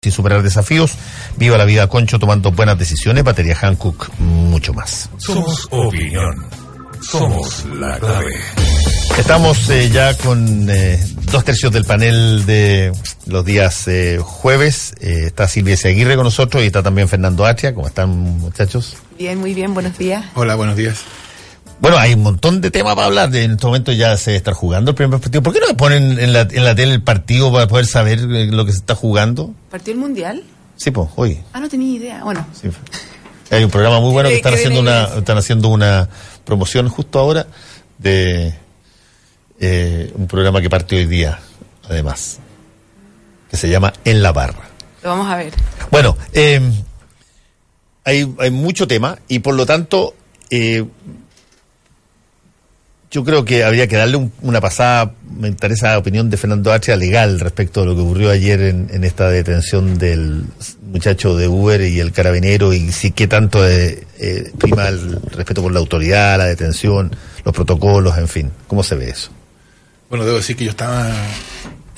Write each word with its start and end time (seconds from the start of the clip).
sin 0.00 0.12
superar 0.12 0.42
desafíos. 0.44 0.92
Viva 1.38 1.58
la 1.58 1.64
vida, 1.64 1.88
Concho, 1.88 2.20
tomando 2.20 2.52
buenas 2.52 2.78
decisiones. 2.78 3.24
Batería 3.24 3.56
Hankook, 3.60 4.10
mucho 4.20 4.72
más. 4.72 5.10
Somos 5.16 5.66
opinión. 5.70 6.46
Somos 7.00 7.64
la 7.66 7.98
clave. 7.98 8.32
Estamos 9.18 9.68
eh, 9.70 9.90
ya 9.90 10.16
con 10.16 10.70
eh, 10.70 11.04
dos 11.32 11.44
tercios 11.44 11.72
del 11.72 11.84
panel 11.84 12.46
de 12.46 12.92
los 13.26 13.44
días 13.44 13.88
eh, 13.88 14.20
jueves. 14.22 14.94
Eh, 15.00 15.24
está 15.26 15.48
Silvia 15.48 15.76
Aguirre 15.82 16.14
con 16.14 16.24
nosotros 16.24 16.62
y 16.62 16.66
está 16.66 16.80
también 16.80 17.08
Fernando 17.08 17.44
Atria. 17.44 17.74
¿Cómo 17.74 17.88
están, 17.88 18.10
muchachos? 18.10 18.96
Bien, 19.18 19.36
muy 19.36 19.52
bien, 19.52 19.74
buenos 19.74 19.98
días. 19.98 20.24
Hola, 20.34 20.54
buenos 20.54 20.76
días. 20.76 20.98
Bueno, 21.80 21.96
hay 21.96 22.14
un 22.14 22.22
montón 22.22 22.60
de 22.60 22.70
temas 22.70 22.94
para 22.96 23.06
hablar. 23.06 23.34
En 23.36 23.52
este 23.52 23.66
momento 23.66 23.92
ya 23.92 24.16
se 24.16 24.34
está 24.34 24.52
jugando 24.52 24.90
el 24.90 24.94
primer 24.96 25.20
partido. 25.20 25.42
¿Por 25.42 25.52
qué 25.54 25.60
no 25.60 25.76
ponen 25.76 26.18
en 26.18 26.32
la, 26.32 26.40
en 26.40 26.64
la 26.64 26.74
tele 26.74 26.94
el 26.94 27.02
partido 27.02 27.52
para 27.52 27.68
poder 27.68 27.86
saber 27.86 28.18
eh, 28.18 28.46
lo 28.50 28.64
que 28.64 28.72
se 28.72 28.78
está 28.78 28.94
jugando? 28.94 29.54
¿Partió 29.70 29.92
el 29.92 29.98
mundial? 30.00 30.42
Sí, 30.76 30.90
pues, 30.90 31.08
hoy. 31.16 31.38
Ah, 31.52 31.60
no 31.60 31.68
tenía 31.68 31.96
idea. 31.96 32.24
Bueno, 32.24 32.46
Sí. 32.60 32.68
Hay 33.50 33.64
un 33.64 33.70
programa 33.70 34.00
muy 34.00 34.12
bueno 34.12 34.28
que 34.28 34.36
están 34.36 34.54
haciendo 34.54 34.80
una 34.80 35.04
están 35.04 35.38
haciendo 35.38 35.68
una 35.68 36.08
promoción 36.44 36.88
justo 36.90 37.18
ahora 37.18 37.46
de 37.96 38.52
eh, 39.60 40.12
un 40.14 40.26
programa 40.26 40.60
que 40.60 40.68
parte 40.68 40.96
hoy 40.96 41.06
día, 41.06 41.38
además, 41.88 42.40
que 43.50 43.56
se 43.56 43.68
llama 43.70 43.92
En 44.04 44.22
la 44.22 44.32
Barra. 44.32 44.68
lo 45.02 45.08
vamos 45.10 45.28
a 45.28 45.36
ver. 45.36 45.54
Bueno, 45.90 46.16
eh, 46.34 46.60
hay, 48.04 48.34
hay 48.38 48.50
mucho 48.50 48.86
tema 48.86 49.18
y 49.28 49.38
por 49.38 49.54
lo 49.54 49.64
tanto 49.64 50.14
eh, 50.50 50.84
yo 53.10 53.24
creo 53.24 53.44
que 53.44 53.64
habría 53.64 53.86
que 53.86 53.96
darle 53.96 54.16
un- 54.16 54.32
una 54.42 54.60
pasada, 54.60 55.12
me 55.38 55.48
interesa 55.48 55.88
la 55.92 55.98
opinión 55.98 56.28
de 56.30 56.36
Fernando 56.36 56.72
H. 56.72 56.94
legal 56.96 57.40
respecto 57.40 57.82
a 57.82 57.84
lo 57.86 57.94
que 57.94 58.02
ocurrió 58.02 58.30
ayer 58.30 58.60
en, 58.60 58.88
en 58.92 59.04
esta 59.04 59.28
detención 59.30 59.96
del 59.98 60.44
muchacho 60.92 61.36
de 61.36 61.48
Uber 61.48 61.80
y 61.82 62.00
el 62.00 62.12
carabinero 62.12 62.72
y 62.72 62.92
si 62.92 63.10
qué 63.12 63.26
tanto 63.26 63.66
eh, 63.66 64.06
eh, 64.18 64.52
prima 64.58 64.88
el 64.88 65.20
respeto 65.30 65.62
por 65.62 65.72
la 65.72 65.78
autoridad, 65.78 66.38
la 66.38 66.46
detención, 66.46 67.14
los 67.44 67.54
protocolos, 67.54 68.18
en 68.18 68.28
fin. 68.28 68.50
¿Cómo 68.66 68.82
se 68.82 68.94
ve 68.94 69.10
eso? 69.10 69.30
Bueno, 70.10 70.24
debo 70.24 70.38
decir 70.38 70.56
que 70.56 70.64
yo 70.64 70.70
estaba. 70.70 71.10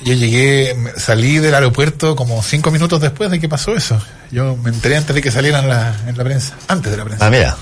Yo 0.03 0.13
llegué, 0.13 0.75
salí 0.97 1.37
del 1.37 1.53
aeropuerto 1.53 2.15
como 2.15 2.41
cinco 2.41 2.71
minutos 2.71 2.99
después 2.99 3.29
de 3.31 3.39
que 3.39 3.47
pasó 3.47 3.75
eso. 3.75 4.01
Yo 4.31 4.57
me 4.57 4.69
enteré 4.71 4.97
antes 4.97 5.15
de 5.15 5.21
que 5.21 5.29
salieran 5.31 5.67
la, 5.69 5.95
en 6.07 6.17
la 6.17 6.23
prensa, 6.23 6.55
antes 6.67 6.91
de 6.91 6.97
la 6.97 7.05
prensa. 7.05 7.25
Ah, 7.25 7.29
mira. 7.29 7.55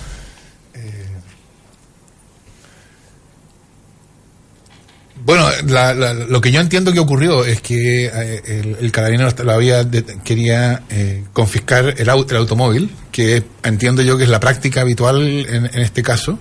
Bueno, 5.30 5.48
la- 5.68 5.94
la- 5.94 6.14
lo 6.14 6.42
que 6.42 6.52
yo 6.52 6.60
entiendo 6.60 6.92
que 6.92 7.00
ocurrió 7.00 7.46
es 7.46 7.62
que 7.62 8.06
eh, 8.06 8.42
el, 8.46 8.78
el 8.82 8.92
carabinero 8.92 9.30
lo 9.44 9.52
había 9.52 9.84
de- 9.84 10.04
quería 10.24 10.82
eh, 10.90 11.24
confiscar 11.34 11.94
el, 11.98 12.08
au- 12.10 12.26
el 12.30 12.36
automóvil, 12.38 12.90
que 13.12 13.44
entiendo 13.64 14.02
yo 14.02 14.18
que 14.18 14.24
es 14.24 14.30
la 14.30 14.40
práctica 14.40 14.82
habitual 14.82 15.22
en, 15.22 15.66
en 15.68 15.80
este 15.82 16.02
caso. 16.04 16.40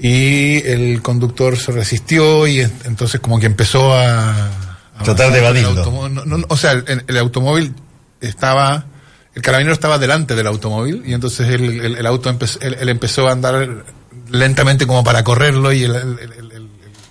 Y 0.00 0.58
el 0.66 1.02
conductor 1.02 1.56
se 1.58 1.72
resistió 1.72 2.46
y 2.46 2.60
en- 2.60 2.72
entonces 2.84 3.20
como 3.20 3.40
que 3.40 3.46
empezó 3.46 3.92
a... 3.92 4.46
a 4.46 5.02
Tratar 5.04 5.32
de 5.32 5.38
evadirlo. 5.38 6.08
no, 6.08 6.24
no, 6.24 6.46
o 6.48 6.56
sea, 6.56 6.72
el, 6.72 7.04
el 7.06 7.18
automóvil 7.18 7.74
estaba... 8.20 8.86
El 9.34 9.42
carabinero 9.42 9.72
estaba 9.74 9.98
delante 9.98 10.34
del 10.34 10.46
automóvil 10.46 11.02
y 11.06 11.12
entonces 11.14 11.48
el, 11.48 11.80
el- 11.80 11.96
el 11.96 12.06
auto 12.06 12.28
empezó, 12.30 12.58
él, 12.60 12.76
él 12.80 12.88
empezó 12.88 13.28
a 13.28 13.32
andar 13.32 13.84
lentamente 14.30 14.86
como 14.86 15.02
para 15.04 15.22
correrlo 15.24 15.72
y 15.72 15.84
el, 15.84 15.94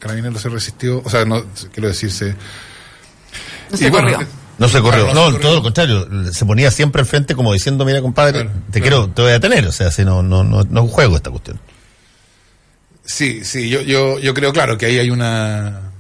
el- 0.02 0.10
el- 0.10 0.18
el- 0.18 0.22
el 0.24 0.34
carabinero 0.34 0.40
se 0.40 0.50
resistió, 0.50 1.02
o 1.04 1.10
sea, 1.10 1.26
no, 1.26 1.44
quiero 1.74 1.90
decirse... 1.90 2.36
No 3.72 3.78
se 3.78 3.92
corrió. 3.92 4.20
No 4.60 4.68
se 4.70 4.82
corrió. 4.82 5.04
Claro, 5.06 5.14
no, 5.20 5.30
no 5.32 5.36
se 5.38 5.42
todo 5.42 5.56
lo 5.56 5.62
contrario. 5.62 6.08
Se 6.32 6.46
ponía 6.46 6.72
siempre 6.72 7.02
al 7.02 7.06
frente 7.08 7.36
como 7.36 7.54
diciendo, 7.54 7.84
mira, 7.86 8.02
compadre, 8.02 8.44
Claro, 8.44 8.52
te 8.72 8.80
claro. 8.82 8.98
quiero, 9.06 9.14
te 9.14 9.22
voy 9.22 9.32
a 9.34 9.40
tener. 9.40 9.68
O 9.68 9.72
sea, 9.72 9.92
si 9.92 10.04
no, 10.06 10.24
no, 10.24 10.44
no, 10.44 10.64
no 10.64 10.88
juego 10.88 11.16
esta 11.18 11.30
cuestión. 11.30 11.60
Sí, 13.04 13.44
sí, 13.44 13.70
yo, 13.70 13.82
yo, 13.82 14.20
yo 14.20 14.34
creo, 14.34 14.52
claro, 14.54 14.78
que 14.78 14.86
ahí 14.88 14.98
hay 15.00 15.10
una, 15.10 15.92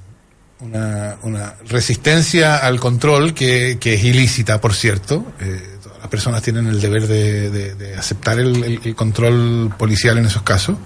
una, 0.59 1.17
una 1.23 1.55
resistencia 1.67 2.57
al 2.57 2.79
control 2.79 3.33
que, 3.33 3.77
que 3.79 3.93
es 3.95 4.03
ilícita, 4.03 4.59
por 4.61 4.73
cierto. 4.73 5.25
Eh, 5.39 5.77
todas 5.83 5.99
las 5.99 6.07
personas 6.07 6.41
tienen 6.41 6.67
el 6.67 6.81
deber 6.81 7.07
de, 7.07 7.49
de- 7.51 7.75
de 7.75 7.95
aceptar 7.95 8.39
el, 8.39 8.63
el- 8.63 8.79
el 8.83 8.95
control 8.95 9.73
policial 9.77 10.17
en 10.17 10.25
esos 10.25 10.41
casos. 10.41 10.77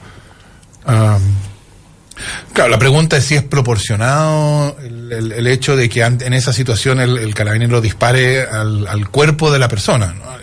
Am, 0.86 1.22
claro, 2.54 2.70
la 2.70 2.80
pregunta 2.80 3.18
es 3.18 3.24
si 3.26 3.36
es 3.36 3.44
proporcionado 3.44 4.78
el, 4.80 5.48
hecho 5.48 5.76
de 5.76 5.90
que 5.90 6.02
en 6.02 6.34
esa 6.34 6.54
situación 6.54 7.00
el, 7.00 7.18
el 7.18 7.34
carabinero 7.34 7.82
dispare 7.82 8.44
al, 8.44 9.09
cuerpo 9.09 9.52
de 9.52 9.59
la 9.59 9.68
persona. 9.68 10.14
¿no? 10.14 10.42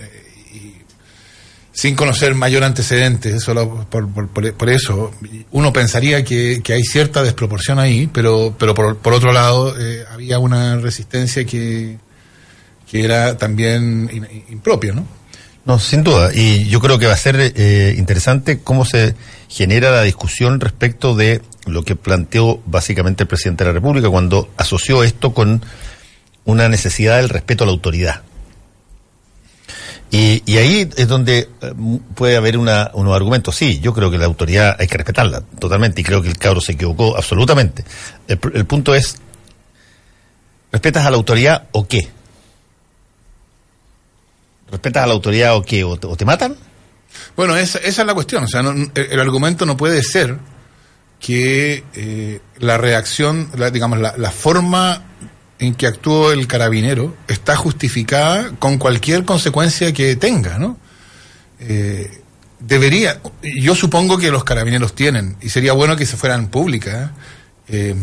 sin 1.72 1.94
conocer 1.94 2.34
mayor 2.34 2.64
antecedente, 2.64 3.38
solo 3.38 3.86
por, 3.88 4.08
por, 4.08 4.52
por- 4.52 4.68
eso, 4.68 5.12
uno 5.52 5.72
pensaría 5.72 6.24
que, 6.24 6.60
hay 6.68 6.82
cierta 6.82 7.22
desproporción 7.22 7.78
ahí, 7.78 8.08
pero, 8.12 8.52
pero 8.58 8.74
por, 8.74 8.96
por 8.96 9.12
otro 9.12 9.32
lado 9.32 9.78
eh, 9.78 10.04
había 10.12 10.40
una 10.40 10.74
resistencia 10.78 11.44
que, 11.44 11.98
que 12.90 13.04
era 13.04 13.38
también 13.38 14.10
in- 14.12 14.44
impropia, 14.50 14.92
¿no? 14.92 15.06
No, 15.68 15.78
sin 15.78 16.02
duda. 16.02 16.30
Y 16.32 16.64
yo 16.64 16.80
creo 16.80 16.98
que 16.98 17.06
va 17.06 17.12
a 17.12 17.18
ser 17.18 17.36
eh, 17.38 17.94
interesante 17.98 18.60
cómo 18.60 18.86
se 18.86 19.14
genera 19.50 19.90
la 19.90 20.00
discusión 20.00 20.60
respecto 20.60 21.14
de 21.14 21.42
lo 21.66 21.82
que 21.82 21.94
planteó 21.94 22.62
básicamente 22.64 23.24
el 23.24 23.28
presidente 23.28 23.64
de 23.64 23.68
la 23.68 23.74
República 23.74 24.08
cuando 24.08 24.48
asoció 24.56 25.04
esto 25.04 25.34
con 25.34 25.62
una 26.46 26.70
necesidad 26.70 27.18
del 27.18 27.28
respeto 27.28 27.64
a 27.64 27.66
la 27.66 27.74
autoridad. 27.74 28.22
Y, 30.10 30.56
ahí 30.56 30.88
es 30.96 31.06
donde 31.06 31.50
eh, 31.60 31.72
puede 32.14 32.38
haber 32.38 32.56
una, 32.56 32.90
unos 32.94 33.14
argumentos. 33.14 33.54
Sí, 33.54 33.78
yo 33.80 33.92
creo 33.92 34.10
que 34.10 34.16
la 34.16 34.24
autoridad 34.24 34.74
hay 34.78 34.86
que 34.86 34.96
respetarla 34.96 35.42
totalmente 35.58 36.00
y 36.00 36.04
creo 36.04 36.22
que 36.22 36.28
el 36.28 36.38
cabro 36.38 36.62
se 36.62 36.72
equivocó 36.72 37.14
absolutamente. 37.14 37.84
El 38.26 38.64
punto 38.64 38.94
es, 38.94 39.16
¿respetas 40.72 41.04
a 41.04 41.10
la 41.10 41.18
autoridad 41.18 41.64
o 41.72 41.86
qué? 41.86 42.08
¿Respetas 44.70 45.04
a 45.04 45.06
la 45.06 45.14
autoridad 45.14 45.56
o 45.56 45.62
qué? 45.62 45.84
¿O 45.84 45.96
te, 45.98 46.24
matan? 46.24 46.56
Bueno, 47.36 47.56
esa, 47.56 47.78
esa 47.78 48.02
es 48.02 48.06
la 48.06 48.14
cuestión, 48.14 48.44
o 48.44 48.48
sea, 48.48 48.62
no- 48.62 48.90
el, 48.94 49.20
argumento 49.20 49.64
no 49.66 49.76
puede 49.76 50.02
ser 50.02 50.36
que 51.20 51.84
eh, 51.94 52.40
la 52.58 52.76
reacción, 52.78 53.50
la- 53.56 53.70
digamos, 53.70 53.98
la, 53.98 54.30
forma 54.30 55.02
en 55.58 55.74
que 55.74 55.86
actuó 55.86 56.32
el 56.32 56.46
carabinero 56.46 57.16
está 57.26 57.56
justificada 57.56 58.52
con 58.58 58.78
cualquier 58.78 59.24
consecuencia 59.24 59.92
que 59.92 60.16
tenga, 60.16 60.58
¿no? 60.58 60.76
Eh, 61.60 62.22
debería, 62.60 63.20
yo 63.60 63.74
supongo 63.74 64.18
que 64.18 64.30
los 64.30 64.44
carabineros 64.44 64.94
tienen, 64.94 65.36
y 65.40 65.48
sería 65.48 65.72
bueno 65.72 65.96
que 65.96 66.06
se 66.06 66.16
fueran 66.16 66.48
públicas, 66.48 67.10
¿eh? 67.68 67.96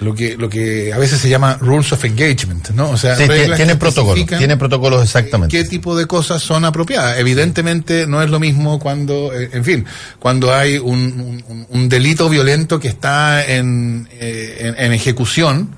Lo 0.00 0.14
que 0.14 0.36
lo 0.38 0.48
que 0.48 0.92
a 0.94 0.98
veces 0.98 1.20
se 1.20 1.28
llama 1.28 1.58
rules 1.60 1.92
of 1.92 2.02
engagement, 2.06 2.70
¿no? 2.70 2.88
O 2.90 2.96
sea, 2.96 3.16
Sí, 3.16 3.24
tienen 3.56 3.78
protocolos, 3.78 4.14
tienen 4.38 4.58
protocolos 4.58 5.02
exactamente. 5.04 5.54
qué 5.56 5.64
tipo 5.68 5.94
de 5.96 6.06
cosas 6.06 6.42
son 6.42 6.64
apropiadas. 6.64 7.18
Evidentemente 7.18 8.06
no 8.06 8.22
es 8.22 8.30
lo 8.30 8.40
mismo 8.40 8.78
cuando, 8.78 9.30
eh, 9.38 9.50
en 9.52 9.62
fin, 9.64 9.84
cuando 10.18 10.54
hay 10.54 10.78
un, 10.78 11.42
un- 11.48 11.66
un 11.68 11.88
delito 11.90 12.28
violento 12.30 12.80
que 12.80 12.88
está 12.88 13.44
en, 13.46 14.08
eh, 14.12 14.56
en, 14.78 14.84
en 14.86 14.92
ejecución. 14.94 15.70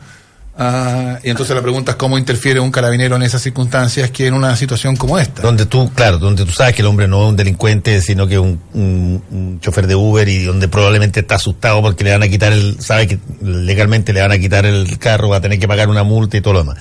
Ah, 0.59 1.19
y 1.23 1.31
entonces 1.31 1.55
la 1.57 1.63
pregunta 1.63 1.93
es 1.93 1.97
cómo 1.97 2.19
interfiere 2.19 2.61
un 2.61 2.71
carabinero 2.71 3.17
en 3.17 3.23
esas 3.23 3.43
circunstancias 3.43 4.11
que 4.11 4.27
en 4.27 4.35
una 4.35 4.55
situación 4.57 4.97
como 4.97 5.19
esta. 5.19 5.43
Donde 5.43 5.67
tú, 5.67 5.91
claro, 5.95 6.19
donde 6.19 6.45
tú 6.45 6.53
sabes 6.53 6.75
que 6.75 6.83
el 6.83 6.89
hombre 6.89 7.09
no 7.09 7.23
es 7.25 7.29
un 7.31 7.37
delincuente, 7.37 8.01
sino 8.01 8.27
que 8.27 8.35
es 8.35 8.41
un, 8.41 8.61
un- 8.75 9.23
un 9.31 9.61
chofer 9.61 9.87
de 9.87 9.95
Uber 9.95 10.29
y 10.29 10.45
donde 10.45 10.69
probablemente 10.69 11.21
está 11.21 11.37
asustado 11.37 11.81
porque 11.83 12.05
le 12.05 12.13
van 12.13 12.23
a 12.23 12.29
quitar 12.29 12.53
el, 12.53 12.81
sabe 12.81 13.07
que 13.07 13.19
legalmente 13.43 14.13
le 14.13 14.21
van 14.23 14.33
a 14.33 14.39
quitar 14.39 14.67
el 14.67 14.99
carro, 14.99 15.29
va 15.31 15.37
a 15.37 15.41
tener 15.41 15.59
que 15.59 15.69
pagar 15.69 15.89
una 15.89 16.03
multa 16.03 16.37
y 16.37 16.41
todo 16.41 16.55
lo 16.55 16.61
demás. 16.61 16.79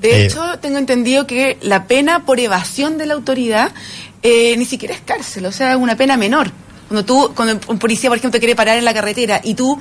De 0.00 0.22
Eh, 0.22 0.26
hecho, 0.26 0.42
tengo 0.60 0.78
entendido 0.78 1.26
que 1.26 1.58
la 1.62 1.84
pena 1.84 2.24
por 2.24 2.40
evasión 2.40 2.96
de 2.98 3.06
la 3.06 3.14
autoridad 3.14 3.72
eh, 4.22 4.54
ni 4.56 4.64
siquiera 4.64 4.94
es 4.94 5.00
cárcel, 5.00 5.46
o 5.46 5.52
sea, 5.52 5.70
es 5.72 5.76
una 5.76 5.96
pena 5.96 6.16
menor. 6.16 6.50
Cuando 6.88 7.04
tú, 7.04 7.32
cuando 7.36 7.60
un 7.68 7.78
policía, 7.78 8.10
por 8.10 8.18
ejemplo, 8.18 8.32
te 8.36 8.40
quiere 8.40 8.56
parar 8.56 8.76
en 8.76 8.84
la 8.84 8.92
carretera 8.92 9.40
y 9.44 9.54
tú 9.54 9.78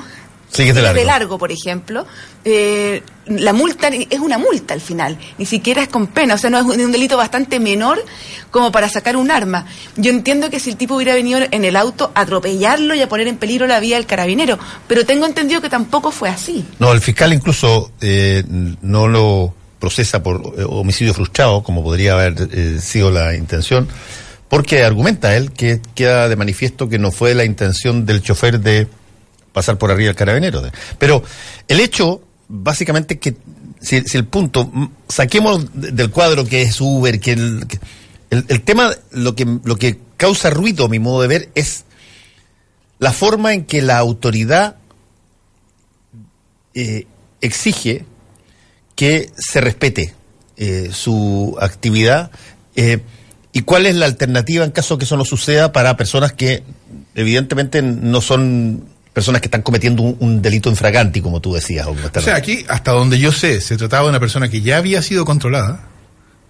De 0.58 1.06
largo. 1.06 1.38
por 1.38 1.52
ejemplo, 1.52 2.06
eh, 2.44 3.04
la 3.28 3.54
multa 3.54 3.88
es 3.88 4.20
una 4.20 4.38
multa 4.38 4.74
al 4.74 4.82
final, 4.82 5.18
ni 5.38 5.46
siquiera 5.46 5.84
es 5.84 5.90
con 5.90 6.08
pena, 6.08 6.34
o 6.34 6.38
sea, 6.38 6.50
no 6.50 6.58
es 6.58 6.66
un, 6.66 6.92
delito 6.92 7.18
bastante 7.18 7.60
menor 7.60 8.04
como 8.50 8.72
para 8.72 8.90
sacar 8.90 9.16
un 9.16 9.30
arma. 9.32 9.68
Yo 9.96 10.10
entiendo 10.12 10.50
que 10.50 10.60
si 10.60 10.72
el 10.72 10.78
tipo 10.78 10.96
hubiera 10.96 11.14
venido 11.14 11.40
en 11.52 11.66
el 11.66 11.76
auto 11.76 12.12
a 12.16 12.22
atropellarlo 12.22 12.96
y 12.96 13.02
a 13.02 13.08
poner 13.08 13.28
en 13.28 13.38
peligro 13.38 13.68
la 13.68 13.80
vida 13.80 13.96
del 13.96 14.06
carabinero, 14.06 14.58
pero 14.88 15.06
tengo 15.06 15.26
entendido 15.26 15.62
que 15.62 15.70
tampoco 15.70 16.12
fue 16.12 16.30
así. 16.30 16.66
No, 16.80 16.92
el 16.92 17.02
fiscal 17.02 17.32
incluso 17.32 17.92
eh, 18.02 18.44
no 18.82 19.08
lo 19.08 19.54
procesa 19.80 20.24
por 20.24 20.42
eh, 20.58 20.66
homicidio 20.68 21.14
frustrado, 21.14 21.64
como 21.64 21.84
podría 21.84 22.14
haber 22.14 22.82
sido 22.82 23.12
la 23.12 23.36
intención, 23.36 23.88
porque 24.50 24.84
argumenta 24.84 25.38
él 25.38 25.52
que 25.52 25.80
queda 25.94 26.28
de 26.28 26.36
manifiesto 26.36 26.90
que 26.90 26.98
no 26.98 27.12
fue 27.12 27.36
la 27.36 27.46
intención 27.46 28.06
del 28.06 28.22
chofer 28.24 28.60
de 28.60 28.88
pasar 29.60 29.78
por 29.78 29.92
arriba 29.92 30.10
el 30.12 30.16
carabinero. 30.16 30.62
Pero 30.98 31.22
el 31.68 31.80
hecho, 31.80 32.22
básicamente, 32.48 33.20
que 33.20 33.36
si, 33.82 33.96
el 34.14 34.26
punto, 34.26 34.72
saquemos 35.08 35.66
de- 35.74 35.92
del 35.92 36.10
cuadro 36.10 36.46
que 36.46 36.62
es 36.64 36.80
Uber, 36.82 37.20
que 37.20 37.34
el, 37.34 37.66
que- 37.68 37.80
el, 38.30 38.46
el 38.48 38.62
tema, 38.62 38.92
lo 39.12 39.36
que, 39.36 39.46
lo 39.64 39.76
que 39.76 40.00
causa 40.18 40.50
ruido, 40.50 40.86
a 40.86 40.90
mi 40.90 41.00
modo 41.00 41.22
de 41.22 41.28
ver, 41.28 41.50
es 41.56 41.86
la 43.00 43.12
forma 43.14 43.54
en 43.54 43.66
que 43.66 43.82
la 43.82 43.98
autoridad 43.98 44.76
eh, 46.74 47.06
exige 47.42 48.06
que 48.96 49.30
se 49.38 49.62
respete 49.62 50.14
eh, 50.58 50.90
su 50.92 51.56
actividad 51.60 52.32
eh, 52.76 53.00
y 53.54 53.62
cuál 53.62 53.86
es 53.86 53.96
la 53.96 54.06
alternativa 54.06 54.66
en 54.66 54.72
caso 54.72 54.98
que 54.98 55.06
eso 55.06 55.16
no 55.18 55.26
suceda 55.26 55.72
para 55.72 55.96
personas 55.98 56.34
que 56.34 56.64
evidentemente 57.16 57.82
no 57.82 58.22
son 58.22 58.84
personas 59.20 59.42
que 59.42 59.48
están 59.48 59.62
cometiendo 59.62 60.02
un, 60.04 60.16
un 60.20 60.42
delito 60.42 60.70
infragante, 60.70 61.22
como 61.22 61.40
tú 61.42 61.54
decías. 61.54 61.86
o 61.88 61.92
O 61.92 62.22
sea, 62.22 62.36
aquí, 62.36 62.66
hasta 62.68 62.92
donde 62.92 63.20
yo 63.20 63.32
sé, 63.32 63.62
se 63.62 63.76
trataba 63.78 64.04
de 64.04 64.10
una 64.10 64.20
persona 64.20 64.50
que 64.50 64.62
ya 64.62 64.78
había 64.78 65.02
sido 65.02 65.26
controlada, 65.26 65.88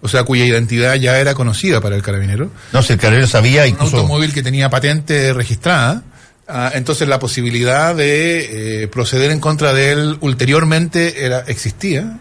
o 0.00 0.08
sea, 0.08 0.22
cuya 0.24 0.44
identidad 0.46 0.94
ya 0.94 1.18
era 1.18 1.34
conocida 1.34 1.80
para 1.80 1.96
el 1.96 2.02
carabinero, 2.02 2.50
no, 2.72 2.82
si 2.82 2.92
el 2.94 2.98
carabinero 2.98 3.26
sabía 3.28 3.62
un 3.64 3.68
incluso... 3.70 3.96
automóvil 3.98 4.32
que 4.32 4.42
tenía 4.42 4.70
patente 4.70 5.32
registrada, 5.32 6.02
ah, 6.48 6.70
entonces 6.74 7.06
la 7.08 7.18
posibilidad 7.18 7.94
de 7.94 8.82
eh, 8.84 8.88
proceder 8.88 9.30
en 9.30 9.40
contra 9.40 9.72
de 9.74 9.92
él 9.92 10.16
ulteriormente 10.20 11.24
era, 11.26 11.40
existía. 11.48 12.18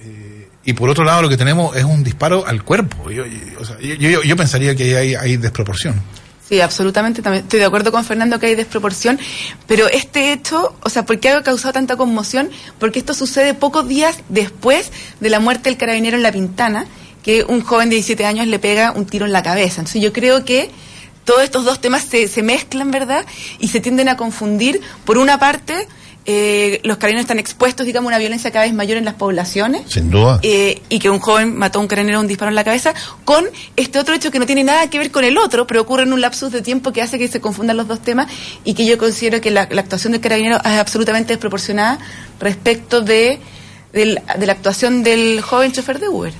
eh, 0.00 0.48
y 0.64 0.72
por 0.74 0.90
otro 0.90 1.04
lado, 1.04 1.22
lo 1.22 1.28
que 1.28 1.36
tenemos 1.36 1.74
es 1.76 1.84
un 1.84 2.04
disparo 2.04 2.46
al 2.46 2.62
cuerpo. 2.64 3.10
Yo, 3.10 3.24
yo- 3.26 3.94
yo- 3.94 4.22
yo 4.22 4.36
pensaría 4.36 4.74
que 4.76 4.96
hay, 4.96 5.14
hay 5.14 5.36
desproporción. 5.36 5.94
Sí, 6.48 6.60
absolutamente. 6.60 7.22
También 7.22 7.44
estoy 7.44 7.60
de 7.60 7.66
acuerdo 7.66 7.92
con 7.92 8.04
Fernando 8.04 8.38
que 8.38 8.46
hay 8.46 8.54
desproporción. 8.54 9.18
Pero 9.66 9.88
este 9.88 10.32
hecho, 10.32 10.74
o 10.82 10.90
sea, 10.90 11.06
¿por 11.06 11.18
qué 11.20 11.30
ha 11.30 11.42
causado 11.42 11.72
tanta 11.72 11.96
conmoción? 11.96 12.50
Porque 12.78 12.98
esto 12.98 13.14
sucede 13.14 13.54
pocos 13.54 13.88
días 13.88 14.18
después 14.28 14.90
de 15.20 15.30
la 15.30 15.40
muerte 15.40 15.70
del 15.70 15.78
carabinero 15.78 16.16
en 16.16 16.22
La 16.22 16.32
Pintana, 16.32 16.86
que 17.22 17.44
un 17.44 17.62
joven 17.62 17.88
de 17.88 17.96
17 17.96 18.26
años 18.26 18.48
le 18.48 18.58
pega 18.58 18.92
un 18.92 19.06
tiro 19.06 19.24
en 19.24 19.32
la 19.32 19.42
cabeza. 19.42 19.80
Entonces 19.80 20.02
yo 20.02 20.12
creo 20.12 20.44
que 20.44 20.70
todos 21.24 21.42
estos 21.42 21.64
dos 21.64 21.80
temas 21.80 22.02
se, 22.02 22.26
se 22.26 22.42
mezclan, 22.42 22.90
¿verdad? 22.90 23.24
Y 23.60 23.68
se 23.68 23.80
tienden 23.80 24.08
a 24.08 24.16
confundir. 24.16 24.80
Por 25.04 25.18
una 25.18 25.38
parte, 25.38 25.86
eh, 26.24 26.80
los 26.84 26.98
carabineros 26.98 27.22
están 27.24 27.38
expuestos, 27.40 27.84
digamos, 27.84 28.06
a 28.06 28.10
una 28.10 28.18
violencia 28.18 28.50
cada 28.52 28.64
vez 28.64 28.72
mayor 28.74 28.96
en 28.96 29.04
las 29.04 29.14
poblaciones 29.14 29.82
Sin 29.88 30.10
duda. 30.10 30.38
eh, 30.42 30.80
y 30.88 30.98
que 31.00 31.10
un 31.10 31.18
joven 31.18 31.56
mató 31.56 31.78
a 31.78 31.82
un 31.82 31.88
carabinero 31.88 32.20
un 32.20 32.28
disparo 32.28 32.48
en 32.50 32.54
la 32.54 32.62
cabeza, 32.64 32.94
con 33.24 33.44
este 33.76 33.98
otro 33.98 34.14
hecho 34.14 34.30
que 34.30 34.38
no 34.38 34.46
tiene 34.46 34.62
nada 34.62 34.88
que 34.88 34.98
ver 34.98 35.10
con 35.10 35.24
el 35.24 35.36
otro, 35.38 35.66
pero 35.66 35.80
ocurre 35.82 36.04
en 36.04 36.12
un 36.12 36.20
lapsus 36.20 36.52
de 36.52 36.62
tiempo 36.62 36.92
que 36.92 37.02
hace 37.02 37.18
que 37.18 37.26
se 37.28 37.40
confundan 37.40 37.76
los 37.76 37.88
dos 37.88 38.00
temas 38.02 38.28
y 38.64 38.74
que 38.74 38.86
yo 38.86 38.98
considero 38.98 39.40
que 39.40 39.50
la, 39.50 39.68
la 39.70 39.80
actuación 39.80 40.12
del 40.12 40.20
carabinero 40.20 40.58
es 40.58 40.66
absolutamente 40.78 41.32
desproporcionada 41.32 41.98
respecto 42.40 43.00
de, 43.00 43.40
del- 43.92 44.20
de 44.38 44.46
la 44.46 44.52
actuación 44.52 45.02
del 45.02 45.40
joven 45.42 45.72
chofer 45.72 45.98
de 45.98 46.08
Uber. 46.08 46.32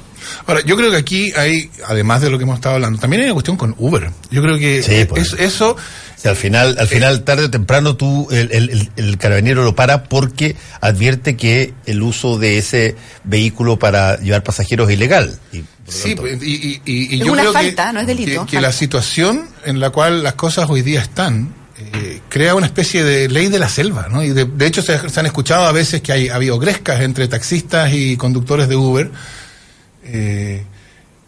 Ahora, 0.47 0.61
yo 0.65 0.77
creo 0.77 0.91
que 0.93 0.97
aquí 0.99 1.33
hay, 1.37 1.69
además 1.89 2.21
de 2.23 2.31
lo 2.31 2.39
que 2.39 2.45
hemos 2.45 2.55
estado 2.55 2.77
hablando, 2.77 3.01
también 3.01 3.23
hay 3.23 3.27
una 3.27 3.35
cuestión 3.35 3.57
con 3.57 3.75
Uber. 3.79 4.09
Yo 4.31 4.41
creo 4.41 4.57
que 4.57 4.81
Sí, 4.83 5.05
pues. 5.09 5.33
es- 5.33 5.41
eso 5.41 5.77
Al 6.25 6.37
final, 6.37 6.77
al 6.79 6.87
final, 6.87 7.23
tarde 7.25 7.45
o 7.47 7.51
temprano, 7.51 7.97
tú, 7.97 8.29
el, 8.31 8.51
el- 8.53 8.71
el- 8.71 8.91
el 8.97 9.19
carabinero 9.19 9.65
lo 9.65 9.75
para 9.75 10.05
porque 10.05 10.55
advierte 10.81 11.37
que 11.37 11.75
el 11.87 12.03
uso 12.03 12.39
de 12.39 12.59
ese 12.59 12.95
vehículo 13.25 13.79
para 13.79 14.19
llevar 14.21 14.43
pasajeros 14.45 14.89
es 14.89 14.97
ilegal. 14.97 15.39
Y, 15.53 15.63
Sí, 15.89 16.15
tanto, 16.15 16.29
y, 16.29 16.33
y- 16.33 16.81
y- 16.85 17.17
y 17.17 17.21
Es 17.21 17.27
yo 17.27 17.33
una 17.33 17.43
creo 17.43 17.53
falta, 17.53 17.87
que, 17.89 17.93
no 17.93 18.01
es 18.01 18.07
delito, 18.07 18.47
que- 18.47 18.61
la 18.61 18.71
situación 18.73 19.49
en 19.65 19.81
la 19.81 19.91
cual 19.91 20.23
las 20.23 20.35
cosas 20.35 20.71
hoy 20.71 20.83
día 20.83 21.01
están 21.01 21.55
eh, 21.95 22.21
crea 22.29 22.55
una 22.55 22.67
especie 22.67 23.03
de 23.03 23.29
ley 23.29 23.49
de 23.49 23.59
la 23.59 23.69
selva, 23.69 24.07
¿no? 24.09 24.23
Y 24.23 24.29
de, 24.29 24.45
de 24.45 24.67
hecho 24.67 24.81
se, 24.83 25.09
se 25.09 25.19
han 25.19 25.27
escuchado 25.27 25.65
a 25.67 25.73
veces 25.73 26.01
que 26.01 26.13
hay, 26.13 26.29
ha 26.29 26.37
habido 26.37 26.57
grescas 26.61 27.01
entre 27.01 27.27
taxistas 27.27 27.93
y 27.93 28.17
conductores 28.17 28.69
de 28.69 28.77
Uber. 28.77 29.11
eh, 30.05 30.65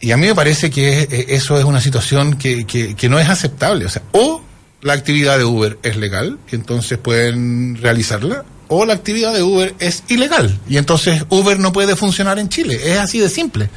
y 0.00 0.12
a 0.12 0.16
mí 0.16 0.26
me 0.26 0.34
parece 0.34 0.70
que 0.70 1.00
es- 1.02 1.08
eh, 1.12 1.26
eso 1.30 1.58
es 1.58 1.64
una 1.64 1.80
situación 1.80 2.36
que, 2.36 2.64
que- 2.66 2.94
que 2.94 3.08
no 3.08 3.18
es 3.18 3.28
aceptable. 3.28 3.86
O 3.86 3.88
sea, 3.88 4.02
o 4.12 4.42
la 4.84 4.92
actividad 4.92 5.38
de 5.38 5.44
Uber 5.44 5.78
es 5.82 5.96
legal 5.96 6.38
y 6.52 6.54
entonces 6.54 6.98
pueden 6.98 7.76
realizarla, 7.80 8.44
o 8.68 8.84
la 8.86 8.94
actividad 8.94 9.34
de 9.34 9.42
Uber 9.42 9.74
es 9.78 10.04
ilegal 10.08 10.58
y 10.68 10.76
entonces 10.76 11.24
Uber 11.28 11.58
no 11.58 11.72
puede 11.72 11.96
funcionar 11.96 12.38
en 12.38 12.48
Chile. 12.48 12.78
Es 12.82 12.98
así 12.98 13.18
de 13.18 13.28
simple. 13.28 13.68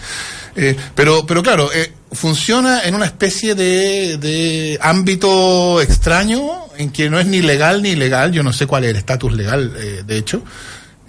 Eh, 0.56 0.76
pero, 0.96 1.26
pero 1.26 1.44
claro, 1.44 1.70
eh, 1.74 1.92
funciona 2.12 2.82
en 2.84 2.96
una 2.96 3.06
especie 3.06 3.56
de, 3.56 4.18
de 4.18 4.78
ámbito 4.82 5.82
extraño 5.82 6.68
en 6.78 6.92
que 6.92 7.10
no 7.10 7.20
es 7.20 7.28
ni 7.28 7.42
legal 7.42 7.82
ni 7.82 7.90
ilegal. 7.90 8.32
Yo 8.32 8.44
no 8.44 8.54
sé 8.54 8.68
cuál 8.68 8.84
es 8.84 8.92
el 8.92 8.98
estatus 8.98 9.34
legal, 9.34 9.74
eh, 9.78 10.04
de 10.06 10.18
hecho. 10.18 10.44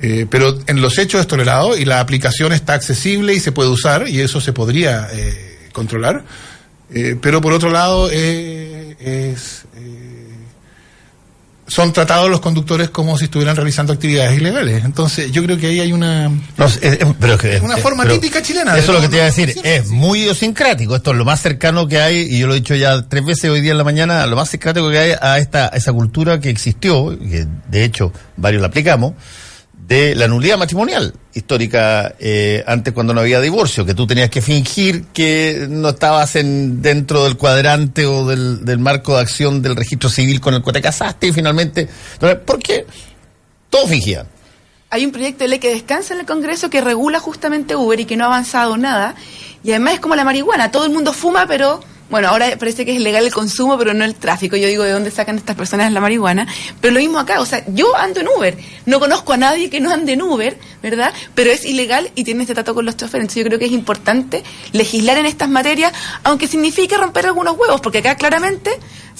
Eh, 0.01 0.27
pero 0.31 0.59
en 0.67 0.81
los 0.81 0.97
hechos 0.99 1.21
es 1.21 1.27
tolerado 1.27 1.77
y 1.77 1.85
la 1.85 2.01
aplicación 2.01 2.53
está 2.53 2.75
accesible 2.75 3.35
y 3.35 3.41
se 3.41 3.53
puede 3.53 3.71
usar 3.71 4.09
y 4.09 4.21
eso 4.21 4.41
se 4.41 4.53
podría 4.53 5.09
eh, 5.12 5.69
controlar. 5.73 6.25
Pero 7.21 7.43
por 7.43 7.53
otro 7.53 7.69
lado, 7.69 8.09
es, 9.00 9.65
eh, 9.77 10.25
son 11.67 11.93
tratados 11.93 12.31
los 12.31 12.41
conductores 12.41 12.89
como 12.89 13.19
si 13.19 13.25
estuvieran 13.25 13.55
realizando 13.55 13.93
actividades 13.93 14.39
ilegales. 14.41 14.85
Entonces, 14.87 15.31
yo 15.31 15.43
creo 15.45 15.59
que 15.59 15.67
ahí 15.67 15.81
hay 15.81 15.93
una. 15.93 16.29
no, 16.29 16.65
es- 16.65 16.79
es- 16.83 16.99
pero 17.21 17.35
es 17.35 17.41
que- 17.41 17.56
Es 17.56 17.62
una 17.62 17.77
forma 17.77 18.05
pero 18.05 18.15
típica 18.15 18.41
chilena 18.41 18.77
Eso 18.79 18.93
es 18.93 18.95
lo 18.97 19.00
que 19.03 19.09
te 19.09 19.17
iba 19.17 19.25
a 19.25 19.27
decir. 19.27 19.55
Es 19.62 19.87
muy 19.89 20.21
idiosincrático. 20.21 20.97
Esto 20.97 21.11
es 21.11 21.19
lo 21.19 21.27
más 21.27 21.43
cercano 21.43 21.87
que 21.87 22.00
hay, 22.00 22.21
y 22.21 22.39
yo 22.39 22.47
lo 22.47 22.55
he 22.55 22.56
dicho 22.61 22.75
ya 22.75 23.03
tres 23.06 23.23
veces 23.25 23.50
hoy 23.50 23.61
día 23.61 23.73
en 23.73 23.79
la 23.79 23.85
mañana, 23.85 24.27
lo 24.27 24.37
más 24.37 24.49
cercano 24.49 24.89
que 24.89 24.99
hay 24.99 25.12
a 25.21 25.39
esta, 25.39 25.67
a 25.67 25.77
esa 25.77 25.93
cultura 25.93 26.41
que 26.41 26.49
existió, 26.49 27.17
que 27.19 27.47
de 27.71 27.85
hecho 27.85 28.12
varios 28.39 28.62
la 28.62 28.69
aplicamos, 28.69 29.12
de 29.88 30.14
la 30.14 30.29
nulidad 30.29 30.58
matrimonial 30.58 31.14
histórica 31.32 32.14
eh, 32.19 32.62
antes 32.67 32.93
cuando 32.93 33.14
no 33.14 33.23
había 33.23 33.40
divorcio, 33.40 33.87
que 33.87 33.94
tú 33.94 34.06
tenías 34.06 34.29
que 34.29 34.43
fingir 34.43 35.06
que 35.14 35.67
no 35.70 35.88
estabas 35.88 36.37
en, 36.37 36.82
dentro 36.82 37.25
del 37.25 37.38
cuadrante 37.38 38.05
o 38.05 38.26
del, 38.26 38.67
del 38.67 38.79
marco 38.79 39.14
de 39.14 39.23
acción 39.23 39.62
del 39.62 39.76
registro 39.76 40.11
civil 40.11 40.43
con 40.43 40.52
el 40.52 40.62
que 40.62 40.73
te 40.73 40.82
casaste 40.82 41.29
y 41.29 41.32
finalmente... 41.32 41.88
¿Por 42.44 42.58
qué? 42.58 42.85
Todos 43.70 43.88
fingían. 43.88 44.26
Hay 44.90 45.06
un 45.06 45.12
proyecto 45.12 45.44
de 45.44 45.49
ley 45.49 45.58
que 45.58 45.70
descansa 45.70 46.12
en 46.12 46.20
el 46.20 46.26
Congreso 46.26 46.69
que 46.69 46.82
regula 46.82 47.19
justamente 47.19 47.75
Uber 47.75 47.99
y 47.99 48.05
que 48.05 48.17
no 48.19 48.25
ha 48.25 48.29
avanzado 48.29 48.76
nada. 48.76 49.14
Y 49.64 49.70
además 49.70 49.94
es 49.94 50.00
como 50.00 50.17
la 50.17 50.25
marihuana, 50.25 50.70
todo 50.70 50.84
el 50.84 50.93
mundo 50.93 51.14
fuma, 51.14 51.46
pero 51.46 51.81
bueno, 52.10 52.28
ahora 52.28 52.56
parece 52.58 52.84
que 52.87 52.94
es 52.96 53.00
legal 53.00 53.25
el 53.25 53.32
consumo, 53.32 53.76
pero 53.76 53.93
no 53.94 54.05
el 54.05 54.14
tráfico. 54.14 54.56
Yo 54.56 54.66
digo, 54.69 54.82
¿de 54.84 54.93
dónde 54.93 55.10
sacan 55.10 55.37
estas 55.37 55.56
personas 55.56 55.93
la 55.93 56.00
marihuana? 56.00 56.46
Pero 56.81 56.94
lo 56.94 57.00
mismo 57.00 57.19
acá, 57.19 57.40
o 57.40 57.46
sea, 57.46 57.62
yo 57.69 57.94
ando 57.96 58.20
en 58.20 58.28
Uber, 58.28 58.56
no 58.87 58.99
conozco 58.99 59.32
a 59.34 59.37
nadie 59.37 59.69
que 59.69 59.81
no 59.81 59.93
ande 59.93 60.12
en 60.14 60.22
Uber, 60.22 60.56
¿verdad? 60.82 61.12
Pero 61.34 61.50
es 61.50 61.64
ilegal 61.64 62.10
y 62.14 62.25
tiene 62.25 62.43
este 62.43 62.55
trato 62.55 62.75
con 62.75 62.84
los 62.87 62.96
choferes. 62.96 63.25
Entonces 63.25 63.43
yo 63.43 63.46
creo 63.49 63.58
que 63.58 63.66
es 63.66 63.72
importante 63.72 64.43
legislar 64.72 65.19
en 65.19 65.26
estas 65.26 65.49
materias, 65.50 65.93
aunque 66.25 66.49
signifique 66.49 66.96
romper 66.96 67.27
algunos 67.27 67.56
huevos, 67.58 67.81
porque 67.81 67.98
acá 67.98 68.17
claramente 68.17 68.70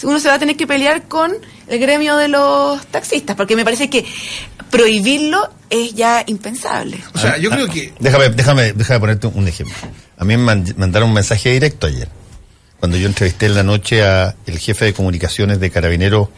uno 0.05 0.19
se 0.21 0.29
va 0.29 0.35
a 0.35 0.39
tener 0.39 0.57
que 0.57 0.67
pelear 0.67 1.09
con 1.09 1.33
el 1.67 1.79
gremio 1.81 2.17
de 2.17 2.29
los 2.29 2.87
taxistas, 2.87 3.37
porque 3.37 3.57
me 3.57 3.65
parece 3.65 3.91
que 3.91 4.07
prohibirlo 4.71 5.51
es 5.71 5.95
ya 5.95 6.23
impensable. 6.27 6.99
O 7.15 7.19
sea, 7.19 7.37
yo 7.39 7.51
creo 7.51 7.69
que. 7.69 7.93
Déjame, 7.99 8.29
déjame, 8.31 8.73
déjame 8.73 9.01
ponerte 9.01 9.27
un 9.27 9.49
ejemplo. 9.49 9.75
A 10.17 10.25
mí 10.25 10.37
me 10.37 10.43
man- 10.43 10.75
mandaron 10.77 11.09
un 11.11 11.15
mensaje 11.15 11.51
directo 11.51 11.87
ayer, 11.87 12.09
cuando 12.81 12.97
yo 12.97 13.07
entrevisté 13.09 13.47
en 13.47 13.55
la 13.55 13.63
noche 13.63 14.03
a 14.05 14.35
el 14.47 14.59
jefe 14.59 14.85
de 14.87 14.93
comunicaciones 14.93 15.61
de 15.61 15.71
Carabineros, 15.71 16.29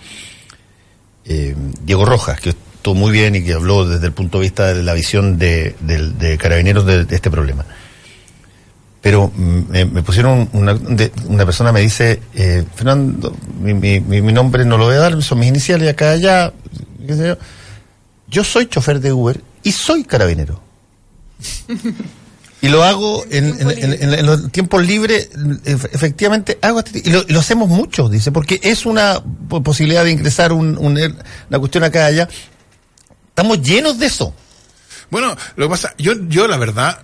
eh, 1.24 1.54
Diego 1.82 2.04
Rojas, 2.04 2.40
que 2.40 2.50
estuvo 2.50 2.94
muy 2.94 3.12
bien 3.12 3.34
y 3.36 3.44
que 3.44 3.52
habló 3.52 3.86
desde 3.86 4.06
el 4.06 4.12
punto 4.12 4.38
de 4.38 4.42
vista 4.42 4.72
de 4.72 4.82
la 4.82 4.94
visión 4.94 5.38
de, 5.38 5.76
del- 5.80 6.18
de 6.18 6.38
Carabineros 6.38 6.86
de, 6.86 7.04
de 7.04 7.14
este 7.14 7.30
problema. 7.30 7.64
Pero 9.02 9.30
mm, 9.34 9.60
me, 9.70 9.84
me 9.84 10.02
pusieron, 10.02 10.48
una, 10.52 10.74
de- 10.74 11.10
persona 11.44 11.72
me 11.72 11.80
dice, 11.80 12.20
eh, 12.34 12.64
Fernando, 12.74 13.36
mi, 13.60 13.74
nombre 14.32 14.64
no 14.64 14.78
lo 14.78 14.86
voy 14.86 14.94
a 14.96 14.98
dar, 15.00 15.22
son 15.22 15.38
mis 15.40 15.48
iniciales 15.48 15.88
acá, 15.90 16.12
allá, 16.12 16.52
yo. 16.98 17.36
Yo 18.28 18.44
soy 18.44 18.66
chofer 18.66 19.00
de 19.00 19.12
Uber 19.12 19.40
y 19.64 19.72
soy 19.72 20.04
carabinero. 20.04 20.60
Y 22.62 22.68
lo 22.68 22.84
hago 22.84 23.24
en, 23.30 23.58
en- 23.60 23.70
en- 23.70 24.02
en- 24.02 24.14
en 24.14 24.26
los 24.26 24.52
tiempos 24.52 24.86
libres, 24.86 25.30
ef- 25.32 25.88
efectivamente 25.92 26.58
hago 26.60 26.80
este- 26.80 27.02
y 27.02 27.10
lo, 27.10 27.24
y 27.26 27.32
lo 27.32 27.40
hacemos 27.40 27.68
mucho, 27.70 28.08
dice, 28.10 28.32
porque 28.32 28.60
es 28.62 28.84
una 28.84 29.22
po- 29.48 29.62
posibilidad 29.62 30.04
de 30.04 30.10
ingresar 30.10 30.52
un, 30.52 30.76
un- 30.76 30.98
una 31.48 31.58
cuestión 31.58 31.84
acá 31.84 32.04
allá. 32.06 32.28
Estamos 33.28 33.62
llenos 33.62 33.98
de 33.98 34.06
eso. 34.06 34.34
Bueno, 35.10 35.34
lo 35.56 35.66
que 35.66 35.70
pasa, 35.70 35.94
yo, 35.96 36.12
yo 36.28 36.46
la 36.48 36.58
verdad, 36.58 36.98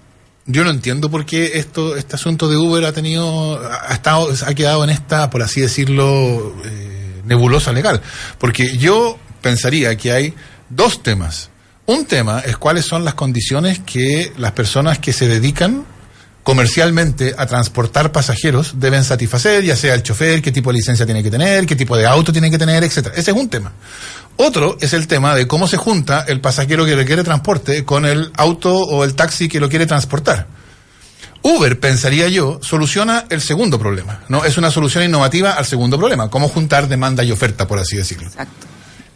yo 0.45 0.63
no 0.63 0.71
entiendo 0.71 1.11
por 1.11 1.25
qué 1.25 1.53
esto, 1.59 1.97
este 1.97 2.17
asunto 2.17 2.49
de 2.49 2.57
Uber 2.59 2.85
ha 2.85 2.93
tenido, 2.93 3.59
ha 3.67 3.95
estado, 3.95 4.29
ha 4.47 4.55
quedado 4.55 4.85
en 4.85 4.91
esta, 4.91 5.31
por 5.31 5.43
así 5.43 5.63
decirlo, 5.63 6.55
eh, 6.67 7.23
nebulosa 7.25 7.73
legal. 7.73 8.03
Porque 8.39 8.77
yo 8.77 9.19
pensaría 9.41 9.97
que 9.97 10.13
hay 10.13 10.35
dos 10.69 11.03
temas. 11.03 11.49
Un 11.87 12.05
tema 12.05 12.41
es 12.41 12.57
cuáles 12.57 12.85
son 12.85 13.05
las 13.05 13.15
condiciones 13.15 13.79
que 13.79 14.33
las 14.37 14.53
personas 14.53 14.99
que 14.99 15.13
se 15.13 15.29
dedican 15.29 15.85
comercialmente 16.43 17.35
a 17.37 17.47
transportar 17.47 18.13
pasajeros 18.13 18.75
deben 18.79 19.03
satisfacer, 19.03 19.65
ya 19.65 19.75
sea 19.75 19.95
el 19.95 20.03
chofer, 20.03 20.43
qué 20.43 20.53
tipo 20.53 20.71
de 20.71 20.79
licencia 20.79 21.05
tiene 21.05 21.23
que 21.23 21.31
tener, 21.31 21.67
qué 21.67 21.75
tipo 21.75 21.97
de 21.97 22.07
auto 22.07 22.33
tiene 22.33 22.51
que 22.51 22.59
tener, 22.59 22.85
etcétera. 22.85 23.15
Ese 23.17 23.33
es 23.33 23.37
un 23.37 23.49
tema. 23.49 23.73
Otro 24.37 24.77
es 24.81 24.93
el 24.93 25.07
tema 25.07 25.35
de 25.35 25.47
cómo 25.47 25.67
se 25.67 25.77
junta 25.77 26.25
el 26.29 26.41
pasajero 26.41 26.85
que 26.85 26.95
requiere 26.95 27.25
transporte 27.25 27.85
con 27.85 28.05
el 28.05 28.31
auto 28.37 28.77
o 28.77 29.03
el 29.03 29.15
taxi 29.15 29.49
que 29.49 29.61
lo 29.61 29.69
quiere 29.69 29.87
transportar. 29.87 30.47
Uber, 31.43 31.79
pensaría 31.79 32.29
yo, 32.29 32.59
soluciona 32.63 33.27
el 33.31 33.41
segundo 33.41 33.79
problema, 33.79 34.21
¿no? 34.29 34.45
Es 34.45 34.59
una 34.59 34.71
solución 34.71 35.05
innovativa 35.05 35.53
al 35.53 35.67
segundo 35.67 35.97
problema, 35.99 36.29
cómo 36.31 36.49
juntar 36.49 36.89
demanda 36.89 37.23
y 37.23 37.31
oferta, 37.31 37.67
por 37.69 37.79
así 37.79 37.97
decirlo. 37.97 38.29
Exacto. 38.29 38.67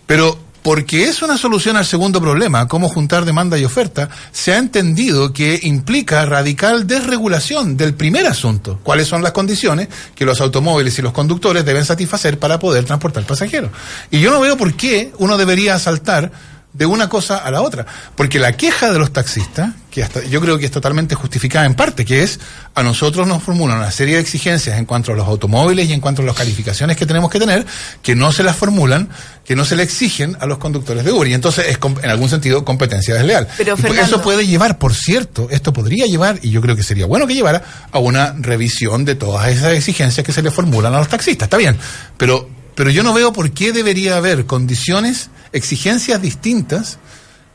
Pero 0.07 0.50
porque 0.63 1.05
es 1.05 1.23
una 1.23 1.39
solución 1.39 1.77
al 1.77 1.87
segundo 1.87 2.21
problema, 2.21 2.69
cómo 2.69 2.89
juntar 2.89 3.25
demanda 3.25 3.59
y 3.59 3.65
oferta, 3.65 4.09
se 4.33 4.53
ha 4.53 4.59
entendido 4.59 5.33
que 5.33 5.59
implica 5.63 6.25
radical 6.27 6.87
desregulación 6.87 7.77
del 7.77 7.95
primer 7.95 8.27
asunto. 8.27 8.79
¿Cuáles 8.83 9.09
son 9.09 9.23
las 9.23 9.33
condiciones 9.33 9.89
que 10.15 10.25
los 10.25 10.41
automóviles 10.41 10.99
y 10.99 11.03
los 11.03 11.13
conductores 11.13 11.65
deben 11.65 11.85
satisfacer 11.85 12.39
para 12.39 12.59
poder 12.59 12.85
transportar 12.85 13.25
pasajeros? 13.25 13.71
Y 14.11 14.21
yo 14.21 14.31
no 14.31 14.41
veo 14.41 14.57
por 14.57 14.75
qué 14.75 15.13
uno 15.19 15.37
debería 15.37 15.79
saltar 15.79 16.31
de 16.73 16.87
una 16.87 17.09
cosa 17.09 17.39
a 17.39 17.51
la 17.51 17.63
otra. 17.63 17.87
Porque 18.17 18.39
la 18.39 18.57
queja 18.57 18.93
de 18.93 18.99
los 18.99 19.13
taxistas, 19.13 19.71
que 19.91 20.03
hasta, 20.03 20.25
yo 20.25 20.41
creo 20.41 20.59
que 20.59 20.67
es 20.67 20.71
totalmente 20.71 21.15
justificada 21.15 21.67
en 21.67 21.75
parte, 21.75 22.05
que 22.05 22.23
es 22.23 22.39
a 22.75 22.83
nosotros 22.83 23.27
nos 23.27 23.43
formulan 23.43 23.79
una 23.79 23.91
serie 23.91 24.15
de 24.15 24.21
exigencias 24.21 24.79
en 24.79 24.85
cuanto 24.85 25.13
a 25.13 25.17
los 25.17 25.27
automóviles 25.27 25.89
y 25.89 25.93
en 25.93 26.01
cuanto 26.01 26.23
a 26.23 26.25
las 26.25 26.37
calificaciones 26.37 26.97
que 26.97 27.07
tenemos 27.07 27.31
que 27.31 27.39
tener, 27.39 27.67
que 28.03 28.15
no 28.15 28.33
se 28.33 28.43
las 28.43 28.57
formulan, 28.57 29.09
que 29.45 29.57
no 29.57 29.65
se 29.65 29.75
le 29.75 29.83
exigen 29.83 30.37
a 30.41 30.47
los 30.47 30.59
conductores 30.59 31.05
de 31.05 31.11
Uber. 31.11 31.29
Y 31.29 31.35
entonces 31.35 31.67
es 31.69 31.79
en 32.03 32.11
algún 32.11 32.29
sentido 32.29 32.65
competencia 32.65 33.15
desleal. 33.15 33.49
Pero, 33.57 33.75
eso 33.75 34.23
puede 34.23 34.47
llevar, 34.47 34.79
por 34.79 34.95
cierto, 34.95 35.49
esto 35.51 35.73
podría 35.73 36.07
llevar, 36.07 36.39
y 36.43 36.51
yo 36.51 36.61
creo 36.61 36.77
que 36.77 36.83
sería 36.83 37.07
bueno 37.07 37.27
que 37.27 37.35
llevara, 37.35 37.89
a 37.91 37.99
una 37.99 38.35
revisión 38.39 39.05
de 39.05 39.17
todas 39.17 39.49
esas 39.49 39.73
exigencias 39.73 40.25
que 40.25 40.33
se 40.33 40.43
le 40.43 40.51
formulan 40.51 40.95
a 40.95 40.99
los 40.99 41.09
taxistas. 41.09 41.47
Está 41.47 41.57
bien, 41.57 41.77
pero, 42.17 42.49
pero 42.77 42.91
yo 42.91 43.03
no 43.03 43.13
veo 43.13 43.33
por 43.33 43.51
qué 43.51 43.73
debería 43.73 44.17
haber 44.17 44.47
condiciones 44.47 45.31
exigencias 45.53 46.23
distintas 46.23 46.99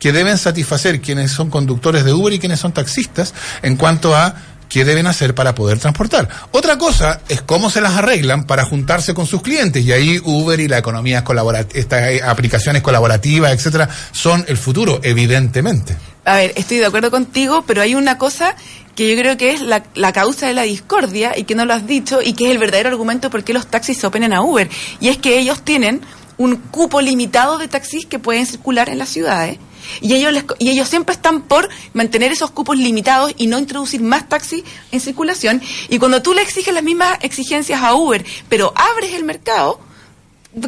que 0.06 0.12
deben 0.12 0.38
satisfacer 0.38 1.02
quienes 1.02 1.32
son 1.32 1.50
conductores 1.50 2.06
de 2.06 2.14
Uber 2.14 2.32
y 2.32 2.38
quienes 2.38 2.60
son 2.60 2.72
taxistas 2.72 3.34
en 3.64 3.76
cuanto 3.76 4.16
a 4.16 4.36
qué 4.70 4.86
deben 4.86 5.08
hacer 5.08 5.34
para 5.34 5.56
poder 5.56 5.80
transportar. 5.80 6.30
Otra 6.52 6.78
cosa 6.78 7.22
es 7.28 7.42
cómo 7.42 7.72
se 7.72 7.82
las 7.82 7.94
arreglan 7.96 8.44
para 8.44 8.66
juntarse 8.66 9.16
con 9.16 9.26
sus 9.26 9.42
clientes 9.42 9.84
y 9.84 9.92
ahí 9.92 10.22
Uber 10.24 10.60
y 10.60 10.68
la 10.68 10.78
economía 10.78 11.24
colaborativa, 11.24 11.80
estas 11.80 12.22
aplicaciones 12.22 12.84
colaborativas, 12.84 13.52
etcétera, 13.52 13.90
son 14.12 14.46
el 14.48 14.58
futuro, 14.58 15.00
evidentemente. 15.02 15.98
A 16.24 16.36
ver, 16.36 16.54
estoy 16.56 16.78
de 16.78 16.86
acuerdo 16.86 17.10
contigo, 17.10 17.64
pero 17.66 17.82
hay 17.82 17.96
una 17.96 18.20
cosa 18.20 18.56
que 18.96 19.10
yo 19.10 19.20
creo 19.20 19.38
que 19.38 19.54
es 19.54 19.62
la, 19.62 19.86
la, 19.96 20.14
causa 20.14 20.46
de 20.46 20.54
la 20.54 20.62
discordia 20.62 21.36
y 21.36 21.46
que 21.46 21.56
no 21.56 21.66
lo 21.66 21.74
has 21.74 21.88
dicho 21.88 22.20
y 22.22 22.34
que 22.34 22.46
es 22.46 22.52
el 22.52 22.60
verdadero 22.60 22.90
argumento 22.90 23.32
por 23.32 23.44
qué 23.44 23.54
los 23.54 23.66
taxis 23.66 23.98
se 23.98 24.06
oponen 24.06 24.34
a 24.34 24.44
Uber. 24.44 24.70
Y 25.00 25.08
es 25.08 25.18
que 25.18 25.40
ellos 25.40 25.64
tienen 25.64 26.02
un 26.38 26.58
cupo 26.58 27.02
limitado 27.02 27.58
de 27.58 27.68
taxis 27.68 28.06
que 28.06 28.20
pueden 28.20 28.46
circular 28.46 28.90
en 28.90 29.00
las 29.00 29.10
ciudades. 29.10 29.58
Y 30.02 30.14
ellos, 30.16 30.32
les, 30.34 30.44
y 30.60 30.70
ellos 30.70 30.88
siempre 30.90 31.14
están 31.16 31.42
por 31.44 31.70
mantener 31.94 32.32
esos 32.32 32.52
cupos 32.52 32.78
limitados 32.78 33.34
y 33.38 33.48
no 33.48 33.58
introducir 33.60 34.02
más 34.02 34.28
taxis 34.30 34.64
en 34.92 35.00
circulación. 35.00 35.62
Y 35.90 36.00
cuando 36.00 36.22
tú 36.22 36.34
le 36.34 36.42
exiges 36.42 36.74
las 36.74 36.84
mismas 36.84 37.18
exigencias 37.22 37.82
a 37.82 37.94
Uber, 37.94 38.26
pero 38.50 38.74
abres 38.76 39.14
el 39.14 39.24
mercado, 39.24 39.80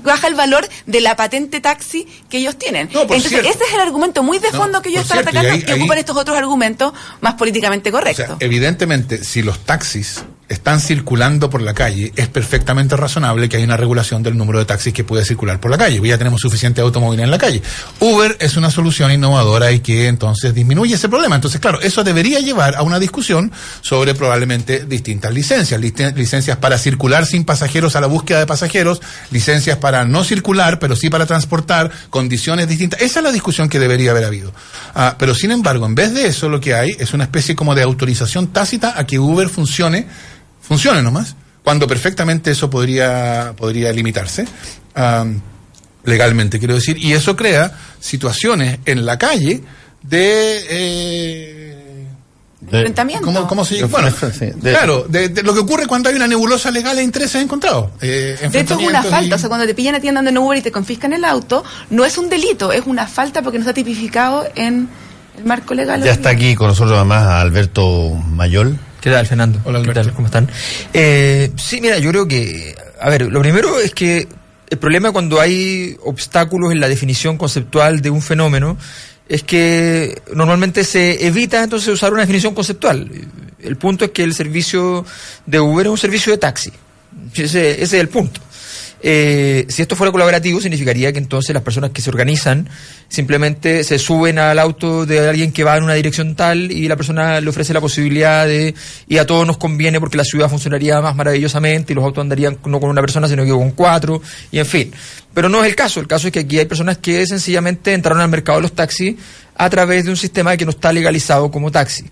baja 0.03 0.27
el 0.27 0.35
valor 0.35 0.67
de 0.85 0.99
la 1.01 1.15
patente 1.15 1.61
taxi 1.61 2.05
que 2.29 2.39
ellos 2.39 2.57
tienen. 2.57 2.89
No, 2.93 3.03
Entonces, 3.03 3.29
cierto. 3.29 3.49
ese 3.49 3.63
es 3.63 3.73
el 3.73 3.79
argumento 3.79 4.21
muy 4.21 4.37
de 4.39 4.49
fondo 4.49 4.79
No, 4.79 4.81
que 4.81 4.89
ellos 4.89 5.03
están 5.03 5.19
cierto, 5.19 5.29
y 5.33 5.37
atacando, 5.37 5.53
ahí- 5.55 5.63
que 5.63 5.71
ahí- 5.71 5.79
ocupan 5.79 5.97
estos 5.97 6.17
otros 6.17 6.37
argumentos 6.37 6.93
más 7.21 7.35
políticamente 7.35 7.89
O 7.89 7.93
correctos. 7.93 8.25
sea, 8.25 8.35
evidentemente, 8.41 9.23
si 9.23 9.41
los 9.43 9.59
taxis 9.59 10.23
están 10.49 10.79
circulando 10.79 11.49
por 11.49 11.61
la 11.61 11.73
calle, 11.73 12.13
es 12.15 12.27
perfectamente 12.29 12.95
razonable 12.95 13.49
que 13.49 13.57
hay 13.57 13.63
una 13.63 13.75
regulación 13.75 14.23
del 14.23 14.37
número 14.37 14.59
de 14.59 14.65
taxis 14.65 14.93
que 14.93 15.03
puede 15.03 15.25
circular 15.25 15.59
por 15.59 15.69
la 15.71 15.77
calle. 15.77 15.99
Ya 16.07 16.17
tenemos 16.17 16.39
suficiente 16.39 16.79
automóviles 16.79 17.25
en 17.25 17.31
la 17.31 17.37
calle. 17.37 17.61
Uber 17.99 18.37
es 18.39 18.55
una 18.55 18.71
solución 18.71 19.11
innovadora 19.11 19.71
y 19.73 19.79
que 19.81 20.07
entonces 20.07 20.53
disminuye 20.53 20.95
ese 20.95 21.09
problema. 21.09 21.35
Entonces, 21.35 21.59
claro, 21.59 21.81
eso 21.81 22.03
debería 22.03 22.39
llevar 22.39 22.75
a 22.75 22.81
una 22.83 22.97
discusión 22.97 23.51
sobre 23.81 24.15
probablemente 24.15 24.85
distintas 24.85 25.33
licencias. 25.33 25.79
Licen- 25.81 26.15
Licencias 26.15 26.57
para 26.57 26.77
circular 26.77 27.25
sin 27.25 27.43
pasajeros 27.43 27.95
a 27.97 28.01
la 28.01 28.07
búsqueda 28.07 28.39
de 28.39 28.45
pasajeros, 28.45 29.01
licencias 29.31 29.77
para 29.77 30.05
no 30.05 30.23
circular, 30.23 30.79
pero 30.79 30.95
sí 30.95 31.09
para 31.09 31.25
transportar, 31.25 31.91
condiciones 32.09 32.67
distintas. 32.69 33.01
Esa 33.01 33.19
es 33.19 33.23
la 33.23 33.31
discusión 33.31 33.67
que 33.67 33.79
debería 33.79 34.11
haber 34.11 34.23
habido. 34.23 34.53
Ah, 34.95 35.15
pero 35.19 35.35
sin 35.35 35.51
embargo, 35.51 35.85
en 35.85 35.95
vez 35.95 36.13
de 36.13 36.27
eso, 36.27 36.47
lo 36.47 36.61
que 36.61 36.73
hay 36.73 36.95
es 36.99 37.13
una 37.13 37.25
especie 37.25 37.55
como 37.55 37.75
de 37.75 37.83
autorización 37.83 38.47
tácita 38.47 38.93
a 38.97 39.05
que 39.05 39.19
Uber 39.19 39.49
funcione, 39.49 40.07
funcione 40.67 41.01
nomás, 41.01 41.35
cuando 41.63 41.87
perfectamente 41.87 42.51
eso 42.51 42.69
podría, 42.69 43.53
podría 43.57 43.91
limitarse. 43.91 44.45
legalmente, 46.03 46.59
quiero 46.59 46.75
decir, 46.75 46.97
y 46.97 47.13
eso 47.13 47.35
crea 47.35 47.71
situaciones 47.99 48.79
en 48.85 49.05
la 49.05 49.17
calle 49.17 49.61
de... 50.03 50.65
eh, 50.69 51.73
De- 52.61 52.77
Enfrentamiento. 52.79 53.25
¿Cómo, 53.25 53.47
cómo 53.47 53.65
se 53.65 53.75
De-? 53.75 53.83
Bueno, 53.85 54.09
sí, 54.11 54.45
de- 54.55 54.71
claro, 54.71 55.05
de, 55.07 55.29
de 55.29 55.43
lo 55.43 55.53
que 55.53 55.59
ocurre 55.59 55.85
cuando 55.85 56.09
hay 56.09 56.15
una 56.15 56.27
nebulosa 56.27 56.71
legal 56.71 56.97
e 56.97 57.03
intereses 57.03 57.41
encontrados. 57.41 57.91
Eh, 58.01 58.37
De 58.51 58.59
hecho, 58.61 58.79
es 58.79 58.87
una 58.87 59.03
falta. 59.03 59.27
y- 59.27 59.33
O 59.33 59.37
sea, 59.37 59.49
cuando 59.49 59.65
te 59.67 59.73
pillan 59.75 59.95
a 59.95 59.99
ti 59.99 60.07
andando 60.07 60.29
en 60.31 60.37
Uber 60.37 60.57
y 60.57 60.61
te 60.61 60.71
confiscan 60.71 61.11
el 61.13 61.23
auto, 61.25 61.63
no 61.89 62.03
es 62.05 62.17
un 62.17 62.29
delito, 62.29 62.71
es 62.71 62.85
una 62.85 63.05
falta 63.07 63.41
porque 63.41 63.57
no 63.59 63.63
está 63.63 63.73
tipificado 63.73 64.47
en 64.55 64.87
el 65.37 65.45
marco 65.45 65.73
legal. 65.73 66.01
Ya 66.03 66.11
está 66.11 66.29
aquí 66.29 66.55
con 66.55 66.67
nosotros 66.67 66.95
además 66.97 67.27
Alberto 67.27 68.11
Mayol. 68.11 68.79
¿Qué 69.07 69.13
tal, 69.13 69.25
Fernando? 69.25 69.61
Hola, 69.63 69.79
¿Qué 69.79 69.83
Alberto. 69.91 70.01
tal? 70.03 70.13
¿Cómo 70.13 70.25
están? 70.27 70.49
Eh, 70.91 71.51
sí, 71.55 71.79
mira, 71.79 71.97
yo 71.97 72.09
creo 72.09 72.27
que, 72.27 72.75
a 72.99 73.09
ver, 73.09 73.21
lo 73.21 73.39
primero 73.39 73.79
es 73.79 73.93
que 73.93 74.27
el 74.69 74.77
problema 74.77 75.13
cuando 75.13 75.39
hay 75.39 75.95
obstáculos 76.03 76.73
en 76.73 76.81
la 76.81 76.89
definición 76.89 77.37
conceptual 77.37 78.01
de 78.01 78.09
un 78.09 78.21
fenómeno 78.21 78.77
es 79.29 79.43
que 79.43 80.21
normalmente 80.33 80.83
se 80.83 81.25
evita 81.25 81.63
entonces 81.63 81.87
usar 81.87 82.11
una 82.11 82.23
definición 82.23 82.53
conceptual. 82.53 83.09
El 83.63 83.77
punto 83.77 84.03
es 84.03 84.11
que 84.11 84.23
el 84.23 84.33
servicio 84.33 85.05
de 85.45 85.59
Uber 85.61 85.85
es 85.85 85.91
un 85.91 85.97
servicio 85.97 86.33
de 86.33 86.39
taxi. 86.39 86.73
Ese, 87.33 87.71
ese 87.71 87.83
es 87.83 87.93
el 87.93 88.09
punto. 88.09 88.41
Eh, 89.01 89.65
si 89.69 89.81
esto 89.81 89.95
fuera 89.95 90.11
colaborativo, 90.11 90.59
significaría 90.59 91.13
que 91.13 91.19
entonces 91.19 91.53
las 91.53 91.63
personas 91.63 91.91
que 91.91 92.01
se 92.01 92.09
organizan 92.09 92.67
simplemente 93.09 93.83
se 93.83 93.99
suben 93.99 94.39
al 94.39 94.59
auto 94.59 95.05
de 95.05 95.29
alguien 95.29 95.51
que 95.51 95.63
va 95.63 95.77
en 95.77 95.83
una 95.83 95.93
dirección 95.93 96.35
tal 96.35 96.71
y 96.71 96.87
la 96.87 96.95
persona 96.95 97.39
le 97.39 97.49
ofrece 97.49 97.73
la 97.73 97.81
posibilidad 97.81 98.47
de, 98.47 98.73
y 99.07 99.17
a 99.17 99.25
todos 99.25 99.45
nos 99.45 99.57
conviene 99.57 99.99
porque 99.99 100.17
la 100.17 100.23
ciudad 100.23 100.49
funcionaría 100.49 100.99
más 101.01 101.15
maravillosamente 101.15 101.93
y 101.93 101.95
los 101.95 102.03
autos 102.03 102.21
andarían 102.21 102.57
no 102.65 102.79
con 102.79 102.89
una 102.89 103.01
persona 103.01 103.27
sino 103.27 103.45
que 103.45 103.51
con 103.51 103.71
cuatro, 103.71 104.21
y 104.51 104.59
en 104.59 104.65
fin. 104.65 104.91
Pero 105.37 105.49
no 105.49 105.63
es 105.63 105.69
el 105.69 105.75
caso, 105.75 105.99
el 105.99 106.07
caso 106.07 106.25
es 106.25 106.33
que 106.33 106.39
aquí 106.39 106.57
hay 106.57 106.65
personas 106.65 106.97
que 106.97 107.23
sencillamente 107.27 107.93
entraron 107.93 108.23
al 108.23 108.27
mercado 108.27 108.57
de 108.57 108.63
los 108.63 108.73
taxis 108.73 109.17
a 109.53 109.69
través 109.69 110.05
de 110.05 110.09
un 110.09 110.17
sistema 110.17 110.57
que 110.57 110.65
no 110.65 110.71
está 110.71 110.91
legalizado 110.91 111.51
como 111.51 111.69
taxi. 111.69 112.05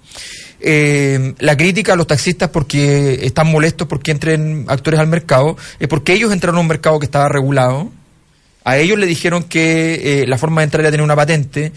Eh, 0.60 1.34
la 1.39 1.58
crítica 1.58 1.94
a 1.94 1.96
los 1.96 2.05
taxistas 2.05 2.50
porque 2.50 3.22
están 3.24 3.48
molestos 3.48 3.88
porque 3.88 4.12
entren 4.12 4.65
actores 4.67 5.00
al 5.00 5.08
mercado 5.08 5.58
es 5.79 5.88
porque 5.88 6.13
ellos 6.13 6.32
entraron 6.32 6.58
a 6.58 6.62
un 6.62 6.67
mercado 6.67 7.00
que 7.00 7.08
estaba 7.08 7.27
regulado. 7.27 7.91
A 8.63 8.77
ellos 8.77 9.00
le 9.00 9.08
dijeron 9.08 9.41
que 9.41 10.22
eh, 10.22 10.27
la 10.27 10.38
forma 10.38 10.62
de 10.62 10.65
entrar 10.65 10.82
era 10.82 10.91
tener 10.91 11.03
una 11.03 11.15
patente. 11.15 11.72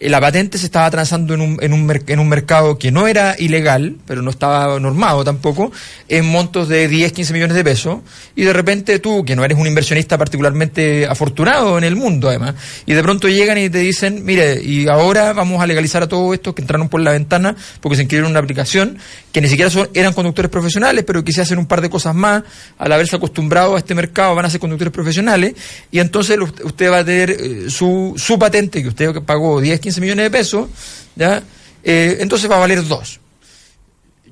Eh, 0.00 0.08
la 0.08 0.20
patente 0.20 0.58
se 0.58 0.66
estaba 0.66 0.90
transando 0.90 1.34
en 1.34 1.40
un, 1.40 1.58
en, 1.60 1.72
un 1.72 2.02
en 2.06 2.18
un 2.18 2.28
mercado 2.28 2.78
que 2.78 2.90
no 2.90 3.06
era 3.06 3.36
ilegal, 3.38 3.96
pero 4.06 4.22
no 4.22 4.30
estaba 4.30 4.78
normado 4.80 5.24
tampoco, 5.24 5.70
en 6.08 6.26
montos 6.26 6.68
de 6.68 6.88
10, 6.88 7.12
15 7.12 7.32
millones 7.32 7.56
de 7.56 7.64
pesos. 7.64 7.98
Y 8.34 8.42
de 8.42 8.52
repente 8.52 8.98
tú, 8.98 9.24
que 9.24 9.36
no 9.36 9.44
eres 9.44 9.56
un 9.56 9.66
inversionista 9.66 10.18
particularmente 10.18 11.06
afortunado 11.06 11.78
en 11.78 11.84
el 11.84 11.96
mundo 11.96 12.28
además, 12.28 12.54
y 12.86 12.94
de 12.94 13.02
pronto 13.02 13.28
llegan 13.28 13.58
y 13.58 13.70
te 13.70 13.78
dicen, 13.78 14.24
mire, 14.24 14.60
y 14.62 14.88
ahora 14.88 15.32
vamos 15.32 15.62
a 15.62 15.66
legalizar 15.66 16.02
a 16.02 16.08
todos 16.08 16.34
estos 16.34 16.54
que 16.54 16.62
entraron 16.62 16.88
por 16.88 17.00
la 17.00 17.12
ventana 17.12 17.54
porque 17.80 17.96
se 17.96 18.02
inscribieron 18.02 18.28
en 18.28 18.32
una 18.32 18.40
aplicación 18.40 18.98
que 19.32 19.40
ni 19.40 19.48
siquiera 19.48 19.70
son, 19.70 19.88
eran 19.94 20.12
conductores 20.12 20.50
profesionales, 20.50 21.04
pero 21.06 21.24
que 21.24 21.32
se 21.32 21.40
hacen 21.40 21.58
un 21.58 21.66
par 21.66 21.80
de 21.80 21.90
cosas 21.90 22.14
más, 22.14 22.42
al 22.78 22.92
haberse 22.92 23.16
acostumbrado 23.16 23.74
a 23.74 23.78
este 23.78 23.94
mercado 23.94 24.34
van 24.34 24.44
a 24.44 24.50
ser 24.50 24.60
conductores 24.60 24.92
profesionales, 24.92 25.54
y 25.90 25.98
entonces 25.98 26.38
usted 26.62 26.90
va 26.90 26.98
a 26.98 27.04
tener 27.04 27.30
eh, 27.30 27.64
su, 27.68 28.14
su 28.16 28.38
patente, 28.38 28.82
que 28.82 28.88
usted 28.88 29.22
pagó 29.22 29.60
10, 29.60 29.80
15 29.80 29.93
millones 30.00 30.24
de 30.24 30.30
pesos, 30.30 30.68
¿ya? 31.16 31.42
Eh, 31.82 32.18
entonces 32.20 32.50
va 32.50 32.56
a 32.56 32.60
valer 32.60 32.86
dos. 32.86 33.20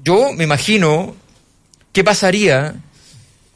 Yo 0.04 0.32
me 0.32 0.44
imagino 0.44 1.14
qué 1.92 2.02
pasaría 2.02 2.74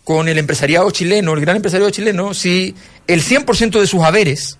con 0.04 0.28
el 0.28 0.38
empresariado 0.38 0.90
chileno, 0.90 1.32
el 1.34 1.40
gran 1.40 1.56
empresariado 1.56 1.90
chileno, 1.90 2.32
si 2.34 2.74
el 3.06 3.22
100% 3.22 3.80
de 3.80 3.86
sus 3.86 4.02
haberes, 4.04 4.58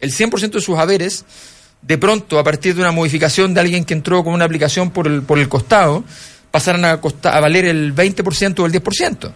el 0.00 0.12
100% 0.12 0.50
de 0.52 0.60
sus 0.60 0.78
haberes, 0.78 1.24
de 1.82 1.98
pronto, 1.98 2.38
a 2.38 2.44
partir 2.44 2.74
de 2.74 2.80
una 2.80 2.92
modificación 2.92 3.52
de 3.52 3.60
alguien 3.60 3.84
que 3.84 3.94
entró 3.94 4.24
con 4.24 4.32
una 4.32 4.44
aplicación 4.46 4.90
por 4.90 5.06
el, 5.06 5.22
por 5.22 5.38
el 5.38 5.48
costado, 5.48 6.04
pasaran 6.50 6.84
a, 6.86 7.00
costa- 7.00 7.36
a 7.36 7.40
valer 7.40 7.66
el 7.66 7.94
20% 7.94 8.58
o 8.60 8.66
el 8.66 8.72
10%. 8.72 9.32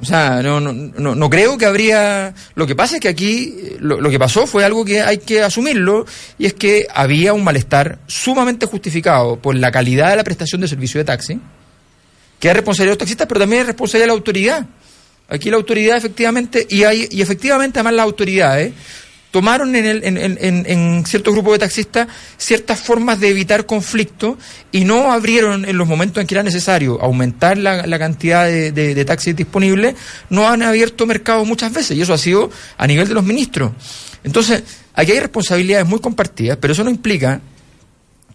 O 0.00 0.04
sea, 0.04 0.42
no, 0.42 0.60
no, 0.60 0.72
no, 0.72 1.14
no 1.14 1.30
creo 1.30 1.56
que 1.56 1.64
habría... 1.64 2.34
Lo 2.54 2.66
que 2.66 2.74
pasa 2.74 2.96
es 2.96 3.00
que 3.00 3.08
aquí 3.08 3.54
eh, 3.56 3.76
lo, 3.80 4.00
lo 4.00 4.10
que 4.10 4.18
pasó 4.18 4.46
fue 4.46 4.64
algo 4.64 4.84
que 4.84 5.00
hay 5.00 5.18
que 5.18 5.42
asumirlo 5.42 6.04
y 6.38 6.46
es 6.46 6.52
que 6.52 6.86
había 6.92 7.32
un 7.32 7.42
malestar 7.42 7.98
sumamente 8.06 8.66
justificado 8.66 9.36
por 9.36 9.54
la 9.54 9.70
calidad 9.70 10.10
de 10.10 10.16
la 10.16 10.24
prestación 10.24 10.60
de 10.60 10.68
servicio 10.68 10.98
de 10.98 11.04
taxi, 11.04 11.40
que 12.38 12.48
es 12.48 12.54
responsabilidad 12.54 12.90
de 12.90 12.94
los 12.94 12.98
taxistas, 12.98 13.26
pero 13.26 13.40
también 13.40 13.62
es 13.62 13.68
responsabilidad 13.68 14.04
de 14.04 14.08
la 14.08 14.12
autoridad. 14.12 14.66
Aquí 15.28 15.50
la 15.50 15.56
autoridad 15.56 15.96
efectivamente, 15.96 16.66
y, 16.68 16.84
hay, 16.84 17.08
y 17.10 17.22
efectivamente 17.22 17.78
además 17.78 17.94
las 17.94 18.04
autoridades 18.04 18.72
tomaron 19.36 19.76
en, 19.76 19.84
el, 19.84 20.02
en, 20.02 20.16
en, 20.16 20.64
en, 20.66 21.04
de 21.04 21.58
taxistas 21.58 22.08
ciertas 22.38 22.80
formas 22.80 23.20
de 23.20 23.28
evitar 23.28 23.66
conflicto 23.66 24.38
y 24.72 24.84
no 24.86 25.12
abrieron 25.12 25.66
en 25.66 25.76
los 25.76 25.86
momentos 25.86 26.22
en 26.22 26.26
que 26.26 26.34
era 26.34 26.42
necesario 26.42 26.98
aumentar 27.02 27.58
la, 27.58 27.98
cantidad 27.98 28.46
de 28.46 29.04
taxis 29.04 29.36
disponibles, 29.36 29.94
no 30.30 30.48
han 30.48 30.62
abierto 30.62 31.04
mercados 31.04 31.46
muchas 31.46 31.70
veces 31.70 31.98
y 31.98 32.00
eso 32.00 32.14
ha 32.14 32.18
sido 32.18 32.50
a 32.78 32.86
nivel 32.86 33.08
de 33.08 33.12
los 33.12 33.24
ministros. 33.24 33.72
Entonces, 34.24 34.62
aquí 34.94 35.12
hay 35.12 35.20
responsabilidades 35.20 35.86
muy 35.86 35.98
compartidas, 35.98 36.56
pero 36.58 36.72
eso 36.72 36.82
no 36.82 36.88
implica 36.88 37.38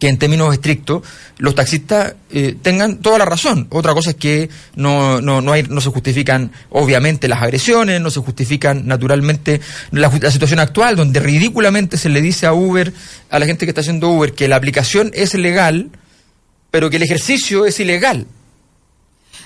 que 0.01 0.10
en 0.10 0.17
términos 0.17 0.51
estrictos 0.51 1.03
los 1.38 1.53
taxistas 1.53 2.15
eh, 2.31 2.55
tengan 2.60 2.98
toda 2.98 3.20
la 3.20 3.25
razón. 3.25 3.67
Otra 3.70 3.93
cosa 3.93 4.10
es 4.10 4.15
que 4.15 4.50
no, 4.75 5.22
no, 5.22 5.41
no, 5.41 5.51
hay, 5.51 5.62
no 5.70 5.79
se 5.79 5.91
justifican 5.91 6.51
obviamente 6.72 7.27
las 7.27 7.43
agresiones, 7.43 8.01
no 8.01 8.10
se 8.10 8.20
justifican 8.20 8.88
naturalmente 8.88 9.62
la, 9.91 10.12
la 10.20 10.31
situación 10.31 10.60
actual, 10.60 10.96
donde 10.96 11.20
ridículamente 11.20 11.98
se 11.98 12.10
le 12.10 12.20
dice 12.20 12.48
a 12.48 12.53
Uber, 12.53 12.91
a 13.29 13.38
la 13.38 13.46
gente 13.46 13.67
que 13.67 13.70
está 13.70 13.81
haciendo 13.81 14.10
Uber, 14.10 14.34
que 14.34 14.48
la 14.48 14.55
aplicación 14.55 15.12
es 15.13 15.36
legal, 15.36 15.91
pero 16.72 16.89
que 16.89 16.98
el 16.98 17.03
ejercicio 17.03 17.67
es 17.67 17.79
ilegal. 17.79 18.25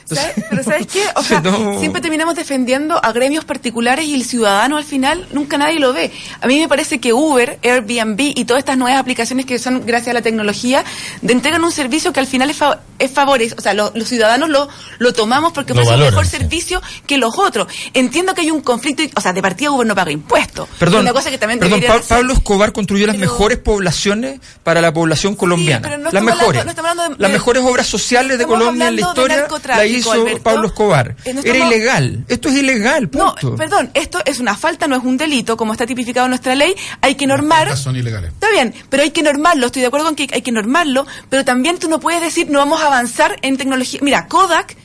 ¿Sabes? 0.05 0.33
Pero 0.49 0.63
¿sabes 0.63 0.87
qué? 0.87 1.01
O 1.15 1.23
sea, 1.23 1.41
No. 1.41 1.79
siempre 1.79 2.01
terminamos 2.01 2.35
defendiendo 2.35 3.03
a 3.03 3.11
gremios 3.11 3.43
particulares 3.45 4.05
y 4.05 4.13
el 4.13 4.23
ciudadano 4.23 4.77
al 4.77 4.83
final 4.83 5.27
nunca 5.31 5.57
nadie 5.57 5.79
lo 5.79 5.93
ve. 5.93 6.11
A 6.41 6.47
mí 6.47 6.59
me 6.59 6.67
parece 6.67 6.99
que 6.99 7.11
Uber, 7.13 7.59
Airbnb 7.63 8.19
y 8.35 8.45
todas 8.45 8.59
estas 8.59 8.77
nuevas 8.77 8.99
aplicaciones 8.99 9.45
que 9.45 9.57
son 9.59 9.85
gracias 9.85 10.09
a 10.09 10.13
la 10.13 10.21
tecnología 10.21 10.83
de 11.21 11.33
entregan 11.33 11.63
un 11.63 11.71
servicio 11.71 12.13
que 12.13 12.19
al 12.19 12.27
final 12.27 12.49
es, 12.49 12.57
fa 12.57 12.79
es 12.99 13.11
favorece, 13.11 13.55
o 13.57 13.61
sea, 13.61 13.73
lo- 13.73 13.91
los 13.95 14.07
ciudadanos 14.07 14.49
lo, 14.49 14.69
lo 14.99 15.13
tomamos 15.13 15.51
porque 15.53 15.73
ofrece 15.73 15.93
un 15.95 15.99
mejor 16.01 16.25
servicio 16.27 16.81
que 17.07 17.17
los 17.17 17.37
otros. 17.37 17.67
Entiendo 17.93 18.33
que 18.33 18.41
hay 18.41 18.51
un 18.51 18.61
conflicto, 18.61 19.01
y- 19.03 19.11
o 19.15 19.21
sea, 19.21 19.33
de 19.33 19.41
partida 19.41 19.71
Uber 19.71 19.87
no 19.87 19.95
paga 19.95 20.11
impuestos. 20.11 20.69
Perdón, 20.79 21.01
Una 21.01 21.13
cosa 21.13 21.29
que 21.31 21.37
también 21.37 21.59
perdón 21.59 21.79
deberían 21.79 21.99
Pa- 21.99 22.05
hacer. 22.05 22.17
Pablo 22.17 22.33
Escobar 22.33 22.71
construyó 22.73 23.07
las 23.07 23.15
Pero- 23.17 23.31
mejores 23.31 23.57
poblaciones 23.57 24.39
para 24.63 24.81
la 24.81 24.93
población 24.93 25.35
colombiana. 25.35 25.81
pero 25.89 25.97
no 25.97 26.11
las 26.11 26.23
mejores. 26.23 26.61
hablando- 26.61 26.81
no 27.09 27.15
de- 27.15 27.21
las 27.21 27.31
de- 27.31 27.33
mejores 27.37 27.63
obras 27.63 27.87
sociales 27.87 28.37
de 28.37 28.45
Colombia 28.45 28.87
en 28.89 28.95
la 28.97 29.01
de 29.01 29.07
historia 29.09 29.35
la 29.35 29.41
narcotráfico, 29.43 29.94
hizo 29.95 30.11
Alberto. 30.11 30.43
Pablo 30.43 30.67
Escobar. 30.67 31.15
No 31.33 31.41
Era 31.41 31.67
ilegal. 31.67 32.25
Esto 32.27 32.49
es 32.49 32.55
ilegal, 32.55 33.09
No, 33.11 33.35
punto. 33.35 33.55
perdón, 33.55 33.91
esto 33.93 34.19
es 34.25 34.39
una 34.39 34.55
falta, 34.55 34.87
no 34.87 34.95
es 34.95 35.03
un 35.03 35.17
delito, 35.17 35.57
como 35.57 35.73
está 35.73 35.85
tipificado 35.85 36.25
en 36.25 36.31
nuestra 36.31 36.55
ley. 36.55 36.73
Hay 37.01 37.15
que 37.15 37.27
Las 37.27 37.37
normar. 37.37 37.59
faltas 37.67 37.79
son 37.83 37.95
ilegales. 37.95 38.31
Está 38.33 38.49
bien, 38.51 38.73
pero 38.89 39.03
hay 39.03 39.11
que 39.11 39.23
normarlo, 39.23 39.67
estoy 39.67 39.81
de 39.81 39.87
acuerdo 39.87 40.05
con 40.07 40.15
que 40.15 40.27
hay 40.31 40.41
que 40.41 40.51
normarlo, 40.51 41.05
pero 41.29 41.43
también 41.45 41.77
tú 41.79 41.89
no 41.89 41.99
puedes 41.99 42.21
decir 42.21 42.49
no 42.49 42.59
vamos 42.59 42.81
a 42.81 42.87
avanzar 42.87 43.37
en 43.41 43.57
tecnología. 43.57 43.99
Mira, 44.03 44.27
Kodak, 44.27 44.75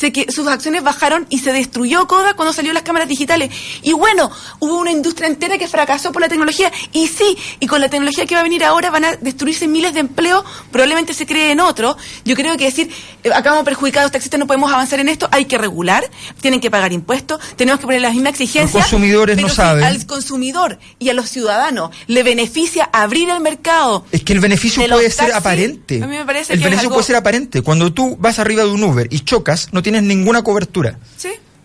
sé 0.00 0.12
que 0.12 0.32
sus 0.32 0.46
acciones 0.48 0.82
bajaron 0.82 1.26
y 1.28 1.38
se 1.40 1.52
destruyó 1.52 2.06
Kodak 2.06 2.34
cuando 2.36 2.54
salió 2.54 2.72
las 2.72 2.82
cámaras 2.84 3.06
digitales. 3.08 3.50
Y 3.82 3.92
bueno, 3.92 4.30
hubo 4.60 4.78
una 4.78 4.90
industria 4.90 5.28
entera 5.28 5.58
que 5.58 5.68
fracasó 5.68 6.10
por 6.10 6.22
la 6.22 6.28
tecnología. 6.28 6.72
Y 6.92 7.06
sí, 7.08 7.36
y 7.60 7.66
con 7.66 7.82
la 7.82 7.88
tecnología 7.90 8.24
que 8.24 8.34
va 8.34 8.40
a 8.40 8.44
venir 8.44 8.64
ahora 8.64 8.88
van 8.90 9.04
a 9.04 9.16
destruirse 9.16 9.68
miles 9.68 9.92
de 9.92 10.00
empleos, 10.00 10.42
probablemente 10.72 11.12
se 11.12 11.26
creen 11.26 11.60
otro. 11.60 11.98
Yo 12.24 12.34
creo 12.34 12.56
que 12.56 12.64
decir, 12.64 12.90
eh, 13.24 13.30
acabamos 13.34 13.64
perjudicados, 13.66 14.10
taxistas, 14.10 14.40
no 14.40 14.46
podemos 14.46 14.72
avanzar 14.72 15.00
en 15.00 15.08
esto, 15.10 15.28
hay 15.32 15.44
que 15.44 15.58
regular, 15.58 16.08
tienen 16.40 16.60
que 16.60 16.70
pagar 16.70 16.92
impuestos, 16.94 17.38
tenemos 17.56 17.78
que 17.80 17.86
poner 17.86 18.00
las 18.00 18.14
mismas 18.14 18.30
exigencias. 18.32 18.72
Los 18.72 18.82
consumidores 18.84 19.36
no 19.38 19.48
si 19.50 19.56
saben. 19.56 19.84
al 19.84 20.06
consumidor 20.06 20.78
y 20.98 21.10
a 21.10 21.14
los 21.14 21.28
ciudadanos 21.28 21.90
le 22.06 22.22
beneficia 22.22 22.88
abrir 22.92 23.28
el 23.28 23.40
mercado. 23.40 24.04
Es 24.12 24.22
que 24.22 24.32
el 24.32 24.40
beneficio 24.40 24.82
puede 24.88 25.10
ser 25.10 25.32
aparente. 25.34 26.02
A 26.02 26.06
mí 26.06 26.16
me 26.16 26.24
parece 26.24 26.54
el 26.54 26.58
que 26.60 26.64
beneficio 26.64 26.88
algo- 26.88 26.94
puede 26.96 27.06
ser 27.06 27.16
aparente. 27.16 27.60
Cuando 27.62 27.92
tú 27.92 28.16
vas 28.18 28.38
arriba 28.38 28.62
de 28.64 28.70
un 28.70 28.82
Uber 28.82 29.06
y 29.10 29.20
chocas, 29.20 29.68
no 29.72 29.82
tienes 29.82 29.89
ninguna 29.98 30.42
cobertura. 30.42 30.96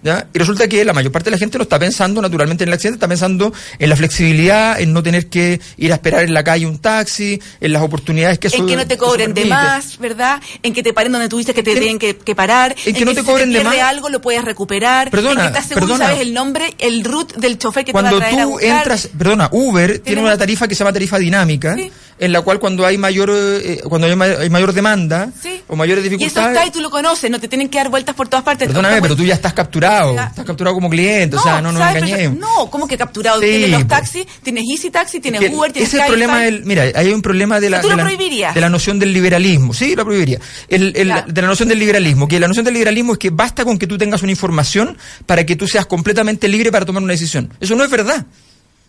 ¿Ya? 0.06 0.28
Y 0.34 0.38
resulta 0.40 0.68
que 0.68 0.86
la 0.86 0.94
mayor 0.94 1.12
parte 1.12 1.26
de 1.26 1.32
la 1.32 1.38
gente 1.40 1.58
no 1.58 1.64
está 1.64 1.80
pensando 1.80 2.22
naturalmente 2.22 2.64
en 2.64 2.70
el 2.70 2.74
accidente, 2.76 2.98
está 2.98 3.08
pensando 3.08 3.52
en 3.80 3.90
la 3.90 3.96
flexibilidad, 3.96 4.80
en 4.80 4.94
no 4.94 5.02
tener 5.02 5.28
que 5.28 5.60
ir 5.78 5.92
a 5.92 5.96
esperar 5.96 6.24
en 6.24 6.34
la 6.34 6.44
calle 6.44 6.66
un 6.68 6.78
taxi, 6.78 7.42
en 7.60 7.74
las 7.74 7.82
oportunidades 7.82 8.38
que 8.40 8.48
eso 8.48 8.58
En 8.58 8.68
que 8.68 8.76
no 8.76 8.86
te 8.86 8.98
cobren 8.98 9.34
de 9.34 9.46
más, 9.46 9.98
¿verdad? 9.98 10.40
En 10.62 10.74
que 10.74 10.84
te 10.84 10.94
paren 10.94 11.12
donde 11.12 11.28
tú 11.28 11.38
dices 11.40 11.56
que 11.56 11.64
te 11.64 11.72
En- 11.72 11.80
tienen 11.80 12.00
que, 12.00 12.16
que 12.16 12.36
parar. 12.36 12.76
en 12.86 12.94
que 12.96 13.04
no 13.04 13.14
te 13.14 13.22
si 13.22 13.26
cobren 13.26 13.52
de 13.52 13.64
más. 13.64 13.76
algo 13.80 14.10
lo 14.10 14.22
puedes 14.22 14.46
recuperar. 14.46 15.10
Perdona, 15.10 15.32
en 15.32 15.40
que 15.52 15.58
estás 15.58 15.66
seguro 15.70 15.88
perdona. 15.88 16.06
sabes 16.06 16.22
el 16.22 16.34
nombre, 16.34 16.76
el 16.78 17.04
root 17.04 17.34
del 17.36 17.58
chofer 17.58 17.84
que 17.84 17.92
Cuando 17.92 18.12
te 18.12 18.16
va 18.20 18.26
a 18.26 18.30
traer 18.30 18.42
a 18.42 18.44
tú 18.46 18.50
buscar. 18.52 18.78
entras, 18.78 19.10
perdona, 19.18 19.50
Uber 19.52 20.00
tiene 20.00 20.22
una 20.22 20.38
tarifa 20.38 20.68
que 20.68 20.76
se 20.76 20.80
llama 20.84 20.94
tarifa 20.94 21.18
dinámica, 21.18 21.76
Sí. 21.76 21.92
en 22.20 22.32
la 22.32 22.42
cual 22.42 22.60
cuando 22.60 22.86
hay 22.86 22.98
mayor 22.98 23.32
eh, 23.34 23.82
cuando 23.90 24.06
hay, 24.08 24.16
ma- 24.16 24.26
hay 24.26 24.50
mayor 24.50 24.72
demanda 24.74 25.30
Sí. 25.42 25.62
o 25.68 25.76
mayores 25.76 26.04
Y 26.04 26.08
eso 26.08 26.18
dificultades, 26.18 26.56
está 26.58 26.68
y 26.68 26.72
tú 26.72 26.82
lo 26.82 26.90
conoces, 26.90 27.30
no 27.32 27.40
te 27.40 27.48
tienen 27.48 27.70
que 27.70 27.78
dar 27.78 27.90
vueltas 27.90 28.14
por 28.16 28.28
todas 28.28 28.44
partes. 28.44 28.68
perdóname, 28.68 29.02
pero 29.02 29.16
tú 29.16 29.24
ya 29.24 29.34
estás 29.34 29.54
capturado, 29.54 29.95
Ya. 30.16 30.26
estás 30.26 30.46
capturado 30.46 30.74
como 30.76 30.90
cliente, 30.90 31.36
o 31.38 31.42
sea, 31.42 31.62
no 31.62 31.72
nos 31.72 31.82
engañemos. 31.82 32.38
No, 32.40 32.70
¿cómo 32.70 32.88
que 32.88 32.98
capturado? 32.98 33.40
Sí, 33.42 33.48
tienes 33.48 33.70
los 33.72 33.88
taxis, 33.88 34.26
tienes 34.44 34.64
Easy 34.70 34.90
Taxi, 34.90 35.20
tienes 35.20 35.42
Que 35.42 35.50
Uber, 35.50 35.72
tienes 35.72 35.90
ese 35.90 35.98
es 35.98 36.04
el 36.04 36.08
problema 36.10 36.40
del, 36.42 36.66
mira, 36.66 36.84
hay 36.96 37.12
un 37.12 37.22
problema 37.22 37.60
de 37.60 37.70
la, 37.70 37.82
de, 37.82 37.88
la 37.88 38.52
de 38.54 38.62
la 38.62 38.70
noción 38.70 39.00
del 39.00 39.14
liberalismo. 39.14 39.74
Sí, 39.74 39.96
lo 39.96 40.06
prohibiría. 40.06 40.40
El, 40.68 40.94
el- 40.96 41.14
de 41.28 41.42
la 41.42 41.48
noción 41.48 41.70
del 41.70 41.80
liberalismo, 41.80 42.28
que 42.28 42.40
la 42.40 42.48
noción 42.48 42.66
del 42.66 42.74
liberalismo 42.74 43.14
es 43.14 43.20
que 43.20 43.30
basta 43.30 43.64
con 43.66 43.78
que 43.78 43.88
tú 43.88 43.98
tengas 43.98 44.22
una 44.22 44.32
información 44.32 44.98
para 45.26 45.46
que 45.46 45.56
tú 45.56 45.68
seas 45.68 45.86
completamente 45.86 46.48
libre 46.48 46.72
para 46.72 46.86
tomar 46.86 47.02
una 47.04 47.14
decisión. 47.14 47.54
Eso 47.60 47.76
no 47.76 47.84
es 47.84 47.90
verdad. 47.90 48.26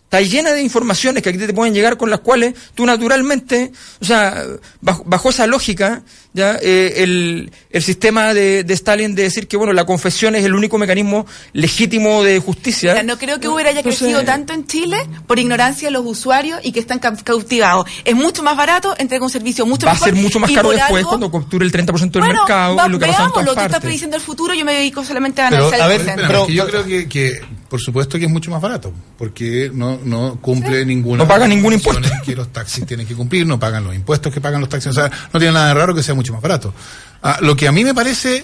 Está 0.03 0.21
llena 0.21 0.51
de 0.53 0.61
informaciones 0.61 1.21
que 1.21 1.27
aquí 1.29 1.37
te 1.37 1.53
pueden 1.53 1.73
llegar 1.73 1.97
con 1.97 2.09
las 2.09 2.21
cuales 2.21 2.53
tú 2.75 2.85
naturalmente, 2.85 3.73
o 3.99 4.05
sea, 4.05 4.41
bajo, 4.79 5.03
bajo 5.05 5.31
esa 5.31 5.47
lógica, 5.47 6.01
ya 6.37 6.57
eh, 6.61 6.93
el, 7.03 7.51
el 7.71 7.83
sistema 7.83 8.33
de, 8.33 8.63
de 8.63 8.73
Stalin 8.73 9.13
de 9.15 9.23
decir 9.23 9.47
que 9.49 9.57
bueno 9.57 9.73
la 9.73 9.85
confesión 9.85 10.35
es 10.35 10.45
el 10.45 10.53
único 10.55 10.77
mecanismo 10.77 11.25
legítimo 11.51 12.23
de 12.23 12.39
justicia. 12.39 13.03
No 13.03 13.17
creo 13.17 13.39
que 13.39 13.47
Uber 13.49 13.65
haya 13.67 13.79
Entonces- 13.79 13.99
crecido 13.99 14.23
tanto 14.23 14.53
en 14.53 14.65
Chile 14.67 14.97
por 15.27 15.39
ignorancia 15.39 15.87
de 15.87 15.91
los 15.91 16.05
usuarios 16.05 16.59
y 16.63 16.71
que 16.71 16.79
están 16.79 16.99
ca- 16.99 17.15
cautivados. 17.15 17.85
Es 18.05 18.15
mucho 18.15 18.43
más 18.43 18.55
barato, 18.55 18.95
entrega 18.97 19.23
un 19.25 19.29
servicio 19.31 19.65
mucho 19.65 19.85
va 19.87 19.91
a 19.91 19.95
mejor. 19.95 20.09
ser 20.09 20.15
mucho 20.15 20.39
más 20.39 20.51
caro 20.51 20.69
después 20.71 20.99
algo- 21.03 21.09
cuando 21.09 21.31
capture 21.31 21.65
el 21.65 21.71
30% 21.71 22.19
del 22.19 22.21
bueno, 22.21 22.41
mercado 22.43 22.75
va- 22.75 22.87
lo 22.87 22.99
que 22.99 23.05
veámoslo, 23.05 23.33
todas 23.43 23.55
tú 23.55 23.61
estás 23.65 23.81
prediciendo 23.81 24.15
el 24.15 24.21
futuro, 24.21 24.53
yo 24.53 24.63
me 24.63 24.73
dedico 24.73 25.03
solamente 25.03 25.41
a 25.41 25.49
Pero, 25.49 25.67
analizar 25.67 25.81
a 25.81 25.83
el 25.85 25.89
ver, 25.89 25.97
presente. 26.05 26.21
Pero 26.27 26.27
Pero- 26.39 26.47
que 26.47 26.53
yo 26.53 26.67
creo 26.67 26.85
que, 26.85 27.09
que, 27.09 27.41
por 27.69 27.81
supuesto 27.81 28.17
que 28.19 28.25
es 28.25 28.31
mucho 28.31 28.51
más 28.51 28.61
barato, 28.61 28.93
porque 29.17 29.71
no, 29.73 29.99
no 30.03 30.37
cumple 30.41 30.85
ninguna... 30.85 31.23
No 31.23 31.27
paga 31.27 31.47
ningún 31.47 31.73
impuesto. 31.73 32.07
que 32.23 32.35
los 32.35 32.51
taxis 32.53 32.85
tienen 32.85 33.07
que 33.07 33.15
cumplir, 33.15 33.45
no 33.47 33.59
pagan 33.59 33.83
los 33.83 33.95
impuestos 33.95 34.33
que 34.33 34.39
pagan 34.39 34.61
los 34.61 34.69
taxis, 34.69 34.91
o 34.91 34.93
sea, 34.93 35.09
no 35.33 35.39
tiene 35.39 35.53
nada 35.53 35.69
de 35.69 35.73
raro 35.73 35.95
que 35.95 36.03
sea 36.03 36.13
mucho 36.15 36.26
más 36.33 36.41
barato. 36.41 36.73
Ah, 37.21 37.37
lo 37.41 37.55
que 37.55 37.67
a 37.67 37.71
mí 37.71 37.83
me 37.83 37.93
parece... 37.93 38.43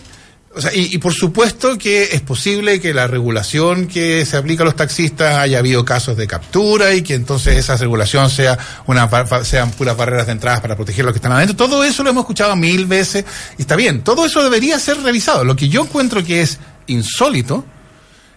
O 0.55 0.61
sea, 0.61 0.69
y, 0.71 0.95
por 0.99 1.13
supuesto 1.15 1.79
que 1.79 2.03
es 2.11 2.21
posible 2.21 2.79
que 2.79 2.93
la 2.93 3.07
regulación 3.07 3.87
que 3.87 4.23
se 4.23 4.37
aplica 4.37 4.61
a 4.61 4.65
los 4.65 4.75
taxistas 4.75 5.37
haya 5.39 5.57
habido 5.57 5.83
casos 5.83 6.15
de 6.15 6.27
captura 6.27 6.93
y 6.93 7.01
que 7.01 7.15
entonces 7.15 7.57
esa 7.57 7.75
regulación 7.75 8.29
sea 8.29 8.55
una 8.85 9.09
sean 9.43 9.71
puras 9.71 9.97
barreras 9.97 10.27
de 10.27 10.33
entrada 10.33 10.61
para 10.61 10.75
proteger 10.75 11.01
a 11.01 11.05
los 11.05 11.13
que 11.13 11.17
están 11.17 11.31
adentro. 11.31 11.55
Todo 11.55 11.83
eso 11.83 12.03
lo 12.03 12.11
hemos 12.11 12.21
escuchado 12.21 12.55
mil 12.55 12.85
veces 12.85 13.25
y 13.57 13.63
está 13.63 13.75
bien. 13.75 14.03
Todo 14.03 14.27
eso 14.27 14.43
debería 14.43 14.77
ser 14.77 15.01
revisado. 15.01 15.43
Lo 15.43 15.55
que 15.55 15.69
yo 15.69 15.81
encuentro 15.85 16.23
que 16.23 16.43
es 16.43 16.59
insólito 16.85 17.65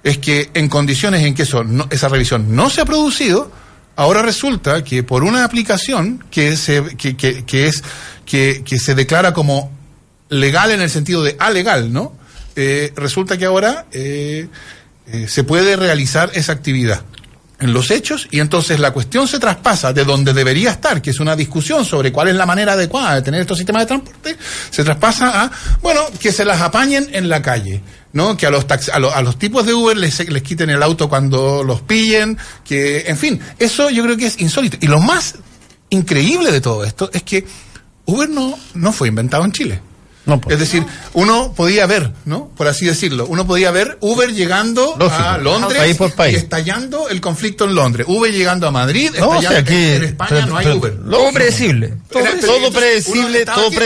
es 0.02 0.16
que 0.16 0.50
en 0.54 0.70
condiciones 0.70 1.22
en 1.22 1.34
que 1.34 1.42
eso 1.42 1.64
no- 1.64 1.86
esa 1.90 2.08
revisión 2.08 2.56
no 2.56 2.70
se 2.70 2.80
ha 2.80 2.86
producido, 2.86 3.50
ahora 3.96 4.22
resulta 4.22 4.84
que 4.84 5.02
por 5.02 5.24
una 5.24 5.44
aplicación 5.44 6.24
que 6.30 6.56
se 6.56 6.96
que, 6.96 7.66
es 7.66 7.82
que, 8.24 8.62
que 8.64 8.78
se 8.78 8.94
declara 8.94 9.32
como 9.32 9.72
legal 10.28 10.70
en 10.70 10.80
el 10.80 10.90
sentido 10.90 11.22
de 11.22 11.36
alegal, 11.38 11.92
¿no? 11.92 12.16
Eh, 12.54 12.92
resulta 12.96 13.36
que 13.36 13.44
ahora 13.44 13.86
eh, 13.92 14.48
eh, 15.06 15.26
se 15.28 15.44
puede 15.44 15.76
realizar 15.76 16.30
esa 16.34 16.52
actividad 16.52 17.02
en 17.58 17.72
los 17.72 17.90
hechos 17.90 18.28
y 18.30 18.40
entonces 18.40 18.80
la 18.80 18.92
cuestión 18.92 19.28
se 19.28 19.38
traspasa 19.38 19.92
de 19.92 20.04
donde 20.04 20.32
debería 20.32 20.70
estar, 20.70 21.00
que 21.00 21.10
es 21.10 21.20
una 21.20 21.36
discusión 21.36 21.84
sobre 21.84 22.12
cuál 22.12 22.28
es 22.28 22.34
la 22.34 22.46
manera 22.46 22.72
adecuada 22.72 23.14
de 23.14 23.22
tener 23.22 23.40
estos 23.40 23.58
sistemas 23.58 23.82
de 23.82 23.86
transporte, 23.86 24.36
se 24.70 24.84
traspasa 24.84 25.44
a, 25.44 25.50
bueno, 25.82 26.02
que 26.18 26.32
se 26.32 26.44
las 26.44 26.60
apañen 26.60 27.08
en 27.12 27.28
la 27.28 27.40
calle, 27.40 27.82
¿no? 28.16 28.36
Que 28.36 28.46
a 28.46 28.50
los, 28.50 28.66
tax- 28.66 28.88
a, 28.88 28.96
a 28.96 29.22
los 29.22 29.38
tipos 29.38 29.64
de 29.66 29.74
Uber 29.74 29.96
les, 29.96 30.28
les 30.28 30.42
quiten 30.42 30.70
el 30.70 30.82
auto 30.82 31.08
cuando 31.08 31.62
los 31.62 31.82
pillen, 31.82 32.36
que, 32.64 33.04
en 33.06 33.16
fin, 33.16 33.38
eso 33.58 33.90
yo 33.90 34.02
creo 34.02 34.16
que 34.16 34.26
es 34.26 34.40
insólito. 34.40 34.78
Y 34.80 34.88
lo 34.88 34.98
más 34.98 35.36
increíble 35.90 36.50
de 36.50 36.60
todo 36.60 36.84
esto 36.84 37.10
es 37.12 37.22
que 37.22 37.46
Uber 38.06 38.28
no, 38.28 38.58
no 38.74 38.92
fue 38.92 39.08
inventado 39.08 39.44
en 39.44 39.52
Chile. 39.52 39.80
No, 40.26 40.40
pues. 40.40 40.54
Es 40.54 40.60
decir, 40.60 40.84
uno 41.14 41.52
podía 41.54 41.86
ver, 41.86 42.10
¿no? 42.24 42.48
Por 42.56 42.66
así 42.68 42.84
decirlo, 42.84 43.26
uno 43.28 43.46
podía 43.46 43.70
ver 43.70 43.96
Uber 44.00 44.32
llegando 44.34 44.94
Lógico. 44.98 45.22
a 45.22 45.38
Londres 45.38 45.78
País 45.78 45.96
por 45.96 46.12
país. 46.12 46.34
y 46.34 46.38
estallando 46.38 47.08
el 47.08 47.20
conflicto 47.20 47.64
en 47.64 47.74
Londres. 47.74 48.06
Uber 48.08 48.32
llegando 48.32 48.66
a 48.66 48.70
Madrid, 48.70 49.10
No, 49.18 49.28
o 49.28 49.34
estallando 49.36 49.48
sea, 49.50 49.58
aquí- 49.60 49.94
en 49.96 50.04
España 50.04 50.30
pero- 50.30 50.46
no 50.48 50.56
hay 50.56 50.64
pero- 50.66 50.76
Uber. 50.78 50.96
Todo 51.10 51.32
predecible. 51.32 51.94
Todo 52.10 52.22
Era- 52.22 52.30
predecible. 52.32 52.58
todo 52.58 52.72
predecible, 52.72 53.44
todo 53.44 53.68
en 53.70 53.76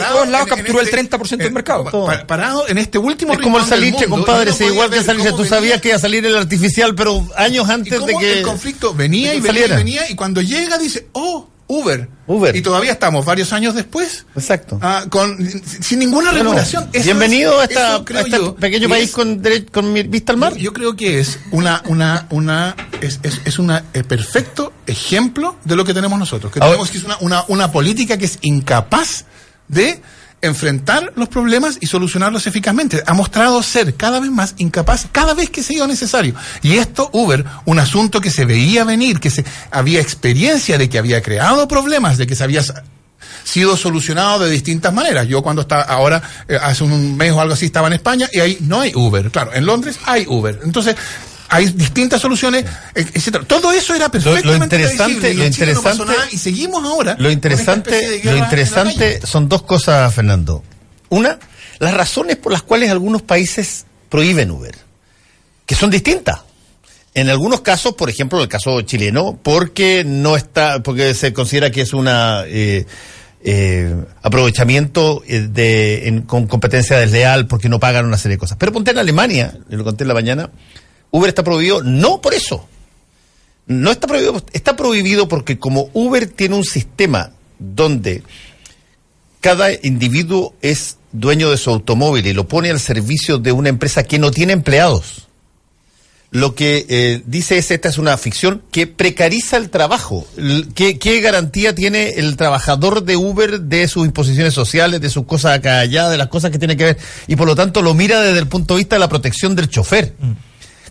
Todos 0.00 0.28
lados 0.28 0.46
en- 0.46 0.52
en 0.52 0.56
capturó 0.58 0.78
el 0.80 0.84
este- 0.86 0.96
30% 0.96 1.38
del 1.44 1.48
en- 1.48 1.54
mercado. 1.54 1.84
pa- 1.84 1.90
pa- 1.90 2.26
parado 2.26 2.68
en 2.68 2.78
este 2.78 2.98
último 2.98 3.32
Es 3.32 3.38
como 3.40 3.58
el 3.58 3.64
mundo, 3.64 4.08
compadre, 4.08 4.50
es 4.52 4.60
igual 4.60 4.90
que 4.90 5.04
cómo 5.04 5.36
Tú 5.36 5.44
sabías 5.44 5.60
venía- 5.62 5.80
que 5.80 5.88
iba 5.88 5.96
a 5.96 6.00
salir 6.00 6.24
el 6.26 6.36
artificial, 6.36 6.94
pero 6.94 7.26
años 7.36 7.66
y 7.68 7.72
antes 7.72 8.06
de 8.06 8.14
que. 8.16 8.38
el 8.38 8.42
conflicto 8.44 8.94
venía 8.94 9.34
y 9.34 9.40
venía 9.40 9.66
y 9.66 9.70
venía 9.70 10.10
y 10.10 10.14
cuando 10.14 10.40
llega 10.40 10.78
dice, 10.78 11.08
oh, 11.12 11.48
Uber. 11.70 12.08
Uber. 12.26 12.56
Y 12.56 12.62
todavía 12.62 12.90
estamos 12.92 13.24
varios 13.24 13.52
años 13.52 13.76
después. 13.76 14.26
Exacto. 14.34 14.78
ah, 14.82 15.04
con, 15.08 15.38
sin 15.80 16.00
ninguna 16.00 16.32
regulación. 16.32 16.90
Bienvenido 16.92 17.62
es- 17.62 17.76
a, 17.76 17.96
este 17.98 18.40
pequeño 18.58 18.88
que 18.88 18.88
país 18.88 19.08
es- 19.10 19.14
con, 19.14 19.40
con 19.72 19.94
vista 20.10 20.32
al 20.32 20.38
mar. 20.38 20.54
Yo, 20.54 20.62
yo 20.64 20.72
creo 20.72 20.96
que 20.96 21.20
es 21.20 21.38
una, 21.52 21.80
una, 21.86 22.26
una, 22.30 22.74
es, 23.00 23.20
es, 23.22 23.40
es 23.44 23.58
una 23.60 23.84
eh, 23.94 24.02
perfecto 24.02 24.72
ejemplo 24.86 25.56
de 25.64 25.76
lo 25.76 25.84
que 25.84 25.94
tenemos 25.94 26.18
nosotros. 26.18 26.52
Que 26.52 26.58
Ahora- 26.58 26.72
tenemos 26.72 26.90
que 26.90 26.98
es 26.98 27.04
una, 27.04 27.16
una, 27.20 27.44
una 27.46 27.70
política 27.70 28.18
que 28.18 28.24
es 28.24 28.38
incapaz 28.42 29.26
de 29.68 30.02
enfrentar 30.42 31.12
los 31.16 31.28
problemas 31.28 31.78
y 31.80 31.86
solucionarlos 31.86 32.46
eficazmente. 32.46 33.02
Ha 33.06 33.14
mostrado 33.14 33.62
ser 33.62 33.94
cada 33.94 34.20
vez 34.20 34.30
más 34.30 34.54
incapaz 34.58 35.06
cada 35.12 35.34
vez 35.34 35.50
que 35.50 35.62
se 35.62 35.74
ido 35.74 35.86
necesario. 35.86 36.34
Y 36.62 36.74
esto, 36.74 37.10
Uber, 37.12 37.44
un 37.64 37.78
asunto 37.78 38.20
que 38.20 38.30
se 38.30 38.44
veía 38.44 38.84
venir, 38.84 39.20
que 39.20 39.30
se 39.30 39.44
había 39.70 40.00
experiencia 40.00 40.78
de 40.78 40.88
que 40.88 40.98
había 40.98 41.22
creado 41.22 41.68
problemas, 41.68 42.18
de 42.18 42.26
que 42.26 42.34
se 42.34 42.44
había 42.44 42.62
sido 43.44 43.76
solucionado 43.76 44.44
de 44.44 44.50
distintas 44.50 44.92
maneras. 44.92 45.26
Yo 45.28 45.42
cuando 45.42 45.62
estaba 45.62 45.82
ahora, 45.82 46.22
eh, 46.48 46.58
hace 46.60 46.84
un 46.84 47.16
mes 47.16 47.32
o 47.32 47.40
algo 47.40 47.54
así, 47.54 47.66
estaba 47.66 47.88
en 47.88 47.94
España 47.94 48.28
y 48.32 48.40
ahí 48.40 48.58
no 48.60 48.80
hay 48.80 48.92
Uber. 48.94 49.30
Claro, 49.30 49.52
en 49.54 49.66
Londres 49.66 49.98
hay 50.04 50.26
Uber. 50.26 50.60
Entonces, 50.64 50.96
hay 51.50 51.66
distintas 51.66 52.20
soluciones, 52.20 52.64
e- 52.94 53.00
etcétera. 53.14 53.44
Todo 53.44 53.72
eso 53.72 53.94
era 53.94 54.08
perfectamente 54.08 54.64
interesante- 54.76 55.34
lo 55.34 55.44
no 55.44 55.82
pasó 55.82 56.02
interesante- 56.04 56.04
nada 56.06 56.28
y 56.32 56.38
seguimos 56.38 56.84
ahora. 56.84 57.16
Lo 57.18 57.30
interesante, 57.30 58.20
lo 58.24 58.36
interesante 58.36 59.20
son 59.26 59.48
dos 59.48 59.62
cosas, 59.62 60.14
Fernando. 60.14 60.62
Una, 61.08 61.38
las 61.80 61.92
razones 61.94 62.36
por 62.36 62.52
las 62.52 62.62
cuales 62.62 62.90
algunos 62.90 63.22
países 63.22 63.84
prohíben 64.08 64.50
Uber, 64.50 64.74
que 65.66 65.74
son 65.74 65.90
distintas. 65.90 66.38
En 67.14 67.28
algunos 67.28 67.62
casos, 67.62 67.94
por 67.94 68.08
ejemplo, 68.08 68.40
el 68.40 68.46
caso 68.48 68.80
chileno, 68.82 69.36
porque 69.42 70.04
no 70.06 70.36
está, 70.36 70.80
porque 70.82 71.12
se 71.14 71.32
considera 71.32 71.70
que 71.72 71.80
es 71.80 71.92
una 71.92 72.44
eh, 72.46 72.86
eh, 73.42 73.96
aprovechamiento 74.22 75.22
eh, 75.26 75.48
de 75.50 76.06
en- 76.06 76.22
con 76.22 76.46
competencia 76.46 76.98
desleal, 76.98 77.48
porque 77.48 77.68
no 77.68 77.80
pagan 77.80 78.06
una 78.06 78.16
serie 78.18 78.36
de 78.36 78.38
cosas. 78.38 78.56
Pero 78.60 78.70
ponte 78.72 78.92
en 78.92 78.98
Alemania, 78.98 79.52
lo 79.70 79.82
conté 79.82 80.04
en 80.04 80.08
la 80.08 80.14
mañana, 80.14 80.50
Uber 81.10 81.28
está 81.28 81.42
prohibido 81.42 81.82
no 81.82 82.20
por 82.20 82.34
eso. 82.34 82.66
No 83.66 83.90
está 83.90 84.06
prohibido, 84.06 84.42
está 84.52 84.76
prohibido 84.76 85.28
porque 85.28 85.58
como 85.58 85.90
Uber 85.92 86.26
tiene 86.26 86.56
un 86.56 86.64
sistema 86.64 87.32
donde 87.58 88.22
cada 89.40 89.72
individuo 89.72 90.54
es 90.60 90.96
dueño 91.12 91.50
de 91.50 91.56
su 91.56 91.70
automóvil 91.70 92.26
y 92.26 92.32
lo 92.32 92.48
pone 92.48 92.70
al 92.70 92.80
servicio 92.80 93.38
de 93.38 93.52
una 93.52 93.68
empresa 93.68 94.02
que 94.02 94.18
no 94.18 94.30
tiene 94.30 94.52
empleados. 94.52 95.28
Lo 96.32 96.54
que 96.54 96.86
eh, 96.88 97.22
dice 97.26 97.58
es, 97.58 97.72
esta 97.72 97.88
es 97.88 97.98
una 97.98 98.16
ficción 98.16 98.62
que 98.70 98.86
precariza 98.86 99.56
el 99.56 99.68
trabajo. 99.68 100.24
¿Qué, 100.76 100.96
qué 100.96 101.20
garantía 101.20 101.74
tiene 101.74 102.10
el 102.10 102.36
trabajador 102.36 103.02
de 103.02 103.16
Uber 103.16 103.62
de 103.62 103.88
sus 103.88 104.06
imposiciones 104.06 104.54
sociales, 104.54 105.00
de 105.00 105.10
sus 105.10 105.26
cosas 105.26 105.58
acá 105.58 105.80
allá, 105.80 106.08
de 106.08 106.18
las 106.18 106.28
cosas 106.28 106.52
que 106.52 106.58
tiene 106.58 106.76
que 106.76 106.84
ver? 106.84 106.98
Y 107.26 107.34
por 107.34 107.48
lo 107.48 107.56
tanto 107.56 107.82
lo 107.82 107.94
mira 107.94 108.20
desde 108.20 108.38
el 108.38 108.46
punto 108.46 108.74
de 108.74 108.78
vista 108.78 108.94
de 108.94 109.00
la 109.00 109.08
protección 109.08 109.56
del 109.56 109.68
chofer 109.68 110.14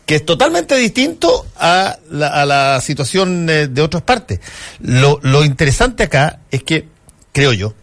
que 0.10 0.16
es 0.16 0.26
totalmente 0.26 0.76
distinto 0.76 1.46
a 1.56 2.00
la, 2.10 2.82
situación 2.82 3.48
eh, 3.48 3.68
de 3.68 3.80
otras 3.84 4.02
partes. 4.02 4.40
Lo, 4.80 5.20
lo 5.22 5.46
interesante 5.46 6.02
acá 6.02 6.40
es 6.50 6.64
que, 6.64 6.88
creo 7.32 7.54
yo, 7.54 7.76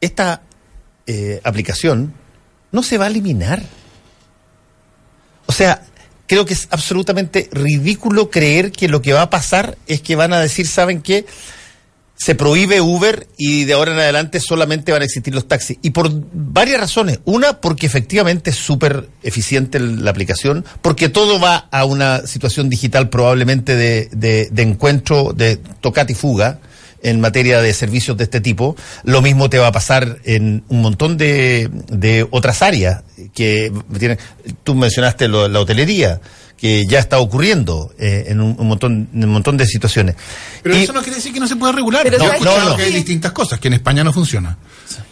esta 0.00 0.42
eh, 1.06 1.40
aplicación 1.44 2.12
no 2.72 2.82
se 2.82 2.98
va 2.98 3.04
a 3.04 3.08
eliminar. 3.10 3.62
O 5.46 5.52
sea, 5.52 5.84
creo 6.26 6.46
que 6.46 6.54
es 6.54 6.66
absolutamente 6.72 7.48
ridículo 7.52 8.28
creer 8.28 8.72
que 8.72 8.88
lo 8.88 9.00
que 9.00 9.12
va 9.12 9.22
a 9.22 9.30
pasar 9.30 9.78
es 9.86 10.00
que 10.00 10.16
van 10.16 10.32
a 10.32 10.40
decir, 10.40 10.66
¿saben 10.66 11.00
qué? 11.00 11.26
Se 12.16 12.34
prohíbe 12.34 12.80
Uber 12.80 13.26
y 13.36 13.64
de 13.64 13.72
ahora 13.74 13.92
en 13.92 13.98
adelante 13.98 14.40
solamente 14.40 14.92
van 14.92 15.02
a 15.02 15.04
existir 15.04 15.34
los 15.34 15.46
taxis. 15.48 15.78
Y 15.82 15.90
por 15.90 16.10
varias 16.32 16.80
razones. 16.80 17.18
Una, 17.24 17.60
porque 17.60 17.86
efectivamente 17.86 18.50
es 18.50 18.56
súper 18.56 19.08
eficiente 19.22 19.78
la 19.80 20.10
aplicación, 20.10 20.64
porque 20.80 21.08
todo 21.08 21.40
va 21.40 21.68
a 21.70 21.84
una 21.84 22.26
situación 22.26 22.70
digital 22.70 23.08
probablemente 23.10 23.76
de, 23.76 24.08
de, 24.12 24.48
de 24.50 24.62
encuentro, 24.62 25.32
de 25.34 25.56
tocate 25.80 26.12
y 26.12 26.16
fuga 26.16 26.60
en 27.02 27.20
materia 27.20 27.60
de 27.60 27.74
servicios 27.74 28.16
de 28.16 28.24
este 28.24 28.40
tipo. 28.40 28.76
Lo 29.02 29.20
mismo 29.20 29.50
te 29.50 29.58
va 29.58 29.66
a 29.66 29.72
pasar 29.72 30.18
en 30.24 30.64
un 30.68 30.80
montón 30.80 31.18
de, 31.18 31.68
de 31.88 32.26
otras 32.30 32.62
áreas 32.62 33.02
que 33.34 33.70
tienen. 33.98 34.18
Tú 34.62 34.74
mencionaste 34.74 35.28
lo- 35.28 35.48
la 35.48 35.60
hotelería 35.60 36.20
que 36.64 36.86
ya 36.88 36.98
está 36.98 37.18
ocurriendo 37.18 37.92
eh, 37.98 38.24
en 38.28 38.40
un, 38.40 38.56
un 38.58 38.66
montón 38.66 39.06
en 39.12 39.24
un 39.24 39.28
montón 39.30 39.58
de 39.58 39.66
situaciones. 39.66 40.16
Pero 40.62 40.74
Y- 40.74 40.84
eso 40.84 40.94
no 40.94 41.02
quiere 41.02 41.16
decir 41.16 41.30
que 41.30 41.38
no 41.38 41.46
se 41.46 41.56
pueda 41.56 41.72
regular. 41.72 42.04
Pero 42.04 42.16
yo 42.16 42.24
he 42.24 42.26
¿sabes 42.26 42.40
escuchado 42.40 42.70
qué? 42.70 42.82
que 42.84 42.88
hay 42.88 42.94
distintas 42.94 43.32
cosas, 43.32 43.60
que 43.60 43.68
en 43.68 43.74
España 43.74 44.02
no 44.02 44.14
funciona. 44.14 44.56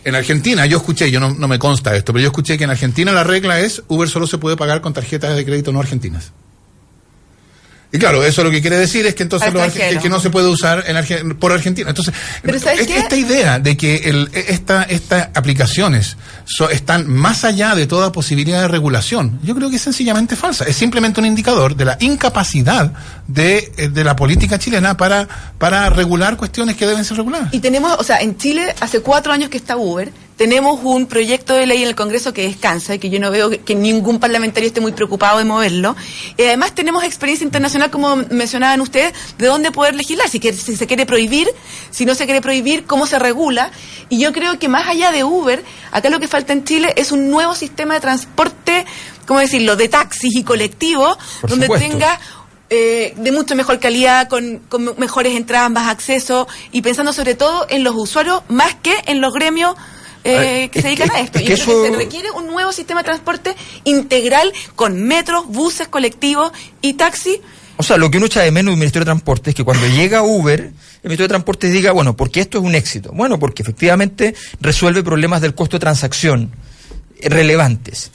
En 0.03 0.15
Argentina, 0.15 0.65
yo 0.65 0.79
escuché, 0.79 1.11
yo 1.11 1.21
no, 1.21 1.35
no 1.35 1.49
me 1.49 1.59
consta 1.59 1.95
esto, 1.95 2.15
pero 2.15 2.23
yo 2.23 2.29
escuché 2.29 2.57
que 2.57 2.65
en 2.65 2.71
Argentina 2.71 3.13
la 3.13 3.23
regla 3.23 3.61
es 3.61 3.83
Uber 3.89 4.09
solo 4.09 4.27
se 4.27 4.39
puede 4.39 4.57
pagar 4.57 4.81
con 4.81 4.95
tarjetas 4.95 5.37
de 5.37 5.45
crédito 5.45 5.73
no 5.73 5.81
argentinas. 5.81 6.33
Y 7.95 7.99
claro, 7.99 8.25
eso 8.25 8.43
lo 8.43 8.51
que 8.51 8.63
quiere 8.63 8.79
decir 8.79 9.05
es 9.05 9.15
que 9.15 9.23
entonces 9.23 9.53
los 9.53 9.63
arge- 9.63 10.01
que, 10.01 10.09
no 10.09 10.19
se 10.19 10.31
puede 10.31 10.49
usar 10.49 10.83
en 10.87 10.97
Arge- 10.97 11.37
por 11.39 11.53
Argentina. 11.53 11.91
Entonces, 11.91 12.15
Pero 12.41 12.59
¿sabes 12.59 12.81
es- 12.81 12.87
qué? 12.87 12.99
esta 12.99 13.17
idea 13.17 13.59
de 13.59 13.77
que 13.77 13.97
el, 13.97 14.31
esta, 14.33 14.85
estas 14.85 15.29
aplicaciones 15.35 16.17
so- 16.47 16.71
están 16.71 17.07
más 17.07 17.45
allá 17.45 17.75
de 17.75 17.87
toda 17.87 18.11
posibilidad 18.11 18.63
de 18.63 18.69
regulación, 18.69 19.39
yo 19.43 19.55
creo 19.55 19.69
que 19.69 19.77
es 19.77 19.83
sencillamente 19.83 20.37
falsa. 20.37 20.65
Es 20.65 20.75
simplemente 20.77 21.21
un 21.21 21.27
indicador 21.27 21.77
de 21.77 21.85
la 21.85 21.97
incapacidad 22.01 22.93
de, 23.29 23.73
eh, 23.77 23.89
de 23.89 24.05
la 24.05 24.17
política 24.17 24.59
chilena 24.59 24.97
para, 24.97 25.29
para 25.59 25.91
regular 25.91 26.37
cuestiones 26.39 26.77
que 26.77 26.87
deben 26.87 27.05
ser 27.05 27.19
reguladas. 27.19 27.53
Y 27.53 27.61
tenemos, 27.61 27.95
o 27.99 28.03
sea, 28.05 28.19
en 28.23 28.39
Chile 28.39 28.75
hace 28.81 29.01
cuatro 29.01 29.33
años 29.33 29.51
que 29.51 29.59
está 29.59 29.77
Uber, 29.77 30.11
tenemos 30.37 30.81
un 30.83 31.07
proyecto 31.07 31.55
de 31.55 31.67
ley 31.67 31.83
en 31.83 31.89
el 31.89 31.95
Congreso 31.95 32.33
que 32.33 32.43
descansa 32.43 32.95
y 32.95 32.99
que 32.99 33.11
yo 33.11 33.21
no 33.21 33.31
veo 33.31 33.51
que, 33.51 33.59
que 33.59 33.75
ningún 33.75 34.19
parlamentario 34.19 34.67
esté 34.67 34.81
muy 34.81 34.93
preocupado 34.93 35.39
de 35.39 35.45
moverlo. 35.45 35.95
Y 36.37 36.43
además 36.43 36.75
tenemos 36.75 37.05
experiencia 37.05 37.45
internacional, 37.45 37.91
como 37.91 38.17
mencionaban 38.17 38.81
ustedes, 38.81 39.13
de 39.39 39.47
dónde 39.47 39.71
poder 39.71 39.95
legislar, 39.95 40.29
si, 40.29 40.41
que- 40.41 40.53
si 40.53 40.77
se 40.77 40.87
quiere 40.87 41.07
prohibir, 41.07 41.49
si 41.91 42.05
no 42.07 42.15
se 42.15 42.25
quiere 42.25 42.41
prohibir, 42.41 42.85
cómo 42.87 43.07
se 43.07 43.19
regula. 43.19 43.71
Y 44.09 44.19
yo 44.19 44.33
creo 44.33 44.59
que 44.59 44.69
más 44.69 44.89
allá 44.89 45.13
de 45.13 45.23
Uber, 45.23 45.63
acá 45.93 46.09
lo 46.11 46.19
que 46.19 46.29
falta 46.29 46.53
en 46.53 46.65
Chile 46.65 46.93
es 46.97 47.13
un 47.13 47.31
nuevo 47.31 47.55
sistema 47.55 47.95
de 47.95 48.01
transporte, 48.01 48.85
¿cómo 49.27 49.39
decirlo?, 49.41 49.77
de 49.77 49.89
taxis 49.89 50.35
y 50.35 50.43
colectivos, 50.45 51.17
donde 51.47 51.67
supuesto. 51.67 51.89
tenga 51.89 52.19
eh, 52.71 53.13
de 53.17 53.33
mucho 53.33 53.55
mejor 53.55 53.79
calidad, 53.79 54.29
con, 54.29 54.59
con 54.69 54.95
mejores 54.97 55.37
entradas, 55.37 55.71
más 55.71 55.89
acceso 55.91 56.49
y 56.73 56.81
pensando 56.81 57.13
sobre 57.13 57.35
todo 57.35 57.67
en 57.69 57.85
los 57.85 57.95
usuarios 57.95 58.43
más 58.49 58.75
que 58.83 58.95
en 59.07 59.21
los 59.21 59.35
gremios 59.35 59.75
eh, 60.25 60.37
A 60.37 60.41
ver, 60.41 60.71
que 60.71 60.79
es 60.79 60.83
se 60.83 60.89
dedican 60.89 61.09
que- 61.11 61.17
a 61.17 61.21
esto. 61.21 61.39
es 61.39 61.45
que 61.45 61.55
creo 61.55 61.67
que 61.67 61.73
eso- 61.73 61.85
se 61.85 61.97
requiere 61.97 62.31
un 62.31 62.47
nuevo 62.47 62.73
sistema 62.73 63.01
de 63.01 63.05
transporte 63.05 63.57
integral 63.85 64.53
con 64.77 65.03
metros, 65.03 65.47
buses 65.49 65.89
colectivos 65.89 66.53
y 66.81 66.95
taxis. 66.95 67.39
O 67.79 67.83
sea, 67.83 67.97
lo 67.97 68.11
que 68.11 68.19
uno 68.19 68.27
echa 68.27 68.43
de 68.43 68.51
menos 68.53 68.73
del 68.73 68.79
Ministerio 68.79 69.05
de 69.05 69.11
Transporte 69.11 69.51
es 69.51 69.57
que 69.57 69.65
cuando 69.65 69.87
llega 69.89 70.23
Uber, 70.23 70.61
el 70.61 70.73
Ministerio 71.03 71.25
de 71.25 71.29
Transporte 71.29 71.69
diga, 71.69 71.91
bueno, 71.93 72.17
¿por 72.17 72.31
qué 72.31 72.41
esto 72.41 72.59
es 72.59 72.65
un 72.65 72.75
éxito? 72.75 73.11
Bueno, 73.15 73.39
porque 73.39 73.63
efectivamente 73.63 74.35
resuelve 74.61 75.03
problemas 75.03 75.41
del 75.41 75.55
costo 75.55 75.77
de 75.77 75.81
transacción 75.81 76.53
relevantes. 77.21 78.11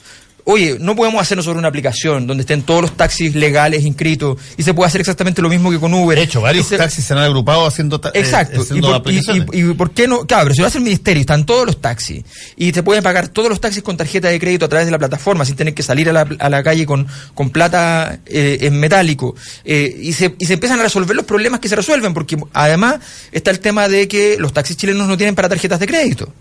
Oye, 0.50 0.78
no 0.80 0.96
podemos 0.96 1.20
hacer 1.20 1.36
nosotros 1.36 1.58
una 1.58 1.68
aplicación 1.68 2.26
donde 2.26 2.40
estén 2.40 2.62
todos 2.62 2.80
los 2.80 2.96
taxis 2.96 3.34
legales 3.34 3.84
inscritos 3.84 4.38
y 4.56 4.62
se 4.62 4.72
puede 4.72 4.86
hacer 4.88 5.02
exactamente 5.02 5.42
lo 5.42 5.50
mismo 5.50 5.70
que 5.70 5.78
con 5.78 5.92
Uber. 5.92 6.16
De 6.16 6.24
hecho, 6.24 6.40
varios 6.40 6.64
Y 6.64 6.68
se- 6.70 6.78
taxis 6.78 7.04
se 7.04 7.12
han 7.12 7.18
agrupado 7.18 7.66
haciendo, 7.66 7.96
eh, 7.96 8.10
Exacto. 8.14 8.62
haciendo 8.62 8.88
¿Y, 8.88 8.90
por, 9.00 9.12
y- 9.12 9.18
aplicaciones. 9.18 9.48
y- 9.52 9.70
y 9.70 9.74
por 9.74 9.90
qué 9.90 10.08
no? 10.08 10.20
Claro, 10.26 10.44
pero 10.44 10.54
si 10.54 10.62
lo 10.62 10.66
hace 10.66 10.78
el 10.78 10.84
ministerio, 10.84 11.20
están 11.20 11.44
todos 11.44 11.66
los 11.66 11.80
taxis. 11.82 12.24
Y 12.56 12.72
te 12.72 12.82
pueden 12.82 13.02
pagar 13.02 13.28
todos 13.28 13.50
los 13.50 13.60
taxis 13.60 13.82
con 13.82 13.98
tarjeta 13.98 14.28
de 14.28 14.40
crédito 14.40 14.64
a 14.64 14.68
través 14.70 14.86
de 14.86 14.90
la 14.92 14.98
plataforma, 14.98 15.44
sin 15.44 15.54
tener 15.54 15.74
que 15.74 15.82
salir 15.82 16.08
a 16.08 16.14
la, 16.14 16.26
a 16.38 16.48
la 16.48 16.62
calle 16.62 16.86
con, 16.86 17.06
con 17.34 17.50
plata 17.50 18.18
eh, 18.24 18.56
en 18.62 18.80
metálico. 18.80 19.34
Eh, 19.66 19.94
y, 20.00 20.14
se, 20.14 20.34
y 20.38 20.46
se 20.46 20.54
empiezan 20.54 20.80
a 20.80 20.82
resolver 20.82 21.14
los 21.14 21.26
problemas 21.26 21.60
que 21.60 21.68
se 21.68 21.76
resuelven, 21.76 22.14
porque 22.14 22.38
además 22.54 23.00
está 23.32 23.50
el 23.50 23.60
tema 23.60 23.86
de 23.86 24.08
que 24.08 24.36
los 24.38 24.54
taxis 24.54 24.78
chilenos 24.78 25.06
no 25.08 25.18
tienen 25.18 25.34
para 25.34 25.50
tarjetas 25.50 25.78
de 25.78 25.86
crédito. 25.86 26.32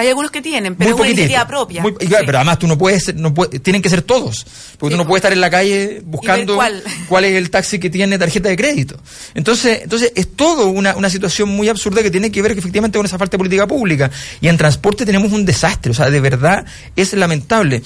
Hay 0.00 0.08
algunos 0.08 0.30
que 0.30 0.40
tienen, 0.42 0.74
pero 0.76 0.90
muy 0.90 0.94
es 0.96 1.00
una 1.00 1.08
iniciativa 1.10 1.46
propia. 1.46 1.82
Muy- 1.82 1.94
claro, 1.94 2.18
Sí. 2.20 2.26
Pero 2.26 2.38
además 2.38 2.58
tú 2.58 2.66
no 2.66 2.78
puedes, 2.78 3.14
no 3.14 3.34
puede- 3.34 3.58
tienen 3.60 3.82
que 3.82 3.88
ser 3.90 4.02
todos. 4.02 4.46
Porque 4.78 4.94
Sí, 4.94 4.96
tú 4.98 5.02
no 5.04 5.06
puedes 5.06 5.20
estar 5.20 5.32
en 5.32 5.40
la 5.40 5.50
calle 5.50 6.00
buscando 6.04 6.56
cuál. 6.56 7.24
es 7.24 7.32
el 7.34 7.50
taxi 7.50 7.78
que 7.78 7.90
tiene 7.90 8.18
tarjeta 8.18 8.48
de 8.48 8.56
crédito. 8.56 8.96
Entonces, 9.34 9.80
entonces 9.82 10.12
es 10.14 10.34
todo 10.34 10.68
una, 10.68 10.96
una 10.96 11.10
situación 11.10 11.48
muy 11.50 11.68
absurda 11.68 12.02
que 12.02 12.10
tiene 12.10 12.30
que 12.32 12.40
ver 12.42 12.52
efectivamente 12.52 12.98
con 12.98 13.04
esa 13.06 13.18
falta 13.18 13.32
de 13.32 13.38
política 13.38 13.66
pública. 13.66 14.10
Y 14.40 14.48
en 14.48 14.56
transporte 14.56 15.04
tenemos 15.04 15.32
un 15.32 15.44
desastre. 15.44 15.90
O 15.92 15.94
sea, 15.94 16.08
de 16.10 16.20
verdad 16.20 16.64
es 16.96 17.12
lamentable. 17.12 17.82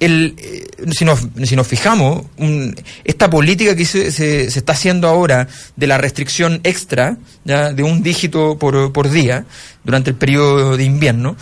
El, 0.00 0.34
eh, 0.38 0.64
si, 0.92 1.04
nos, 1.04 1.20
si 1.44 1.54
nos 1.56 1.66
fijamos, 1.66 2.24
un- 2.38 2.74
esta 3.04 3.28
política 3.28 3.74
que 3.76 3.84
se, 3.84 4.10
se- 4.12 4.50
se 4.50 4.58
está 4.60 4.72
haciendo 4.72 5.08
ahora 5.08 5.48
de 5.76 5.86
la 5.86 5.98
restricción 5.98 6.60
extra, 6.64 7.16
¿ya? 7.44 7.72
de 7.72 7.82
un 7.82 8.02
dígito 8.02 8.58
por, 8.58 8.92
por 8.92 9.10
día, 9.10 9.44
durante 9.84 10.10
el 10.10 10.16
periodo 10.16 10.76
de 10.76 10.84
invierno, 10.84 11.36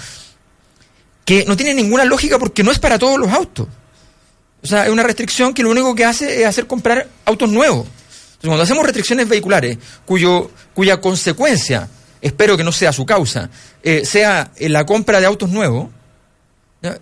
que 1.25 1.45
no 1.45 1.57
tiene 1.57 1.75
ninguna 1.75 2.05
lógica 2.05 2.39
porque 2.39 2.63
no 2.63 2.71
es 2.71 2.79
para 2.79 2.99
todos 2.99 3.19
los 3.19 3.31
autos. 3.33 3.67
O 4.63 4.67
sea, 4.67 4.87
es 4.87 4.91
una 4.91 5.03
restricción 5.03 5.53
que 5.53 5.63
lo 5.63 5.71
único 5.71 5.95
que 5.95 6.05
hace 6.05 6.41
es 6.41 6.47
hacer 6.47 6.67
comprar 6.67 7.09
autos 7.25 7.51
nuevos. 7.51 7.87
Entonces, 7.87 8.49
cuando 8.49 8.63
hacemos 8.63 8.85
restricciones 8.85 9.29
vehiculares, 9.29 9.79
cuyo, 10.05 10.51
cuya 10.75 11.01
consecuencia, 11.01 11.89
espero 12.21 12.57
que 12.57 12.65
no 12.65 12.73
sea 12.73 12.93
su 12.93 13.07
causa, 13.07 13.51
eh, 13.83 14.05
sea 14.05 14.51
eh, 14.57 14.69
la 14.69 14.87
compra 14.87 15.21
de 15.21 15.27
autos 15.27 15.51
nuevos, 15.51 15.91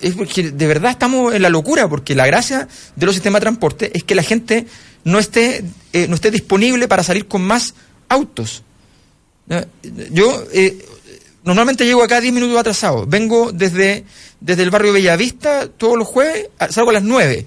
es 0.01 0.15
porque 0.15 0.51
de 0.51 0.67
verdad 0.67 0.93
estamos 0.93 1.35
en 1.35 1.43
la 1.43 1.51
locura, 1.51 1.89
porque 1.89 2.15
la 2.15 2.27
gracia 2.27 2.69
de 2.97 3.07
los 3.07 3.15
sistemas 3.15 3.41
de 3.41 3.45
transporte 3.45 3.91
es 3.93 4.03
que 4.05 4.15
la 4.15 4.23
gente 4.23 4.67
no 5.03 5.19
esté, 5.19 5.63
eh, 5.93 6.07
no 6.09 6.15
esté 6.15 6.31
disponible 6.31 6.89
para 6.89 7.03
salir 7.03 7.29
con 7.29 7.43
más 7.43 7.75
autos. 8.09 8.63
Yo 10.11 10.45
normalmente 11.45 11.85
llego 11.85 12.03
acá 12.03 12.21
10 12.21 12.35
minutos 12.35 12.59
atrasado. 12.59 13.07
Vengo 13.07 13.53
desde, 13.53 14.05
desde 14.41 14.63
el 14.63 14.71
barrio 14.71 14.93
Bellavista 14.93 15.69
todos 15.69 15.97
los 15.97 16.09
jueves, 16.09 16.49
salgo 16.71 16.91
a 16.91 16.95
las 16.95 17.03
9. 17.03 17.47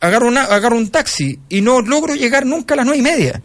Agarro, 0.00 0.28
una, 0.28 0.44
agarro 0.44 0.76
un 0.76 0.90
taxi 0.90 1.38
y 1.48 1.62
no 1.62 1.80
logro 1.80 2.14
llegar 2.14 2.44
nunca 2.44 2.74
a 2.74 2.76
las 2.76 2.84
nueve 2.84 2.98
y 2.98 3.02
media. 3.02 3.42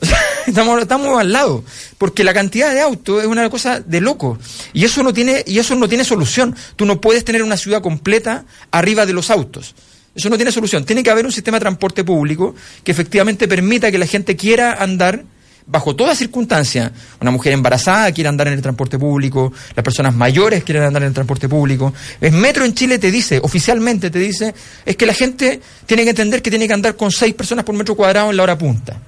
Estamos, 0.46 0.80
estamos 0.80 1.18
al 1.18 1.32
lado. 1.32 1.64
Porque 1.98 2.24
la 2.24 2.32
cantidad 2.32 2.72
de 2.72 2.80
autos 2.80 3.22
es 3.22 3.26
una 3.26 3.50
cosa 3.50 3.80
de 3.80 4.00
loco. 4.00 4.38
Y 4.72 4.84
eso 4.84 5.02
no 5.02 5.12
tiene, 5.12 5.42
y 5.46 5.58
eso 5.58 5.74
no 5.74 5.88
tiene 5.88 6.04
solución. 6.04 6.54
Tú 6.76 6.86
no 6.86 7.00
puedes 7.00 7.24
tener 7.24 7.42
una 7.42 7.56
ciudad 7.56 7.82
completa 7.82 8.44
arriba 8.70 9.06
de 9.06 9.12
los 9.12 9.30
autos. 9.30 9.74
Eso 10.14 10.30
no 10.30 10.36
tiene 10.36 10.52
solución. 10.52 10.84
Tiene 10.84 11.02
que 11.02 11.10
haber 11.10 11.26
un 11.26 11.32
sistema 11.32 11.58
de 11.58 11.62
transporte 11.62 12.04
público 12.04 12.54
que 12.84 12.92
efectivamente 12.92 13.48
permita 13.48 13.90
que 13.90 13.98
la 13.98 14.06
gente 14.06 14.36
quiera 14.36 14.72
andar 14.72 15.24
bajo 15.66 15.96
toda 15.96 16.14
circunstancia. 16.14 16.92
Una 17.20 17.30
mujer 17.30 17.52
embarazada 17.52 18.12
quiere 18.12 18.28
andar 18.28 18.48
en 18.48 18.54
el 18.54 18.62
transporte 18.62 18.98
público, 18.98 19.52
las 19.74 19.84
personas 19.84 20.14
mayores 20.14 20.64
quieren 20.64 20.84
andar 20.84 21.02
en 21.02 21.08
el 21.08 21.14
transporte 21.14 21.48
público. 21.48 21.92
El 22.20 22.32
metro 22.32 22.64
en 22.64 22.74
Chile 22.74 22.98
te 22.98 23.10
dice, 23.10 23.40
oficialmente 23.42 24.10
te 24.10 24.18
dice, 24.18 24.54
es 24.84 24.96
que 24.96 25.06
la 25.06 25.14
gente 25.14 25.60
tiene 25.84 26.04
que 26.04 26.10
entender 26.10 26.42
que 26.42 26.50
tiene 26.50 26.66
que 26.66 26.74
andar 26.74 26.96
con 26.96 27.10
seis 27.10 27.34
personas 27.34 27.64
por 27.64 27.74
metro 27.74 27.94
cuadrado 27.94 28.30
en 28.30 28.36
la 28.36 28.42
hora 28.42 28.56
punta. 28.56 29.00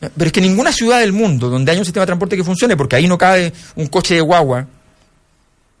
Pero 0.00 0.26
es 0.26 0.32
que 0.32 0.40
ninguna 0.40 0.72
ciudad 0.72 1.00
del 1.00 1.12
mundo 1.12 1.48
donde 1.48 1.70
haya 1.70 1.80
un 1.80 1.86
sistema 1.86 2.02
de 2.02 2.08
transporte 2.08 2.36
que 2.36 2.44
funcione, 2.44 2.76
porque 2.76 2.96
ahí 2.96 3.06
no 3.06 3.16
cabe 3.16 3.52
un 3.76 3.86
coche 3.86 4.14
de 4.14 4.20
guagua, 4.20 4.66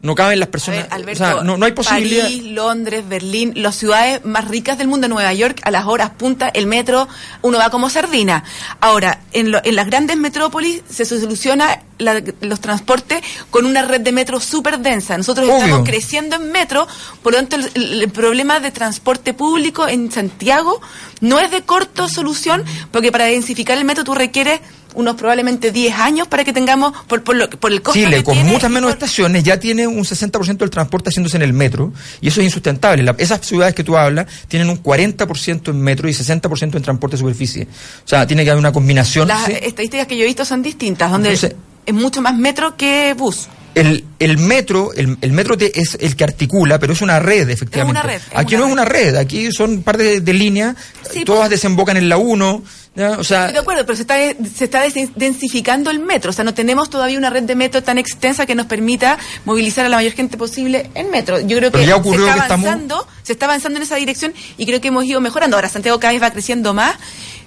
no 0.04 0.14
caben 0.14 0.38
las 0.38 0.48
personas. 0.50 0.82
ver, 0.84 0.92
Alberto, 0.92 1.24
o 1.24 1.26
sea, 1.26 1.42
no, 1.42 1.56
no 1.56 1.66
hay 1.66 1.72
posibilidad. 1.72 2.22
París, 2.24 2.44
Londres, 2.44 3.04
Berlín, 3.08 3.52
las 3.56 3.74
ciudades 3.74 4.24
más 4.24 4.46
ricas 4.48 4.78
del 4.78 4.86
mundo, 4.86 5.08
Nueva 5.08 5.32
York, 5.32 5.60
a 5.64 5.70
las 5.72 5.86
horas 5.86 6.10
punta, 6.10 6.48
el 6.50 6.66
metro, 6.66 7.08
uno 7.42 7.58
va 7.58 7.70
como 7.70 7.90
sardina. 7.90 8.44
Ahora, 8.80 9.20
en, 9.32 9.50
lo- 9.50 9.60
en 9.64 9.74
las 9.74 9.86
grandes 9.86 10.16
metrópolis 10.16 10.82
se 10.88 11.04
soluciona 11.04 11.82
la- 11.98 12.22
los 12.42 12.60
transportes 12.60 13.22
con 13.50 13.66
una 13.66 13.82
red 13.82 14.00
de 14.02 14.12
metro 14.12 14.38
súper 14.40 14.78
densa. 14.78 15.16
Nosotros 15.16 15.48
Obvio. 15.48 15.58
estamos 15.58 15.88
creciendo 15.88 16.36
en 16.36 16.52
metro, 16.52 16.86
por 17.22 17.32
lo 17.32 17.38
tanto, 17.38 17.56
el, 17.56 17.70
el- 17.74 18.02
el 18.02 18.10
problema 18.10 18.60
de 18.60 18.70
transporte 18.70 19.34
público 19.34 19.88
en 19.88 20.12
Santiago 20.12 20.80
no 21.20 21.40
es 21.40 21.50
de 21.50 21.62
corto 21.62 22.08
solución, 22.08 22.62
porque 22.92 23.10
para 23.10 23.24
densificar 23.24 23.78
el 23.78 23.84
metro 23.84 24.04
tú 24.04 24.14
requieres 24.14 24.60
unos 24.94 25.16
probablemente 25.16 25.70
10 25.72 25.94
años 25.98 26.28
para 26.28 26.44
que 26.44 26.52
tengamos, 26.52 26.92
por, 27.06 27.22
por, 27.22 27.36
lo- 27.36 27.50
por 27.50 27.72
el 27.72 27.82
costo 27.82 27.98
Chile, 28.00 28.18
que 28.18 28.24
con 28.24 28.34
tiene 28.34 28.50
muchas 28.50 28.70
menos 28.70 28.90
por- 28.90 28.98
estaciones, 28.98 29.42
ya 29.44 29.58
tiene 29.60 29.86
un 29.86 30.04
60% 30.04 30.56
del 30.58 30.70
transporte 30.70 31.10
haciéndose 31.10 31.36
en 31.36 31.42
el 31.42 31.52
metro, 31.52 31.92
y 32.20 32.28
eso 32.28 32.40
es 32.40 32.46
insustentable. 32.46 33.02
La- 33.02 33.14
esas 33.18 33.40
ciudades 33.46 33.74
que 33.74 33.84
tú 33.84 33.96
hablas 33.96 34.26
tienen 34.48 34.70
un 34.70 34.82
40% 34.82 35.70
en 35.70 35.80
metro 35.80 36.08
y 36.08 36.12
60% 36.12 36.76
en 36.76 36.82
transporte 36.82 37.16
de 37.16 37.20
superficie. 37.20 37.68
O 38.04 38.08
sea, 38.08 38.26
tiene 38.26 38.44
que 38.44 38.50
haber 38.50 38.60
una 38.60 38.72
combinación. 38.72 39.28
Las 39.28 39.46
sí. 39.46 39.52
estadísticas 39.60 40.06
que 40.06 40.16
yo 40.16 40.22
he 40.24 40.26
visto 40.26 40.44
son 40.44 40.62
distintas, 40.62 41.10
donde 41.10 41.30
Entonces- 41.34 41.56
es 41.86 41.94
mucho 41.94 42.22
más 42.22 42.34
metro 42.36 42.76
que 42.76 43.14
bus. 43.16 43.48
El, 43.74 44.04
el 44.20 44.38
metro, 44.38 44.92
el, 44.94 45.18
el 45.20 45.32
metro 45.32 45.58
te- 45.58 45.80
es 45.80 45.98
el 46.00 46.14
que 46.14 46.22
articula, 46.22 46.78
pero 46.78 46.92
es 46.92 47.02
una 47.02 47.18
red, 47.18 47.50
efectivamente. 47.50 47.98
Es 47.98 48.04
una 48.04 48.12
red, 48.14 48.22
es 48.22 48.38
aquí 48.38 48.54
una 48.54 48.60
no 48.62 48.66
es 48.68 48.72
una 48.72 48.84
red, 48.84 49.16
aquí 49.16 49.50
son 49.50 49.70
un 49.70 49.82
par 49.82 49.98
de, 49.98 50.20
de 50.20 50.32
líneas, 50.32 50.76
Sí, 51.12 51.24
todas 51.24 51.40
pues. 51.48 51.50
desembocan 51.50 51.96
en 51.96 52.08
la 52.08 52.16
1, 52.16 52.62
¿ya? 52.94 53.12
o 53.12 53.24
sea, 53.24 53.40
Estoy 53.42 53.54
de 53.54 53.58
acuerdo, 53.60 53.84
pero 53.86 53.96
se 53.96 54.02
está, 54.02 54.14
se 54.16 54.64
está 54.64 54.82
densificando 55.16 55.90
el 55.90 55.98
metro. 55.98 56.30
O 56.30 56.32
sea, 56.32 56.44
no 56.44 56.54
tenemos 56.54 56.90
todavía 56.90 57.18
una 57.18 57.30
red 57.30 57.42
de 57.44 57.54
metro 57.54 57.82
tan 57.82 57.98
extensa 57.98 58.46
que 58.46 58.54
nos 58.54 58.66
permita 58.66 59.18
movilizar 59.44 59.84
a 59.86 59.88
la 59.88 59.96
mayor 59.96 60.12
gente 60.12 60.36
posible 60.36 60.90
en 60.94 61.10
metro. 61.10 61.40
Yo 61.40 61.56
creo 61.58 61.70
que 61.72 61.84
ya 61.86 61.94
se 62.02 62.10
está 62.10 62.34
que 62.34 62.40
estamos- 62.40 62.66
avanzando, 62.66 63.06
se 63.22 63.32
está 63.32 63.46
avanzando 63.46 63.76
en 63.78 63.82
esa 63.82 63.96
dirección 63.96 64.32
y 64.56 64.66
creo 64.66 64.80
que 64.80 64.88
hemos 64.88 65.04
ido 65.04 65.20
mejorando. 65.20 65.56
Ahora 65.56 65.68
Santiago 65.68 65.98
cada 66.00 66.12
vez 66.12 66.22
va 66.22 66.30
creciendo 66.30 66.74
más. 66.74 66.94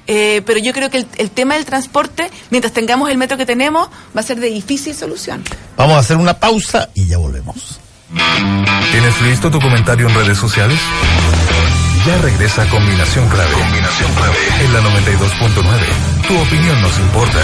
eh, 0.09 0.41
pero 0.45 0.57
yo 0.59 0.71
creo 0.71 0.89
que 0.89 0.99
el, 0.99 1.07
el 1.17 1.29
tema 1.31 1.55
del 1.55 1.65
transporte, 1.65 2.29
mientras 2.49 2.71
tengamos 2.73 3.09
el 3.09 3.17
metro 3.17 3.35
que 3.37 3.45
tenemos, 3.45 3.89
va 4.15 4.21
a 4.21 4.23
ser 4.23 4.39
de 4.39 4.47
difícil 4.49 4.95
solución. 4.95 5.43
Vamos 5.75 5.95
a 5.97 5.99
hacer 5.99 6.15
una 6.17 6.33
pausa 6.39 6.89
y 6.93 7.07
ya 7.07 7.17
volvemos. 7.17 7.79
¿Tienes 8.91 9.21
listo 9.21 9.51
tu 9.51 9.59
comentario 9.59 10.07
en 10.07 10.15
redes 10.15 10.37
sociales? 10.37 10.79
Ya 12.07 12.17
regresa 12.19 12.65
Combinación 12.69 13.27
Clave. 13.27 13.51
Combinación 13.51 14.13
Clave. 14.13 14.37
En 14.63 14.73
la 14.73 14.79
92.9. 14.79 16.25
Tu 16.25 16.39
opinión 16.39 16.81
nos 16.81 16.99
importa. 16.99 17.39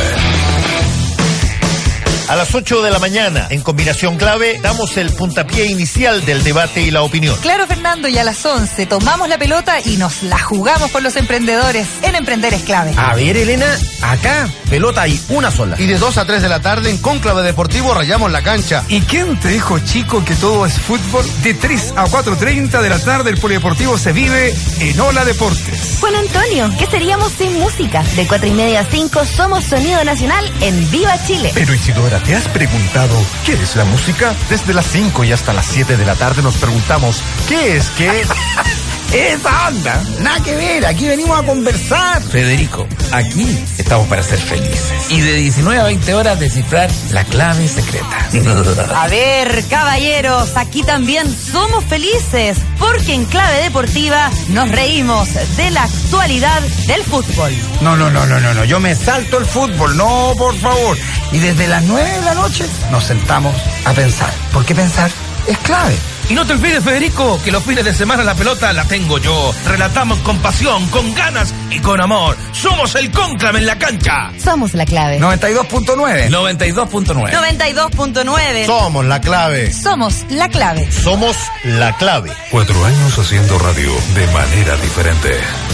A 2.29 2.35
las 2.35 2.55
8 2.55 2.81
de 2.81 2.89
la 2.89 2.99
mañana, 2.99 3.47
en 3.49 3.61
combinación 3.61 4.17
clave, 4.17 4.59
damos 4.61 4.95
el 4.97 5.11
puntapié 5.11 5.65
inicial 5.65 6.25
del 6.25 6.43
debate 6.43 6.81
y 6.81 6.89
la 6.89 7.03
opinión. 7.03 7.35
Claro, 7.41 7.67
Fernando, 7.67 8.07
y 8.07 8.17
a 8.17 8.23
las 8.23 8.45
11 8.45 8.85
tomamos 8.85 9.27
la 9.27 9.37
pelota 9.37 9.79
y 9.83 9.97
nos 9.97 10.23
la 10.23 10.39
jugamos 10.39 10.89
por 10.91 11.03
los 11.03 11.15
emprendedores. 11.15 11.85
En 12.01 12.15
Emprender 12.15 12.53
es 12.53 12.63
clave. 12.63 12.93
A 12.95 13.13
ver, 13.15 13.35
Elena, 13.35 13.77
acá, 14.01 14.49
pelota 14.69 15.01
hay 15.01 15.21
una 15.29 15.51
sola. 15.51 15.75
Y 15.79 15.85
de 15.85 15.97
2 15.97 16.17
a 16.17 16.25
3 16.25 16.41
de 16.41 16.49
la 16.49 16.61
tarde 16.61 16.89
en 16.89 16.97
Cónclave 16.97 17.43
Deportivo 17.43 17.93
rayamos 17.93 18.31
la 18.31 18.41
cancha. 18.41 18.83
¿Y 18.87 19.01
quién 19.01 19.37
te 19.39 19.49
dijo, 19.49 19.77
chico, 19.79 20.23
que 20.23 20.35
todo 20.35 20.65
es 20.65 20.79
fútbol? 20.79 21.25
De 21.43 21.53
3 21.53 21.93
a 21.97 22.05
4.30 22.05 22.81
de 22.81 22.89
la 22.89 22.99
tarde 22.99 23.29
el 23.31 23.37
Polideportivo 23.37 23.97
se 23.97 24.13
vive 24.13 24.55
en 24.79 24.99
Ola 24.99 25.25
Deportes. 25.25 25.97
Juan 25.99 26.15
Antonio, 26.15 26.69
¿qué 26.79 26.85
seríamos 26.87 27.33
sin 27.33 27.59
música? 27.59 28.01
De 28.15 28.25
4 28.25 28.47
y 28.47 28.51
media 28.51 28.79
a 28.79 28.85
5 28.85 29.25
somos 29.25 29.65
Sonido 29.65 30.03
Nacional 30.05 30.49
en 30.61 30.89
Viva 30.89 31.17
Chile. 31.27 31.51
Pero 31.53 31.73
Isidora, 31.73 32.12
¿te 32.19 32.35
has 32.35 32.47
preguntado 32.47 33.15
qué 33.45 33.53
es 33.53 33.75
la 33.75 33.85
música? 33.85 34.35
Desde 34.49 34.73
las 34.73 34.85
5 34.87 35.23
y 35.23 35.31
hasta 35.31 35.53
las 35.53 35.65
7 35.65 35.97
de 35.97 36.05
la 36.05 36.15
tarde 36.15 36.41
nos 36.41 36.57
preguntamos 36.57 37.23
¿qué 37.47 37.77
es 37.77 37.89
qué? 37.91 38.23
Esa 39.13 39.67
onda, 39.67 40.03
nada 40.21 40.43
que 40.43 40.55
ver, 40.55 40.83
aquí 40.87 41.05
venimos 41.05 41.39
a 41.39 41.43
conversar. 41.43 42.19
Federico, 42.23 42.87
aquí 43.11 43.63
estamos 43.77 44.07
para 44.07 44.23
ser 44.23 44.39
felices. 44.39 44.91
Y 45.09 45.21
de 45.21 45.35
19 45.35 45.79
a 45.79 45.83
20 45.83 46.13
horas 46.15 46.39
descifrar 46.39 46.89
la 47.11 47.23
clave 47.23 47.67
secreta. 47.67 48.27
A 49.03 49.07
ver, 49.09 49.63
caballeros, 49.69 50.57
aquí 50.57 50.81
también 50.81 51.27
somos 51.31 51.85
felices, 51.85 52.57
porque 52.79 53.13
en 53.13 53.25
Clave 53.25 53.61
Deportiva 53.61 54.31
nos 54.49 54.69
reímos 54.69 55.29
de 55.57 55.69
la 55.69 55.83
actualidad 55.83 56.61
del 56.87 57.03
fútbol. 57.03 57.53
No, 57.81 57.95
no, 57.95 58.09
no, 58.09 58.25
no, 58.25 58.39
no, 58.39 58.55
no, 58.55 58.65
yo 58.65 58.79
me 58.79 58.95
salto 58.95 59.37
el 59.37 59.45
fútbol, 59.45 59.95
no, 59.95 60.33
por 60.35 60.57
favor. 60.57 60.97
Y 61.31 61.37
desde 61.37 61.67
las 61.67 61.83
9 61.83 62.09
de 62.09 62.21
la 62.23 62.33
noche 62.33 62.65
nos 62.89 63.03
sentamos 63.03 63.55
a 63.85 63.93
pensar, 63.93 64.33
porque 64.51 64.73
pensar 64.73 65.11
es 65.45 65.57
clave. 65.59 66.12
Y 66.29 66.33
no 66.33 66.45
te 66.45 66.53
olvides, 66.53 66.83
Federico, 66.83 67.39
que 67.43 67.51
los 67.51 67.63
fines 67.63 67.83
de 67.85 67.93
semana 67.93 68.23
la 68.23 68.33
pelota 68.35 68.71
la 68.73 68.85
tengo 68.85 69.17
yo. 69.17 69.53
Relatamos 69.65 70.19
con 70.19 70.37
pasión, 70.39 70.87
con 70.87 71.13
ganas 71.13 71.53
y 71.69 71.79
con 71.79 71.99
amor. 72.01 72.37
Somos 72.53 72.95
el 72.95 73.11
cónclave 73.11 73.59
en 73.59 73.65
la 73.65 73.77
cancha. 73.77 74.31
Somos 74.43 74.73
la 74.73 74.85
clave. 74.85 75.19
92.9. 75.19 76.29
92.9. 76.29 77.31
92.9. 77.31 78.65
Somos 78.65 79.05
la 79.05 79.21
clave. 79.21 79.73
Somos 79.73 80.25
la 80.29 80.49
clave. 80.49 80.91
Somos 80.91 81.35
la 81.65 81.95
clave. 81.97 82.31
Cuatro 82.51 82.85
años 82.85 83.17
haciendo 83.19 83.59
radio 83.59 83.91
de 84.15 84.27
manera 84.27 84.75
diferente. 84.77 85.31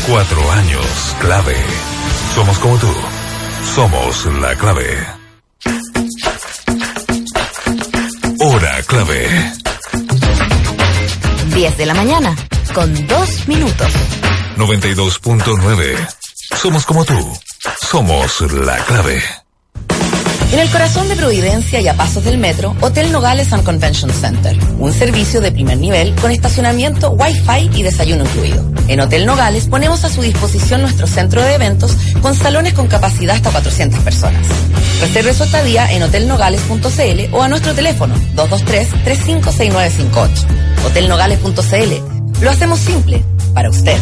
Cuatro 0.07 0.51
años 0.51 0.85
clave. 1.19 1.55
Somos 2.35 2.57
como 2.59 2.77
tú. 2.77 2.93
Somos 3.75 4.25
la 4.41 4.55
clave. 4.55 4.97
Hora 8.41 8.81
clave. 8.87 9.27
10 11.59 11.77
de 11.77 11.85
la 11.85 11.93
mañana, 11.93 12.33
con 12.73 13.05
2 13.05 13.47
minutos. 13.49 13.91
92.9. 14.55 16.07
Somos 16.55 16.85
como 16.85 17.03
tú. 17.03 17.37
Somos 17.81 18.39
la 18.53 18.77
clave. 18.85 19.21
En 20.51 20.57
el 20.57 20.69
corazón 20.71 21.07
de 21.07 21.15
Providencia 21.15 21.79
y 21.79 21.87
a 21.87 21.93
pasos 21.93 22.23
del 22.23 22.39
metro, 22.39 22.75
Hotel 22.81 23.11
Nogales 23.11 23.53
and 23.53 23.63
Convention 23.63 24.09
Center. 24.09 24.57
Un 24.79 24.91
servicio 24.91 25.41
de 25.41 25.51
primer 25.51 25.77
nivel 25.77 26.15
con 26.15 26.31
estacionamiento, 26.31 27.11
wifi 27.11 27.69
y 27.75 27.83
desayuno 27.83 28.23
incluido. 28.23 28.65
En 28.87 28.99
Hotel 28.99 29.27
Nogales 29.27 29.67
ponemos 29.67 30.03
a 30.05 30.09
su 30.09 30.23
disposición 30.23 30.81
nuestro 30.81 31.05
centro 31.05 31.43
de 31.43 31.53
eventos 31.53 31.95
con 32.23 32.33
salones 32.33 32.73
con 32.73 32.87
capacidad 32.87 33.35
hasta 33.35 33.51
400 33.51 33.99
personas. 34.01 34.41
Reserve 35.01 35.35
su 35.35 35.43
estadía 35.43 35.91
en 35.93 36.01
hotelnogales.cl 36.01 37.31
o 37.31 37.43
a 37.43 37.47
nuestro 37.47 37.75
teléfono 37.75 38.15
223-356958. 38.35 40.29
Hotelnogales.cl. 40.87 42.41
Lo 42.41 42.49
hacemos 42.49 42.79
simple, 42.79 43.23
para 43.53 43.69
usted. 43.69 43.99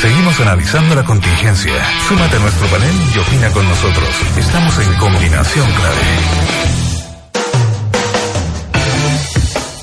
Seguimos 0.00 0.40
analizando 0.40 0.94
la 0.94 1.04
contingencia. 1.04 1.74
Súmate 2.08 2.36
a 2.36 2.38
nuestro 2.38 2.66
panel 2.68 2.94
y 3.14 3.18
opina 3.18 3.50
con 3.50 3.68
nosotros. 3.68 4.08
Estamos 4.38 4.78
en 4.78 4.94
combinación 4.94 5.70
clave. 5.72 6.60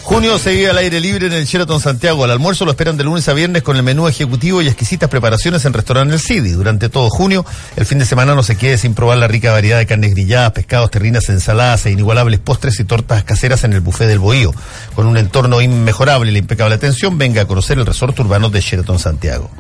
Junio 0.02 0.40
seguía 0.40 0.72
al 0.72 0.78
aire 0.80 1.00
libre 1.00 1.28
en 1.28 1.34
el 1.34 1.46
Sheraton 1.46 1.80
Santiago. 1.80 2.24
Al 2.24 2.32
almuerzo 2.32 2.66
lo 2.66 2.72
esperan 2.72 2.98
de 2.98 3.04
lunes 3.04 3.30
a 3.30 3.34
viernes 3.34 3.62
con 3.62 3.78
el 3.78 3.84
menú 3.84 4.08
ejecutivo 4.08 4.64
y 4.64 4.68
exquisitas 4.68 5.08
preparaciones 5.08 5.66
en 5.66 5.74
restaurante 5.74 6.16
El 6.16 6.20
Cidi. 6.20 6.52
Durante 6.54 6.90
todo 6.90 7.12
junio, 7.12 7.46
el 7.76 7.86
fin 7.86 8.00
de 8.00 8.06
semana 8.06 8.34
no 8.34 8.42
se 8.42 8.56
quede 8.56 8.80
sin 8.80 8.96
probar 8.96 9.20
la 9.20 9.28
rica 9.28 9.52
variedad 9.52 9.78
de 9.78 9.86
carnes 9.86 10.16
grilladas, 10.16 10.54
pescados, 10.54 10.90
terrinas, 10.90 11.30
ensaladas 11.30 11.86
e 11.86 11.92
inigualables 11.92 12.40
postres 12.40 12.80
y 12.80 12.86
tortas 12.86 13.24
caseras 13.24 13.66
en 13.66 13.74
el 13.74 13.82
buffet 13.82 14.08
del 14.08 14.18
Bohío. 14.18 14.52
Con 14.96 15.06
un 15.06 15.18
entorno 15.18 15.62
inmejorable 15.62 16.32
y 16.32 16.34
la 16.34 16.40
impecable 16.40 16.74
atención, 16.74 17.20
venga 17.20 17.44
a 17.44 17.46
conocer 17.46 17.78
el 17.78 17.86
resorte 17.86 18.24
urbano 18.24 18.50
de 18.50 18.62
Sheraton 18.62 18.98
Santiago. 18.98 19.52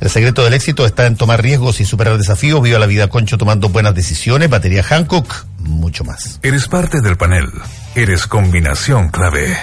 El 0.00 0.08
secreto 0.08 0.42
del 0.42 0.54
éxito 0.54 0.86
está 0.86 1.06
en 1.06 1.16
tomar 1.16 1.42
riesgos 1.42 1.80
y 1.80 1.84
superar 1.84 2.16
desafíos. 2.16 2.62
Viva 2.62 2.78
la 2.78 2.86
vida 2.86 3.08
concho 3.08 3.36
tomando 3.36 3.68
buenas 3.68 3.94
decisiones. 3.94 4.48
Batería 4.48 4.82
Hancock, 4.82 5.44
mucho 5.58 6.04
más. 6.04 6.40
Eres 6.42 6.68
parte 6.68 7.02
del 7.02 7.18
panel. 7.18 7.46
Eres 7.94 8.26
combinación 8.26 9.10
clave. 9.10 9.56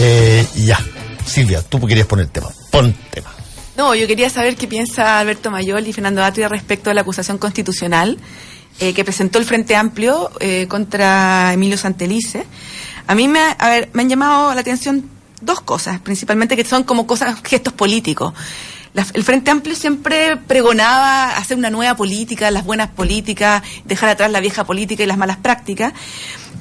Eh, 0.00 0.46
ya. 0.56 0.78
Silvia, 1.24 1.62
tú 1.62 1.86
querías 1.86 2.08
poner 2.08 2.26
tema. 2.26 2.48
Pon 2.72 2.92
tema. 3.12 3.30
No, 3.76 3.94
yo 3.94 4.08
quería 4.08 4.28
saber 4.28 4.56
qué 4.56 4.66
piensa 4.66 5.20
Alberto 5.20 5.52
Mayol 5.52 5.86
y 5.86 5.92
Fernando 5.92 6.24
Atria 6.24 6.48
respecto 6.48 6.90
a 6.90 6.94
la 6.94 7.02
acusación 7.02 7.38
constitucional 7.38 8.18
eh, 8.80 8.94
que 8.94 9.04
presentó 9.04 9.38
el 9.38 9.44
Frente 9.44 9.76
Amplio 9.76 10.30
eh, 10.40 10.66
contra 10.68 11.52
Emilio 11.52 11.78
Santelice. 11.78 12.46
A 13.06 13.14
mí 13.14 13.28
me, 13.28 13.40
a 13.58 13.68
ver, 13.68 13.90
me 13.92 14.02
han 14.02 14.08
llamado 14.08 14.54
la 14.54 14.60
atención 14.60 15.08
dos 15.40 15.60
cosas, 15.60 16.00
principalmente 16.00 16.56
que 16.56 16.64
son 16.64 16.84
como 16.84 17.06
cosas, 17.06 17.40
gestos 17.44 17.72
políticos. 17.72 18.34
La- 18.92 19.06
el 19.14 19.22
Frente 19.24 19.50
Amplio 19.50 19.74
siempre 19.76 20.36
pregonaba 20.36 21.36
hacer 21.36 21.56
una 21.56 21.70
nueva 21.70 21.94
política, 21.96 22.50
las 22.50 22.64
buenas 22.64 22.88
políticas, 22.90 23.62
dejar 23.84 24.08
atrás 24.10 24.30
la 24.30 24.40
vieja 24.40 24.64
política 24.64 25.02
y 25.02 25.06
las 25.06 25.16
malas 25.18 25.36
prácticas. 25.36 25.92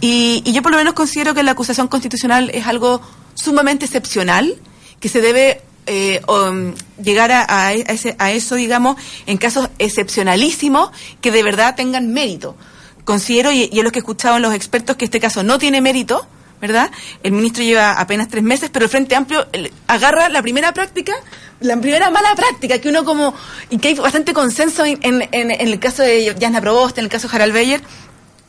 Y, 0.02 0.42
y 0.46 0.54
yo 0.54 0.62
por 0.62 0.72
lo 0.72 0.78
menos 0.78 0.94
considero 0.94 1.34
que 1.34 1.44
la 1.44 1.52
acusación 1.52 1.88
constitucional 1.88 2.52
es 2.54 2.68
algo 2.68 3.02
sumamente 3.34 3.86
excepcional, 3.86 4.56
que 5.00 5.10
se 5.10 5.22
debe 5.22 5.62
eh, 5.88 6.22
um, 6.28 6.74
llegar 7.02 7.32
a, 7.32 7.46
a 7.50 7.74
ese- 7.74 8.16
a 8.20 8.32
eso, 8.32 8.54
digamos, 8.56 8.96
en 9.26 9.38
casos 9.38 9.70
excepcionalísimos 9.80 10.92
que 11.22 11.32
de 11.32 11.42
verdad 11.42 11.76
tengan 11.76 12.14
mérito. 12.14 12.56
Considero, 13.06 13.52
y, 13.52 13.70
y 13.72 13.80
es 13.80 13.84
lo 13.84 13.92
que 13.92 13.98
he 14.00 14.02
escuchado 14.02 14.36
en 14.36 14.44
los 14.44 14.54
expertos, 14.54 14.98
que 14.98 15.06
este 15.06 15.20
caso 15.20 15.42
no 15.42 15.58
tiene 15.58 15.82
mérito, 15.82 16.28
¿verdad? 16.62 16.92
El 17.24 17.32
ministro 17.32 17.64
lleva 17.64 17.94
apenas 18.00 18.28
tres 18.28 18.44
meses, 18.44 18.70
pero 18.72 18.86
el 18.86 18.92
Frente 18.92 19.16
Amplio 19.16 19.48
agarra 19.88 20.30
la 20.30 20.42
primera 20.42 20.74
práctica, 20.74 21.14
la 21.62 21.78
primera 21.78 22.10
mala 22.10 22.36
práctica, 22.36 22.80
que 22.80 22.90
uno 22.90 23.06
como, 23.06 23.34
y 23.70 23.78
que 23.78 23.90
hay 23.90 23.94
bastante 23.96 24.34
consenso 24.34 24.86
en, 24.86 25.00
en- 25.04 25.22
en- 25.32 25.52
en 25.52 25.68
el 25.68 25.80
caso 25.80 26.04
de 26.04 26.36
Jasna 26.40 26.62
Probost, 26.62 26.98
en 26.98 27.06
el 27.06 27.10
caso 27.10 27.28
de 27.28 27.36
Harald 27.36 27.54
Beyer, 27.54 27.82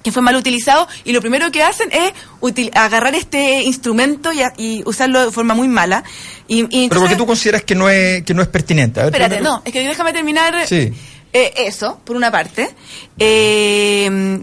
que 0.02 0.12
fue 0.12 0.22
mal 0.22 0.34
utilizado, 0.34 0.88
y 1.04 1.12
lo 1.12 1.20
primero 1.20 1.50
que 1.50 1.62
hacen 1.62 1.90
es 1.92 2.12
util- 2.40 2.70
agarrar 2.74 3.14
este 3.14 3.62
instrumento 3.62 4.32
y, 4.32 4.40
a- 4.42 4.54
y 4.56 4.82
usarlo 4.86 5.26
de 5.26 5.30
forma 5.30 5.52
muy 5.54 5.68
mala. 5.68 6.04
Y, 6.48 6.66
y 6.70 6.88
Pero 6.88 7.02
porque 7.02 7.16
tú 7.16 7.26
consideras 7.26 7.62
que 7.64 7.74
no 7.74 7.88
es, 7.90 8.22
que 8.24 8.32
no 8.32 8.40
es 8.42 8.48
pertinente. 8.48 8.98
A 9.00 9.04
ver, 9.04 9.12
Espérate, 9.12 9.34
primero- 9.36 9.56
no, 9.56 9.62
es 9.64 9.72
que 9.72 9.86
déjame 9.86 10.12
terminar 10.14 10.66
Sí. 10.66 10.92
eh, 11.34 11.52
eso, 11.58 12.00
por 12.04 12.16
una 12.16 12.30
parte. 12.30 12.70
Eh, 13.18 14.40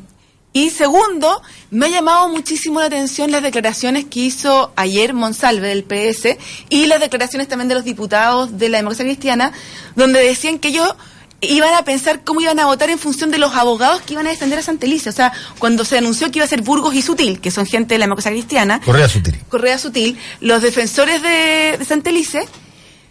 y 0.58 0.72
segundo, 0.72 1.44
me 1.70 1.86
ha 1.86 1.90
llamado 1.90 2.30
muchísimo 2.30 2.80
la 2.80 2.88
atención 2.88 3.32
las 3.32 3.44
declaraciones 3.44 4.06
que 4.06 4.22
hizo 4.22 4.72
ayer 4.76 5.14
Monsalve 5.14 5.68
del 5.68 5.84
PS 5.84 6.36
y 6.70 6.88
las 6.88 7.00
declaraciones 7.00 7.48
también 7.48 7.68
de 7.68 7.76
los 7.76 7.84
diputados 7.84 8.58
de 8.58 8.70
la 8.70 8.80
democracia 8.80 9.06
cristiana, 9.06 9.52
donde 9.96 10.20
decían 10.20 10.58
que 10.58 10.70
ellos 10.70 10.96
iban 11.42 11.76
a 11.76 11.84
pensar 11.84 12.24
cómo 12.24 12.42
iban 12.42 12.60
a 12.60 12.66
votar 12.66 12.90
en 12.90 12.98
función 12.98 13.30
de 13.30 13.38
los 13.38 13.54
abogados 13.54 14.02
que 14.02 14.14
iban 14.14 14.26
a 14.26 14.32
defender 14.32 14.58
a 14.58 14.64
Santelice. 14.64 15.12
O 15.12 15.14
sea, 15.14 15.32
cuando 15.60 15.86
se 15.86 16.00
anunció 16.00 16.32
que 16.32 16.40
iba 16.40 16.46
a 16.46 16.50
ser 16.50 16.64
Burgos 16.64 16.96
y 16.96 17.04
Sutil, 17.04 17.40
que 17.40 17.52
son 17.52 17.68
gente 17.68 17.94
de 17.94 18.00
la 18.00 18.06
democracia 18.06 18.32
cristiana, 18.32 18.82
Correa 18.82 19.08
Sutil. 19.08 19.40
Correa 19.50 19.78
Sutil, 19.78 20.18
los 20.42 20.64
defensores 20.64 21.22
de, 21.22 21.76
de 21.78 21.86
Santelice, 21.86 22.48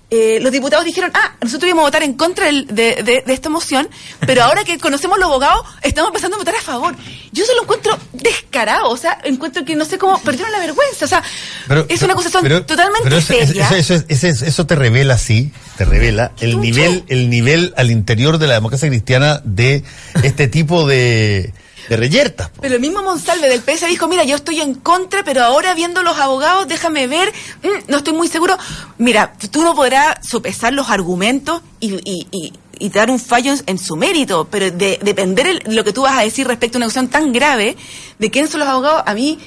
eh, 0.09 0.39
los 0.41 0.53
diputados 0.53 0.85
dijeron, 0.85 1.11
ah, 1.15 1.35
nosotros 1.43 1.67
íbamos 1.69 1.83
a 1.83 1.87
votar 1.89 2.03
en 2.05 2.15
contra 2.15 2.47
de, 2.47 2.63
de- 2.65 3.23
de 3.27 3.33
esta 3.35 3.49
moción, 3.49 3.89
pero 4.21 4.45
ahora 4.45 4.63
que 4.63 4.79
conocemos 4.79 5.19
los 5.19 5.27
abogados, 5.29 5.67
estamos 5.83 6.09
empezando 6.11 6.37
a 6.37 6.39
votar 6.39 6.55
a 6.55 6.61
favor. 6.61 6.95
Yo 7.33 7.45
se 7.45 7.55
lo 7.55 7.63
encuentro 7.63 7.99
descarado, 8.13 8.89
o 8.89 8.97
sea, 8.97 9.19
encuentro 9.25 9.65
que 9.65 9.75
no 9.75 9.85
sé 9.85 9.99
cómo 9.99 10.19
perdieron 10.23 10.53
la 10.53 10.61
vergüenza, 10.61 11.05
o 11.07 11.09
sea, 11.09 11.23
Pero- 11.67 11.87
es 11.89 12.01
una 12.03 12.13
acusación 12.13 12.43
pero- 12.43 12.65
totalmente 12.65 13.03
pero 13.05 13.17
eso, 13.17 13.27
seria. 13.35 13.69
eso- 13.71 13.95
eso- 14.09 14.27
eso- 14.29 14.45
eso 14.45 14.67
te 14.67 14.75
revela, 14.77 15.19
sí, 15.19 15.51
te 15.77 15.85
revela 15.85 16.33
el 16.41 16.61
nivel, 16.61 17.05
el 17.09 17.29
nivel 17.29 17.75
al 17.77 17.91
interior 17.91 18.39
de 18.39 18.47
la 18.47 18.55
democracia 18.55 18.89
cristiana 18.89 19.41
de 19.45 19.83
este 20.23 20.47
tipo 20.49 20.87
de, 20.87 21.53
de 21.89 21.97
reyertas. 21.97 22.51
Pero 22.61 22.75
el 22.75 22.81
mismo 22.81 23.03
Monsalve 23.03 23.49
del 23.49 23.63
PS 23.63 23.87
dijo, 23.87 24.09
mira, 24.09 24.25
yo 24.25 24.37
estoy 24.37 24.61
en 24.61 24.75
contra, 24.75 25.23
pero 25.25 25.43
ahora 25.45 25.75
viendo 25.75 26.03
los 26.03 26.19
abogados, 26.19 26.67
déjame 26.69 27.07
ver, 27.07 27.33
mm, 27.63 27.69
no 27.91 27.99
estoy 27.99 28.13
muy 28.15 28.29
seguro. 28.29 28.57
Mira, 28.99 29.33
tú 29.51 29.63
no 29.63 29.75
podrás 29.75 30.17
sopesar 30.27 30.73
los 30.73 30.91
argumentos 30.91 31.63
y, 31.81 31.95
y- 31.95 32.27
y- 32.31 32.53
y 32.79 32.89
dar 32.91 33.11
un 33.11 33.19
fallo 33.19 33.53
en, 33.53 33.63
en 33.67 33.79
su 33.79 33.97
mérito, 33.97 34.49
pero 34.51 34.71
de 34.71 34.99
depender 35.03 35.47
el- 35.47 35.63
lo 35.75 35.83
que 35.85 35.93
tú 35.93 36.03
vas 36.03 36.19
a 36.19 36.23
decir 36.23 36.47
respecto 36.47 36.77
a 36.77 36.79
una 36.81 36.87
cuestión 36.87 37.09
tan 37.09 37.33
grave 37.33 37.77
de 38.19 38.31
quién 38.31 38.49
son 38.49 38.61
los 38.61 38.69
abogados, 38.69 39.03
a 39.07 39.15
mí... 39.15 39.39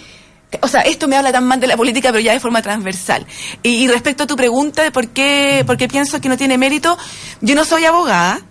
O 0.63 0.67
sea, 0.67 0.81
esto 0.81 1.07
me 1.07 1.15
habla 1.15 1.31
tan 1.31 1.43
mal 1.43 1.59
de 1.59 1.67
la 1.67 1.77
política, 1.77 2.09
pero 2.09 2.21
ya 2.21 2.33
de 2.33 2.39
forma 2.39 2.63
transversal. 2.63 3.23
Y, 3.61 3.69
y 3.83 3.87
respecto 3.87 4.23
a 4.23 4.25
tu 4.25 4.35
pregunta 4.35 4.81
de 4.81 4.89
por 4.89 5.07
qué, 5.09 5.63
por 5.67 5.77
qué 5.77 5.87
pienso 5.87 6.19
que 6.19 6.27
no 6.27 6.37
tiene 6.37 6.57
mérito, 6.57 6.97
yo 7.41 7.53
no 7.53 7.63
soy 7.65 7.85
abogada, 7.85 8.41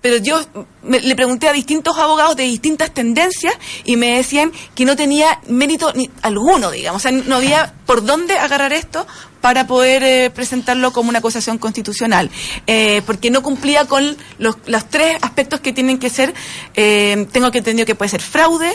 pero 0.00 0.16
yo 0.18 0.40
me- 0.82 1.00
le 1.00 1.14
pregunté 1.16 1.48
a 1.48 1.52
distintos 1.52 1.98
abogados 1.98 2.36
de 2.36 2.44
distintas 2.44 2.92
tendencias 2.94 3.54
y 3.84 3.96
me 3.96 4.16
decían 4.16 4.52
que 4.74 4.84
no 4.84 4.94
tenía 4.94 5.40
mérito 5.48 5.92
ni 5.94 6.08
alguno, 6.22 6.70
digamos. 6.70 7.00
O 7.00 7.02
sea, 7.02 7.10
no 7.10 7.36
había 7.36 7.74
por 7.84 8.04
dónde 8.04 8.38
agarrar 8.38 8.72
esto 8.72 9.06
para 9.40 9.66
poder 9.66 10.02
eh, 10.04 10.30
presentarlo 10.30 10.92
como 10.92 11.08
una 11.10 11.18
acusación 11.20 11.58
constitucional, 11.58 12.30
eh, 12.66 13.02
porque 13.06 13.30
no 13.30 13.42
cumplía 13.42 13.86
con 13.86 14.16
los, 14.38 14.56
los 14.66 14.88
tres 14.88 15.16
aspectos 15.22 15.60
que 15.60 15.72
tienen 15.72 15.98
que 15.98 16.10
ser, 16.10 16.34
eh, 16.74 17.26
tengo 17.32 17.50
que 17.50 17.58
entender 17.58 17.84
que 17.86 17.94
puede 17.94 18.08
ser 18.08 18.20
fraude, 18.22 18.72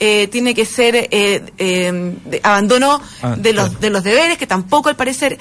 eh, 0.00 0.26
tiene 0.28 0.54
que 0.54 0.64
ser 0.66 0.94
eh, 0.96 1.08
eh, 1.58 2.14
de- 2.24 2.40
abandono 2.42 3.00
Ah, 3.22 3.34
de, 3.36 3.52
los, 3.52 3.80
de 3.80 3.90
los 3.90 4.02
deberes, 4.04 4.36
que 4.38 4.46
tampoco 4.48 4.88
al 4.88 4.96
parecer 4.96 5.38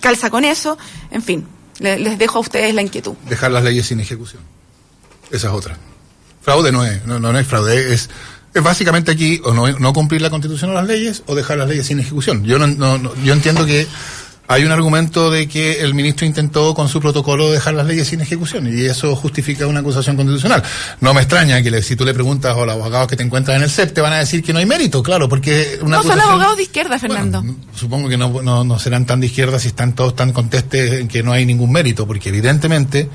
calza 0.00 0.30
con 0.30 0.44
eso, 0.44 0.78
en 1.10 1.22
fin, 1.22 1.46
le- 1.78 1.98
les 1.98 2.18
dejo 2.18 2.38
a 2.38 2.40
ustedes 2.40 2.74
la 2.74 2.80
inquietud. 2.82 3.14
dejar 3.28 3.50
las 3.50 3.62
leyes 3.64 3.86
sin 3.86 4.00
ejecución. 4.00 4.42
Esa 5.30 5.48
es 5.48 5.52
otra. 5.52 5.76
Fraude 6.42 6.72
no 6.72 6.84
es, 6.84 7.04
no, 7.06 7.18
no, 7.18 7.38
es 7.38 7.46
fraude, 7.46 7.92
es, 7.94 8.08
es 8.54 8.62
básicamente 8.62 9.10
aquí 9.12 9.40
o 9.44 9.52
no, 9.52 9.68
no 9.78 9.92
cumplir 9.92 10.22
la 10.22 10.30
constitución 10.30 10.70
o 10.70 10.74
las 10.74 10.86
leyes 10.86 11.22
o 11.26 11.34
dejar 11.34 11.58
las 11.58 11.68
leyes 11.68 11.86
sin 11.86 12.00
ejecución. 12.00 12.44
Yo 12.44 12.58
no, 12.58 12.66
no- 12.66 12.96
no- 12.98 13.14
yo 13.22 13.32
entiendo 13.34 13.66
que 13.66 13.86
hay 14.50 14.64
un 14.64 14.72
argumento 14.72 15.30
de 15.30 15.46
que 15.46 15.82
el 15.82 15.92
ministro 15.92 16.26
intentó 16.26 16.72
con 16.74 16.88
su 16.88 17.00
protocolo 17.02 17.50
dejar 17.50 17.74
las 17.74 17.86
leyes 17.86 18.08
sin 18.08 18.22
ejecución 18.22 18.66
y 18.66 18.80
eso 18.86 19.14
justifica 19.14 19.66
una 19.66 19.80
acusación 19.80 20.16
constitucional. 20.16 20.62
No 21.02 21.12
me 21.12 21.20
extraña 21.20 21.60
que 21.62 21.70
le- 21.70 21.82
si 21.82 21.96
tú 21.96 22.06
le 22.06 22.14
preguntas 22.14 22.56
a 22.56 22.64
los 22.64 22.74
abogados 22.74 23.08
que 23.08 23.16
te 23.16 23.22
encuentran 23.22 23.58
en 23.58 23.64
el 23.64 23.70
CEP 23.70 23.92
te 23.92 24.00
van 24.00 24.14
a 24.14 24.18
decir 24.20 24.42
que 24.42 24.54
no 24.54 24.58
hay 24.60 24.64
mérito, 24.64 25.02
claro, 25.02 25.28
porque 25.28 25.78
una 25.82 25.98
no, 25.98 26.02
son 26.04 26.18
abogados 26.18 26.56
de 26.56 26.62
izquierda, 26.62 26.98
Fernando. 26.98 27.44
supongo 27.74 28.08
que 28.08 28.16
no, 28.16 28.40
no, 28.42 28.64
no 28.64 28.78
serán 28.78 29.04
tan 29.04 29.20
de 29.20 29.26
izquierda 29.26 29.58
si 29.58 29.68
están 29.68 29.94
todos 29.94 30.16
tan 30.16 30.32
contestes 30.32 30.92
en 30.92 31.08
que 31.08 31.22
no 31.22 31.32
hay 31.32 31.44
ningún 31.44 31.70
mérito, 31.70 32.06
porque 32.06 32.30
evidentemente 32.30 33.10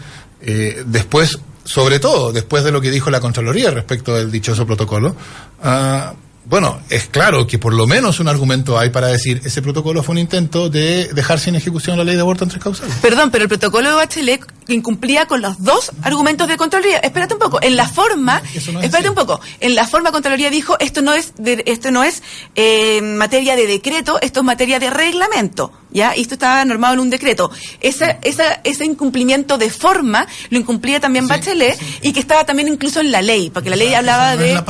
eh, 0.46 0.84
después, 0.86 1.40
sobre 1.64 2.00
todo 2.00 2.32
después 2.32 2.64
de 2.64 2.72
lo 2.72 2.82
que 2.82 2.92
dijo 2.92 3.10
la 3.10 3.20
Contraloría 3.20 3.72
respecto 3.72 4.16
del 4.16 4.32
dichoso 4.32 4.66
protocolo, 4.66 5.16
ah, 5.64 6.14
bueno, 6.46 6.82
es 6.90 7.06
claro 7.06 7.48
que 7.48 7.58
por 7.58 7.74
lo 7.74 7.88
menos 7.88 8.20
un 8.20 8.28
argumento 8.28 8.78
hay 8.78 8.90
para 8.90 9.08
decir 9.08 9.40
ese 9.46 9.62
protocolo 9.62 10.04
fue 10.04 10.12
un 10.12 10.20
intento 10.20 10.70
de 10.70 11.08
dejar 11.14 11.40
sin 11.40 11.56
ejecución 11.56 11.98
la 11.98 12.04
ley 12.04 12.16
de 12.16 12.22
aborto 12.22 12.44
en 12.44 12.50
tres 12.50 12.62
causales. 12.62 12.94
Perdón, 13.02 13.32
pero 13.32 13.44
el 13.44 13.48
protocolo 13.48 13.88
de 13.88 13.96
Bachelet 13.96 14.42
incumplía 14.68 15.26
con 15.26 15.42
los 15.42 15.64
dos 15.64 15.94
argumentos 16.02 16.50
de 16.50 16.58
Contraloría. 16.58 16.98
Espérate 16.98 17.36
un 17.36 17.40
poco, 17.40 17.60
en 17.62 17.78
la 17.78 17.88
forma, 17.88 18.42
espérate 18.82 19.08
un 19.10 19.16
poco, 19.16 19.40
en 19.62 19.74
la 19.74 19.88
forma 19.88 20.12
Contraloría 20.12 20.50
dijo, 20.50 20.76
esto 20.80 21.02
no 21.02 21.14
es, 21.14 21.32
de- 21.38 21.64
esto 21.66 21.92
no 21.92 22.04
es 22.04 22.22
eh, 22.56 23.02
materia 23.02 23.56
de 23.56 23.66
decreto, 23.66 24.20
esto 24.22 24.42
es 24.42 24.46
materia 24.46 24.80
de 24.80 24.90
reglamento. 24.90 25.72
¿Ya? 25.94 26.16
Y 26.18 26.22
esto 26.22 26.34
estaba 26.34 26.66
normado 26.66 26.96
en 26.96 27.00
un 27.02 27.10
decreto. 27.10 27.52
Esa, 27.80 28.18
esa, 28.24 28.62
ese 28.64 28.84
incumplimiento 28.84 29.58
de 29.58 29.70
forma 29.70 30.28
lo 30.50 30.58
incumplía 30.58 31.00
también 31.00 31.28
Bachelet 31.28 31.80
y 32.02 32.14
que 32.14 32.20
estaba 32.20 32.46
también 32.46 32.68
incluso 32.68 33.00
en 33.00 33.12
la 33.12 33.22
ley, 33.22 33.52
porque 33.52 33.70
la 33.70 33.76
ley 33.76 33.94
hablaba 33.94 34.36
de... 34.36 34.56
la 34.56 34.64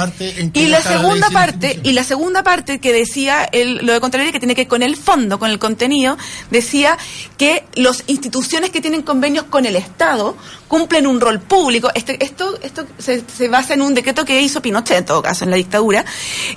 y 0.54 0.68
la 0.68 0.82
segunda 0.82 1.30
parte, 1.30 1.80
y 1.84 1.94
la 1.94 2.04
segunda 2.04 2.44
parte 2.44 2.80
que 2.80 2.92
decía 2.92 3.44
el, 3.52 3.86
lo 3.86 3.94
de 3.94 4.00
Contraloría, 4.02 4.34
que 4.34 4.40
tiene 4.40 4.54
que 4.54 4.62
ver 4.62 4.68
con 4.68 4.84
el 4.84 4.98
fondo, 4.98 5.40
con 5.40 5.50
el 5.50 5.60
contenido, 5.60 6.18
decía 6.52 6.98
que 7.38 7.64
las 7.76 8.04
instituciones 8.08 8.70
que 8.70 8.82
tienen 8.82 9.02
convenios 9.02 9.46
con 9.46 9.66
el 9.66 9.76
Estado 9.76 10.36
cumplen 10.68 11.08
un 11.08 11.22
rol 11.22 11.40
público. 11.40 11.90
Este, 11.96 12.24
esto 12.24 12.60
esto 12.62 12.86
se, 12.98 13.24
se 13.26 13.48
basa 13.48 13.74
en 13.74 13.82
un 13.82 13.94
decreto 13.94 14.26
que 14.26 14.42
hizo 14.42 14.62
Pinochet, 14.62 14.98
en 14.98 15.06
todo 15.06 15.22
caso, 15.22 15.46
en 15.46 15.52
la 15.52 15.56
dictadura, 15.56 16.04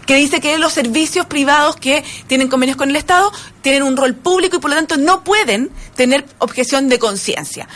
que 0.07 0.17
dice 0.17 0.41
que 0.41 0.59
los 0.59 0.73
servicios 0.73 1.27
privados 1.27 1.77
que 1.77 2.05
tienen 2.27 2.49
convenios 2.49 2.77
con 2.77 2.91
el 2.91 2.97
Estado 2.97 3.31
tienen 3.63 3.83
un 3.83 3.97
rol 3.97 4.15
público 4.15 4.56
y 4.57 4.61
por 4.61 4.71
lo 4.71 4.77
tanto 4.77 4.97
no 4.97 5.25
pueden 5.25 5.71
tener 5.95 6.25
objeción 6.39 6.89
de 6.89 6.99
conciencia. 6.99 7.69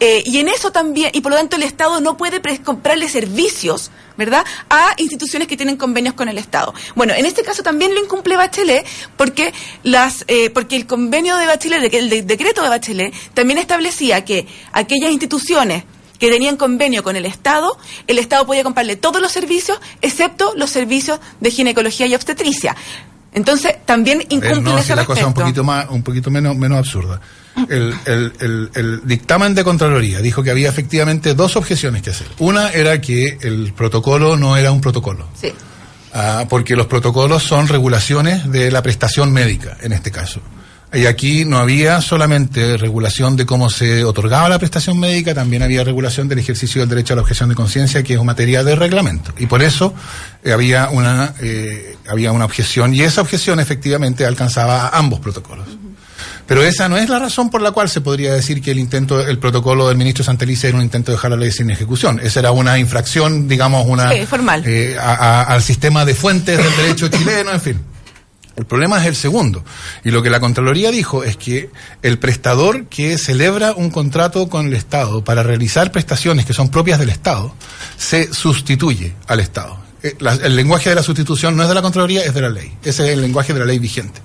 Eh, 0.00 0.22
y 0.26 0.38
en 0.38 0.48
eso 0.48 0.70
también, 0.72 1.10
y 1.12 1.20
por 1.20 1.32
lo 1.32 1.38
tanto 1.38 1.56
el 1.56 1.62
Estado 1.62 2.00
no 2.00 2.16
puede 2.16 2.40
comprarle 2.64 3.08
servicios, 3.08 3.90
¿verdad?, 4.16 4.44
a 4.70 4.94
instituciones 4.96 5.48
que 5.48 5.56
tienen 5.56 5.76
convenios 5.76 6.14
con 6.14 6.28
el 6.28 6.38
Estado. 6.38 6.74
Bueno, 6.94 7.14
en 7.14 7.26
este 7.26 7.42
caso 7.42 7.62
también 7.62 7.94
lo 7.94 8.02
incumple 8.02 8.36
Bachelet 8.36 8.86
porque 9.16 9.52
las 9.82 10.24
eh, 10.28 10.50
porque 10.50 10.76
el 10.76 10.86
convenio 10.86 11.36
de 11.36 11.46
Bachelet, 11.46 11.94
el 11.94 12.10
de- 12.10 12.22
decreto 12.22 12.62
de 12.62 12.68
Bachelet, 12.68 13.14
también 13.34 13.58
establecía 13.58 14.24
que 14.24 14.46
aquellas 14.72 15.10
instituciones 15.12 15.84
que 16.18 16.28
tenían 16.30 16.56
convenio 16.56 17.04
con 17.04 17.14
el 17.14 17.26
Estado, 17.26 17.78
el 18.08 18.18
Estado 18.18 18.44
podía 18.44 18.64
comprarle 18.64 18.96
todos 18.96 19.22
los 19.22 19.30
servicios, 19.30 19.78
excepto 20.02 20.52
los 20.56 20.68
servicios 20.68 21.20
de 21.38 21.52
ginecología 21.52 22.06
y 22.06 22.14
obstetricia. 22.16 22.74
Entonces, 23.32 23.74
también 23.84 24.20
incumplen 24.22 24.64
no, 24.64 24.78
ese 24.78 24.96
la 24.96 25.04
cosa 25.04 25.26
un 25.26 25.34
poquito 25.34 25.62
más, 25.64 25.86
un 25.90 26.02
poquito 26.02 26.30
menos, 26.30 26.56
menos 26.56 26.78
absurda. 26.78 27.20
El, 27.68 27.94
el- 28.06 28.32
el- 28.40 28.70
el 28.74 29.00
dictamen 29.04 29.54
de 29.54 29.64
Contraloría 29.64 30.20
dijo 30.20 30.42
que 30.42 30.50
había 30.50 30.68
efectivamente 30.68 31.34
dos 31.34 31.56
objeciones 31.56 32.02
que 32.02 32.10
hacer. 32.10 32.26
Una 32.38 32.70
era 32.70 33.00
que 33.00 33.36
el 33.42 33.72
protocolo 33.74 34.36
no 34.36 34.56
era 34.56 34.70
un 34.72 34.80
protocolo. 34.80 35.28
Sí. 35.40 35.52
Ah, 36.14 36.46
porque 36.48 36.74
los 36.74 36.86
protocolos 36.86 37.42
son 37.42 37.68
regulaciones 37.68 38.50
de 38.50 38.70
la 38.70 38.82
prestación 38.82 39.30
médica, 39.32 39.76
en 39.82 39.92
este 39.92 40.10
caso. 40.10 40.40
Y 40.94 41.04
aquí 41.04 41.44
no 41.44 41.58
había 41.58 42.00
solamente 42.00 42.78
regulación 42.78 43.36
de 43.36 43.44
cómo 43.44 43.68
se 43.68 44.04
otorgaba 44.04 44.48
la 44.48 44.58
prestación 44.58 44.98
médica, 44.98 45.34
también 45.34 45.62
había 45.62 45.84
regulación 45.84 46.28
del 46.28 46.38
ejercicio 46.38 46.80
del 46.80 46.88
derecho 46.88 47.12
a 47.12 47.16
la 47.16 47.22
objeción 47.22 47.50
de 47.50 47.54
conciencia, 47.54 48.02
que 48.02 48.14
es 48.14 48.22
materia 48.24 48.64
de 48.64 48.74
reglamento. 48.74 49.32
Y 49.38 49.46
por 49.46 49.62
eso 49.62 49.92
eh, 50.42 50.52
había 50.52 50.88
una 50.88 51.34
eh, 51.40 51.96
había 52.08 52.32
una 52.32 52.46
objeción, 52.46 52.94
y 52.94 53.02
esa 53.02 53.20
objeción 53.20 53.60
efectivamente 53.60 54.24
alcanzaba 54.24 54.86
a 54.88 54.98
ambos 54.98 55.20
protocolos. 55.20 55.66
Pero 56.46 56.62
esa 56.64 56.88
no 56.88 56.96
es 56.96 57.10
la 57.10 57.18
razón 57.18 57.50
por 57.50 57.60
la 57.60 57.72
cual 57.72 57.90
se 57.90 58.00
podría 58.00 58.32
decir 58.32 58.62
que 58.62 58.70
el 58.70 58.78
intento, 58.78 59.20
el 59.20 59.38
protocolo 59.38 59.86
del 59.88 59.98
ministro 59.98 60.24
Santelice 60.24 60.68
era 60.68 60.78
un 60.78 60.82
intento 60.82 61.12
de 61.12 61.16
dejar 61.16 61.32
la 61.32 61.36
ley 61.36 61.52
sin 61.52 61.70
ejecución. 61.70 62.18
Esa 62.22 62.40
era 62.40 62.52
una 62.52 62.78
infracción, 62.78 63.46
digamos, 63.46 63.86
una 63.86 64.10
Sí, 64.12 64.24
formal. 64.24 64.62
eh, 64.64 64.96
a- 64.98 65.12
a- 65.12 65.42
al 65.42 65.62
sistema 65.62 66.06
de 66.06 66.14
fuentes 66.14 66.56
del 66.56 66.74
derecho 66.76 67.08
chileno, 67.08 67.50
en 67.52 67.60
fin. 67.60 67.78
El 68.58 68.66
problema 68.66 69.00
es 69.00 69.06
el 69.06 69.14
segundo. 69.14 69.64
Y 70.04 70.10
lo 70.10 70.20
que 70.20 70.30
la 70.30 70.40
Contraloría 70.40 70.90
dijo 70.90 71.22
es 71.22 71.36
que 71.36 71.70
el 72.02 72.18
prestador 72.18 72.86
que 72.86 73.16
celebra 73.16 73.72
un 73.72 73.88
contrato 73.88 74.48
con 74.48 74.66
el 74.66 74.74
Estado 74.74 75.22
para 75.22 75.44
realizar 75.44 75.92
prestaciones 75.92 76.44
que 76.44 76.54
son 76.54 76.68
propias 76.68 76.98
del 76.98 77.08
Estado, 77.08 77.54
se 77.96 78.34
sustituye 78.34 79.14
al 79.28 79.38
Estado. 79.38 79.78
Eh, 80.02 80.16
el 80.42 80.56
lenguaje 80.56 80.88
de 80.88 80.96
la 80.96 81.04
sustitución 81.04 81.56
no 81.56 81.62
es 81.62 81.68
de 81.68 81.74
la 81.76 81.82
Contraloría, 81.82 82.24
es 82.24 82.34
de 82.34 82.40
la 82.40 82.50
ley. 82.50 82.76
Ese 82.82 83.06
es 83.06 83.10
el 83.10 83.20
lenguaje 83.20 83.54
de 83.54 83.60
la 83.60 83.64
ley 83.64 83.78
vigente. 83.78 84.20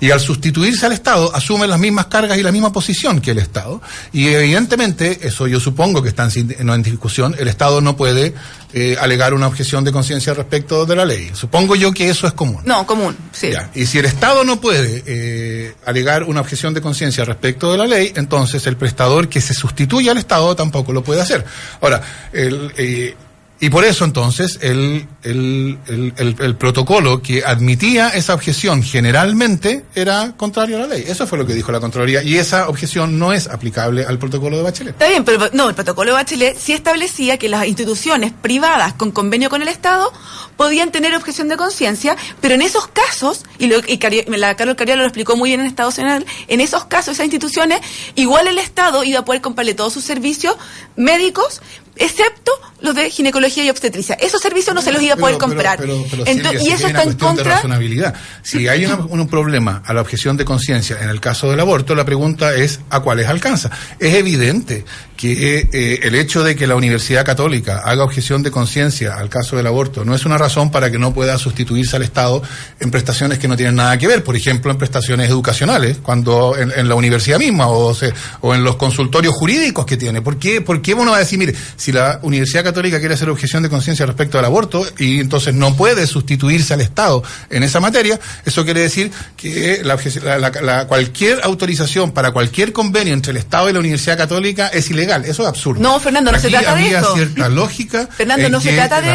Y 0.00 0.10
al 0.10 0.20
sustituirse 0.20 0.86
al 0.86 0.92
Estado, 0.92 1.34
asume 1.34 1.66
las 1.66 1.78
mismas 1.78 2.06
cargas 2.06 2.38
y 2.38 2.42
la 2.42 2.50
misma 2.52 2.72
posición 2.72 3.20
que 3.20 3.32
el 3.32 3.38
Estado. 3.38 3.82
Y 4.12 4.28
evidentemente, 4.28 5.20
eso 5.22 5.46
yo 5.46 5.60
supongo 5.60 6.02
que 6.02 6.08
está 6.08 6.24
en, 6.24 6.30
sin- 6.30 6.56
no 6.64 6.74
en 6.74 6.82
discusión, 6.82 7.36
el 7.38 7.48
Estado 7.48 7.80
no 7.80 7.96
puede 7.96 8.32
eh, 8.72 8.96
alegar 9.00 9.34
una 9.34 9.46
objeción 9.46 9.84
de 9.84 9.92
conciencia 9.92 10.32
respecto 10.32 10.86
de 10.86 10.96
la 10.96 11.04
ley. 11.04 11.30
Supongo 11.34 11.76
yo 11.76 11.92
que 11.92 12.08
eso 12.08 12.26
es 12.26 12.32
común. 12.32 12.62
No, 12.64 12.86
común, 12.86 13.16
sí. 13.32 13.50
Ya. 13.52 13.70
Y 13.74 13.86
si 13.86 13.98
el 13.98 14.06
Estado 14.06 14.42
no 14.44 14.60
puede 14.60 15.02
eh, 15.06 15.74
alegar 15.84 16.24
una 16.24 16.40
objeción 16.40 16.72
de 16.72 16.80
conciencia 16.80 17.24
respecto 17.24 17.70
de 17.72 17.78
la 17.78 17.86
ley, 17.86 18.12
entonces 18.16 18.66
el 18.66 18.76
prestador 18.76 19.28
que 19.28 19.40
se 19.40 19.52
sustituye 19.54 20.10
al 20.10 20.18
Estado 20.18 20.56
tampoco 20.56 20.92
lo 20.92 21.04
puede 21.04 21.20
hacer. 21.20 21.44
Ahora, 21.80 22.00
el, 22.32 22.72
eh, 22.78 23.14
y 23.60 23.68
por 23.68 23.84
eso 23.84 24.06
entonces 24.06 24.58
el, 24.62 25.06
el, 25.22 25.78
el, 26.16 26.56
protocolo 26.56 27.20
que 27.20 27.44
admitía 27.44 28.08
esa 28.08 28.32
objeción 28.32 28.82
generalmente 28.82 29.84
era 29.94 30.32
contrario 30.36 30.76
a 30.76 30.80
la 30.80 30.86
ley. 30.86 31.04
Eso 31.06 31.26
fue 31.26 31.36
lo 31.36 31.46
que 31.46 31.52
dijo 31.52 31.70
la 31.70 31.78
Contraloría 31.78 32.22
y 32.22 32.38
esa 32.38 32.70
objeción 32.70 33.18
no 33.18 33.34
es 33.34 33.48
aplicable 33.48 34.06
al 34.06 34.18
protocolo 34.18 34.56
de 34.56 34.62
Bachelet. 34.62 34.94
Está 34.94 35.08
bien, 35.08 35.24
pero 35.24 35.50
no, 35.52 35.68
el 35.68 35.74
protocolo 35.74 36.12
de 36.12 36.14
Bachelet 36.14 36.56
sí 36.58 36.72
establecía 36.72 37.36
que 37.36 37.50
las 37.50 37.66
instituciones 37.66 38.32
privadas 38.32 38.94
con 38.94 39.10
convenio 39.10 39.50
con 39.50 39.60
el 39.60 39.68
Estado 39.68 40.10
podían 40.56 40.90
tener 40.90 41.14
objeción 41.14 41.48
de 41.48 41.56
conciencia, 41.56 42.16
pero 42.40 42.54
en 42.54 42.62
esos 42.62 42.86
casos, 42.86 43.44
y, 43.58 43.66
lo, 43.66 43.78
y 43.78 43.98
la 44.36 44.56
Carlos 44.56 44.76
Cariolo 44.76 45.02
lo 45.02 45.08
explicó 45.08 45.36
muy 45.36 45.50
bien 45.50 45.60
en 45.60 45.66
Estado 45.66 45.88
Nacional, 45.88 46.26
en 46.48 46.60
esos 46.60 46.84
casos, 46.84 47.14
esas 47.14 47.24
instituciones, 47.24 47.80
igual 48.14 48.46
el 48.46 48.58
Estado 48.58 49.02
iba 49.04 49.20
a 49.20 49.24
poder 49.24 49.40
comprarle 49.40 49.72
todos 49.74 49.92
sus 49.92 50.04
servicios 50.04 50.56
médicos, 50.96 51.62
excepto 52.00 52.50
los 52.82 52.94
de 52.94 53.10
ginecología 53.10 53.62
y 53.62 53.68
obstetricia. 53.70 54.14
Esos 54.14 54.40
servicios 54.40 54.74
no 54.74 54.80
se 54.80 54.90
los 54.90 55.02
iba 55.02 55.12
a 55.12 55.16
poder 55.18 55.36
Pero- 55.36 55.46
comprar. 55.48 55.78
pero- 55.78 56.02
pero, 56.10 56.24
Ento- 56.24 56.48
Silvia, 56.50 56.62
y 56.62 56.68
eso 56.68 56.86
está 56.86 56.88
una 56.88 56.98
en 57.02 57.04
cuestión 57.04 57.12
de 57.36 57.42
contra. 57.42 57.54
razonabilidad. 57.56 58.14
Si 58.42 58.68
hay 58.68 58.86
una- 58.86 58.96
un 59.04 59.28
problema 59.28 59.82
a 59.84 59.92
la 59.92 60.00
objeción 60.00 60.36
de 60.38 60.46
conciencia 60.46 60.96
en 61.02 61.10
el 61.10 61.20
caso 61.20 61.50
del 61.50 61.60
aborto, 61.60 61.94
la 61.94 62.06
pregunta 62.06 62.54
es 62.54 62.80
¿a 62.88 63.00
cuáles 63.00 63.28
alcanza? 63.28 63.70
Es 63.98 64.14
evidente 64.14 64.84
que 65.14 65.68
eh, 65.70 66.00
el 66.04 66.14
hecho 66.14 66.42
de 66.42 66.56
que 66.56 66.66
la 66.66 66.74
Universidad 66.74 67.26
Católica 67.26 67.82
haga 67.84 68.02
objeción 68.02 68.42
de 68.42 68.50
conciencia 68.50 69.16
al 69.18 69.28
caso 69.28 69.56
del 69.58 69.66
aborto 69.66 70.02
no 70.06 70.14
es 70.14 70.24
una 70.24 70.38
razón 70.38 70.70
para 70.70 70.90
que 70.90 70.98
no 70.98 71.12
pueda 71.12 71.36
sustituirse 71.36 71.96
al 71.96 72.02
Estado 72.02 72.42
en 72.80 72.90
prestaciones 72.90 73.38
que 73.38 73.46
no 73.46 73.54
tienen 73.58 73.74
nada 73.74 73.98
que 73.98 74.06
ver, 74.06 74.24
por 74.24 74.34
ejemplo, 74.36 74.70
en 74.72 74.78
prestaciones 74.78 75.28
educacionales, 75.28 75.98
cuando 76.02 76.56
en, 76.56 76.72
en 76.74 76.88
la 76.88 76.94
universidad 76.94 77.38
misma 77.38 77.68
o, 77.68 77.94
se- 77.94 78.14
o 78.40 78.54
en 78.54 78.64
los 78.64 78.76
consultorios 78.76 79.34
jurídicos 79.34 79.84
que 79.84 79.98
tiene. 79.98 80.22
¿Por 80.22 80.38
qué, 80.38 80.62
¿Por 80.62 80.80
qué 80.80 80.94
uno 80.94 81.10
va 81.10 81.18
a 81.18 81.20
decir, 81.20 81.38
mire, 81.38 81.54
si 81.76 81.89
la 81.92 82.18
Universidad 82.22 82.64
Católica 82.64 82.98
quiere 82.98 83.14
hacer 83.14 83.28
objeción 83.30 83.62
de 83.62 83.68
conciencia 83.68 84.06
respecto 84.06 84.38
al 84.38 84.44
aborto 84.44 84.86
y 84.98 85.20
entonces 85.20 85.54
no 85.54 85.76
puede 85.76 86.06
sustituirse 86.06 86.74
al 86.74 86.80
Estado 86.80 87.22
en 87.50 87.62
esa 87.62 87.80
materia, 87.80 88.18
eso 88.44 88.64
quiere 88.64 88.80
decir 88.80 89.10
que 89.36 89.82
la 89.84 90.86
cualquier 90.86 91.40
autorización 91.42 92.12
para 92.12 92.32
cualquier 92.32 92.72
convenio 92.72 93.14
entre 93.14 93.30
el 93.32 93.36
Estado 93.38 93.68
y 93.68 93.72
la 93.72 93.78
Universidad 93.80 94.16
Católica 94.18 94.68
es 94.68 94.90
ilegal. 94.90 95.24
Eso 95.24 95.42
es 95.42 95.48
absurdo. 95.48 95.80
No, 95.80 95.98
Fernando, 96.00 96.32
no 96.32 96.38
se 96.38 96.48
trata 96.50 96.74
de 96.74 96.84
había 96.84 96.98
eso. 97.00 97.14
cierta 97.14 97.48
lógica. 97.48 98.08
Fernando, 98.16 98.48
no 98.48 98.60
se 98.60 98.72
trata 98.72 99.00
de- 99.00 99.12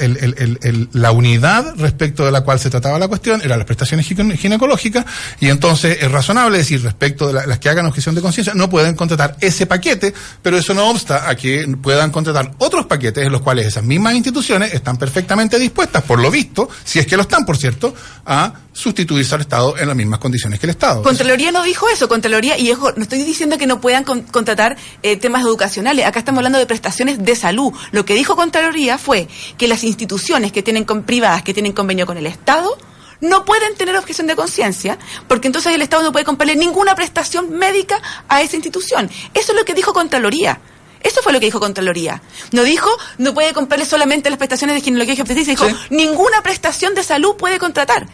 el- 0.00 0.34
el- 0.38 0.58
el- 0.62 0.88
la 0.92 1.12
unidad 1.12 1.74
respecto 1.76 2.24
de 2.24 2.32
la 2.32 2.42
cual 2.42 2.58
se 2.58 2.70
trataba 2.70 2.98
la 2.98 3.08
cuestión 3.08 3.40
era 3.42 3.56
las 3.56 3.66
prestaciones 3.66 4.06
gine- 4.06 4.36
ginecológicas 4.36 5.04
y 5.40 5.48
entonces 5.48 5.98
es 6.00 6.10
razonable 6.10 6.58
decir 6.58 6.82
respecto 6.82 7.28
de 7.28 7.34
la- 7.34 7.46
las 7.46 7.58
que 7.58 7.68
hagan 7.68 7.86
objeción 7.86 8.14
de 8.14 8.20
conciencia 8.22 8.54
no 8.54 8.68
pueden 8.70 8.94
contratar 8.94 9.36
ese 9.40 9.66
paquete, 9.66 10.14
pero 10.42 10.58
eso 10.58 10.74
no 10.74 10.88
obsta 10.90 11.28
a 11.28 11.34
que 11.36 11.66
puedan 11.98 12.12
contratar 12.12 12.52
otros 12.58 12.86
paquetes 12.86 13.26
en 13.26 13.32
los 13.32 13.40
cuales 13.42 13.66
esas 13.66 13.82
mismas 13.82 14.14
instituciones 14.14 14.72
están 14.72 14.96
perfectamente 14.96 15.58
dispuestas, 15.58 16.04
por 16.04 16.20
lo 16.20 16.30
visto, 16.30 16.68
si 16.84 17.00
es 17.00 17.08
que 17.08 17.16
lo 17.16 17.22
están, 17.22 17.44
por 17.44 17.56
cierto, 17.56 17.92
a 18.24 18.52
sustituirse 18.72 19.34
al 19.34 19.40
Estado 19.40 19.76
en 19.76 19.88
las 19.88 19.96
mismas 19.96 20.20
condiciones 20.20 20.60
que 20.60 20.66
el 20.66 20.70
Estado. 20.70 21.02
Contraloría 21.02 21.50
no 21.50 21.64
dijo 21.64 21.88
eso, 21.88 22.08
Contraloría, 22.08 22.56
y 22.56 22.72
no 22.72 23.02
estoy 23.02 23.24
diciendo 23.24 23.58
que 23.58 23.66
no 23.66 23.80
puedan 23.80 24.04
con- 24.04 24.22
contratar 24.22 24.76
eh, 25.02 25.16
temas 25.16 25.42
educacionales, 25.42 26.06
acá 26.06 26.20
estamos 26.20 26.38
hablando 26.38 26.60
de 26.60 26.66
prestaciones 26.66 27.24
de 27.24 27.34
salud. 27.34 27.72
Lo 27.90 28.04
que 28.04 28.14
dijo 28.14 28.36
Contraloría 28.36 28.96
fue 28.96 29.26
que 29.56 29.66
las 29.66 29.82
instituciones 29.82 30.52
que 30.52 30.62
tienen 30.62 30.84
con, 30.84 31.02
privadas 31.02 31.42
que 31.42 31.52
tienen 31.52 31.72
convenio 31.72 32.06
con 32.06 32.16
el 32.16 32.26
Estado 32.28 32.78
no 33.20 33.44
pueden 33.44 33.74
tener 33.74 33.96
objeción 33.96 34.28
de 34.28 34.36
conciencia, 34.36 34.96
porque 35.26 35.48
entonces 35.48 35.74
el 35.74 35.82
Estado 35.82 36.04
no 36.04 36.12
puede 36.12 36.24
comprarle 36.24 36.54
ninguna 36.54 36.94
prestación 36.94 37.50
médica 37.58 38.00
a 38.28 38.40
esa 38.42 38.54
institución. 38.54 39.10
Eso 39.34 39.50
es 39.52 39.58
lo 39.58 39.64
que 39.64 39.74
dijo 39.74 39.92
Contraloría. 39.92 40.60
Eso 41.02 41.22
fue 41.22 41.32
lo 41.32 41.40
que 41.40 41.46
dijo 41.46 41.60
Contraloría. 41.60 42.22
No 42.52 42.62
dijo, 42.62 42.90
no 43.18 43.34
puede 43.34 43.52
comprarle 43.52 43.86
solamente 43.86 44.30
las 44.30 44.38
prestaciones 44.38 44.76
de 44.76 44.82
ginecología 44.82 45.14
y 45.14 45.20
obstetricia, 45.20 45.52
dijo, 45.54 45.68
ninguna 45.90 46.42
prestación 46.42 46.94
de 46.94 47.02
salud 47.02 47.36
puede 47.36 47.58
contratar. 47.58 48.06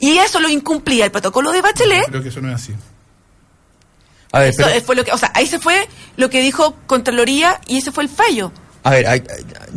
Y 0.00 0.18
eso 0.18 0.40
lo 0.40 0.48
incumplía 0.48 1.04
el 1.04 1.10
protocolo 1.12 1.52
de 1.52 1.62
Bachelet 1.62 2.06
Creo 2.08 2.22
que 2.22 2.28
eso 2.28 2.40
no 2.40 2.48
es 2.48 2.56
así. 2.56 2.74
A 4.32 4.40
ver, 4.40 4.48
eso 4.48 4.64
pero- 4.64 4.84
fue 4.84 4.96
lo 4.96 5.04
que, 5.04 5.12
o 5.12 5.18
sea, 5.18 5.30
ahí 5.34 5.46
se 5.46 5.60
fue 5.60 5.88
lo 6.16 6.28
que 6.28 6.40
dijo 6.40 6.76
Contraloría 6.86 7.60
y 7.66 7.78
ese 7.78 7.92
fue 7.92 8.02
el 8.02 8.08
fallo. 8.10 8.50
A 8.84 8.90
ver, 8.90 9.24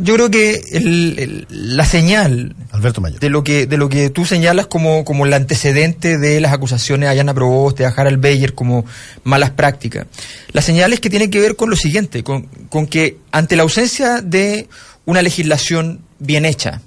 yo 0.02 0.14
creo 0.14 0.30
que 0.30 0.60
el- 0.72 1.18
el- 1.18 1.46
la 1.48 1.84
señal 1.86 2.54
Alberto 2.70 3.00
Mayor. 3.00 3.18
de 3.20 3.30
lo 3.30 3.42
que 3.42 3.66
de 3.66 3.78
lo 3.78 3.88
que 3.88 4.10
tú 4.10 4.26
señalas 4.26 4.66
como, 4.66 5.02
como 5.04 5.24
el 5.24 5.32
antecedente 5.32 6.18
de 6.18 6.40
las 6.42 6.52
acusaciones 6.52 7.08
a 7.08 7.14
Yana 7.14 7.32
Proboste, 7.32 7.86
a 7.86 7.88
Harald 7.88 8.20
Beyer 8.20 8.54
como 8.54 8.84
malas 9.24 9.50
prácticas. 9.50 10.06
La 10.52 10.60
señal 10.60 10.92
es 10.92 11.00
que 11.00 11.08
tiene 11.08 11.30
que 11.30 11.40
ver 11.40 11.56
con 11.56 11.70
lo 11.70 11.76
siguiente, 11.76 12.22
con, 12.22 12.42
con 12.68 12.86
que 12.86 13.16
ante 13.32 13.56
la 13.56 13.62
ausencia 13.62 14.20
de 14.20 14.68
una 15.06 15.22
legislación 15.22 16.02
bien 16.18 16.44
hecha, 16.44 16.82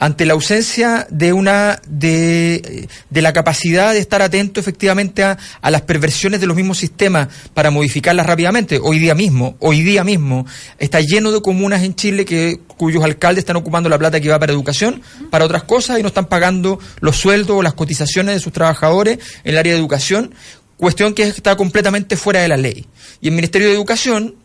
ante 0.00 0.24
la 0.24 0.32
ausencia 0.32 1.06
de 1.10 1.34
una 1.34 1.80
de, 1.86 2.88
de 3.10 3.22
la 3.22 3.34
capacidad 3.34 3.92
de 3.92 3.98
estar 3.98 4.22
atento 4.22 4.58
efectivamente 4.58 5.22
a, 5.22 5.36
a 5.60 5.70
las 5.70 5.82
perversiones 5.82 6.40
de 6.40 6.46
los 6.46 6.56
mismos 6.56 6.78
sistemas 6.78 7.28
para 7.52 7.70
modificarlas 7.70 8.24
rápidamente. 8.24 8.80
Hoy 8.82 8.98
día 8.98 9.14
mismo, 9.14 9.56
hoy 9.60 9.82
día 9.82 10.02
mismo 10.02 10.46
está 10.78 11.02
lleno 11.02 11.30
de 11.30 11.42
comunas 11.42 11.82
en 11.82 11.94
Chile 11.94 12.24
que 12.24 12.60
cuyos 12.78 13.04
alcaldes 13.04 13.42
están 13.42 13.56
ocupando 13.56 13.90
la 13.90 13.98
plata 13.98 14.20
que 14.20 14.30
va 14.30 14.38
para 14.38 14.54
educación, 14.54 15.02
para 15.28 15.44
otras 15.44 15.64
cosas 15.64 15.98
y 15.98 16.02
no 16.02 16.08
están 16.08 16.26
pagando 16.26 16.80
los 17.00 17.18
sueldos 17.18 17.58
o 17.58 17.62
las 17.62 17.74
cotizaciones 17.74 18.34
de 18.34 18.40
sus 18.40 18.54
trabajadores 18.54 19.18
en 19.44 19.52
el 19.52 19.58
área 19.58 19.74
de 19.74 19.78
educación, 19.78 20.34
cuestión 20.78 21.12
que 21.12 21.24
está 21.24 21.56
completamente 21.56 22.16
fuera 22.16 22.40
de 22.40 22.48
la 22.48 22.56
ley. 22.56 22.86
Y 23.20 23.28
el 23.28 23.34
Ministerio 23.34 23.68
de 23.68 23.74
Educación 23.74 24.36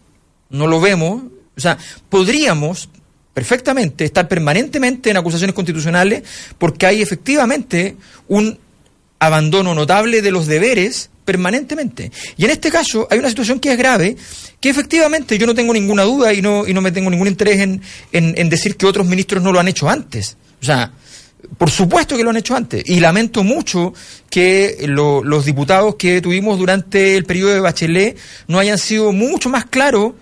no 0.49 0.67
lo 0.67 0.81
vemos, 0.81 1.23
o 1.55 1.61
sea, 1.61 1.77
podríamos 2.09 2.89
perfectamente 3.35 4.05
estar 4.05 4.27
permanentemente 4.27 5.11
en 5.11 5.17
acusaciones 5.17 5.53
constitucionales 5.53 6.23
porque 6.57 6.85
hay 6.87 7.01
efectivamente 7.03 7.97
un 8.29 8.57
abandono 9.19 9.75
notable 9.75 10.21
de 10.21 10.31
los 10.31 10.47
deberes 10.47 11.09
permanentemente. 11.25 12.11
Y 12.37 12.45
en 12.45 12.51
este 12.51 12.71
caso 12.71 13.07
hay 13.11 13.19
una 13.19 13.27
situación 13.29 13.59
que 13.59 13.71
es 13.71 13.77
grave, 13.77 14.15
que 14.61 14.69
efectivamente 14.69 15.37
yo 15.37 15.45
no 15.47 15.53
tengo 15.53 15.73
ninguna 15.73 16.03
duda 16.03 16.33
y 16.33 16.41
no, 16.41 16.65
y 16.65 16.73
no 16.73 16.81
me 16.81 16.91
tengo 16.93 17.09
ningún 17.09 17.27
interés 17.27 17.59
en, 17.59 17.81
en, 18.13 18.49
decir 18.49 18.77
que 18.77 18.85
otros 18.85 19.05
ministros 19.05 19.43
no 19.43 19.51
lo 19.51 19.59
han 19.59 19.67
hecho 19.67 19.89
antes. 19.89 20.37
O 20.61 20.65
sea, 20.65 20.91
por 21.57 21.69
supuesto 21.69 22.15
que 22.15 22.23
lo 22.23 22.29
han 22.29 22.37
hecho 22.37 22.55
antes. 22.55 22.87
Y 22.87 22.99
lamento 23.01 23.43
mucho 23.43 23.93
que 24.29 24.85
lo- 24.87 25.23
los 25.23 25.43
diputados 25.45 25.95
que 25.95 26.21
tuvimos 26.21 26.57
durante 26.57 27.17
el 27.17 27.25
periodo 27.25 27.53
de 27.53 27.59
Bachelet 27.59 28.17
no 28.47 28.59
hayan 28.59 28.77
sido 28.77 29.11
mucho 29.11 29.49
más 29.49 29.65
claros 29.65 30.13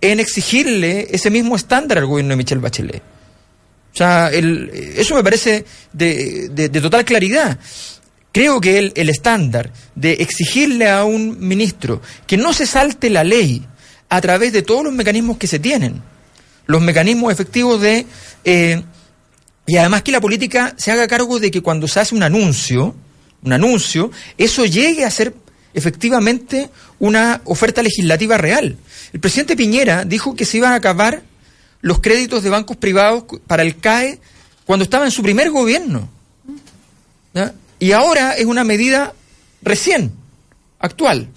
en 0.00 0.20
exigirle 0.20 1.08
ese 1.10 1.30
mismo 1.30 1.56
estándar 1.56 1.98
al 1.98 2.06
gobierno 2.06 2.30
de 2.30 2.36
Michelle 2.36 2.60
Bachelet. 2.60 3.02
O 3.92 3.96
sea, 3.96 4.28
el- 4.28 4.70
eso 4.96 5.14
me 5.14 5.24
parece 5.24 5.64
de, 5.92 6.48
de- 6.50 6.80
total 6.80 7.04
claridad. 7.04 7.58
Creo 8.32 8.60
que 8.60 8.78
el, 8.78 8.92
el 8.94 9.08
estándar 9.08 9.72
de 9.96 10.12
exigirle 10.14 10.88
a 10.88 11.04
un 11.04 11.36
ministro 11.40 12.00
que 12.26 12.36
no 12.36 12.52
se 12.52 12.66
salte 12.66 13.10
la 13.10 13.24
ley 13.24 13.66
a 14.08 14.20
través 14.20 14.52
de 14.52 14.62
todos 14.62 14.84
los 14.84 14.92
mecanismos 14.92 15.36
que 15.38 15.46
se 15.48 15.58
tienen, 15.58 16.00
los 16.66 16.80
mecanismos 16.80 17.32
efectivos 17.32 17.80
de... 17.80 18.06
eh, 18.44 18.82
y 19.66 19.76
además 19.76 20.02
que 20.02 20.12
la 20.12 20.20
política 20.20 20.74
se 20.76 20.90
haga 20.92 21.06
cargo 21.06 21.38
de 21.38 21.50
que 21.50 21.60
cuando 21.60 21.86
se 21.88 22.00
hace 22.00 22.14
un 22.14 22.22
anuncio, 22.22 22.94
un 23.42 23.52
anuncio, 23.52 24.10
eso 24.38 24.64
llegue 24.64 25.04
a 25.04 25.10
ser 25.10 25.34
efectivamente 25.74 26.70
una 26.98 27.40
oferta 27.44 27.82
legislativa 27.82 28.36
real. 28.36 28.76
El 29.12 29.20
presidente 29.20 29.56
Piñera 29.56 30.04
dijo 30.04 30.34
que 30.34 30.44
se 30.44 30.58
iban 30.58 30.72
a 30.72 30.76
acabar 30.76 31.22
los 31.80 32.00
créditos 32.00 32.42
de 32.42 32.50
bancos 32.50 32.76
privados 32.76 33.24
para 33.46 33.62
el 33.62 33.78
CAE 33.78 34.20
cuando 34.66 34.84
estaba 34.84 35.04
en 35.04 35.10
su 35.10 35.22
primer 35.22 35.50
gobierno. 35.50 36.08
¿ya? 37.32 37.54
Y 37.78 37.92
ahora 37.92 38.32
es 38.32 38.46
una 38.46 38.64
medida 38.64 39.14
recién, 39.62 40.12
actual. 40.78 41.28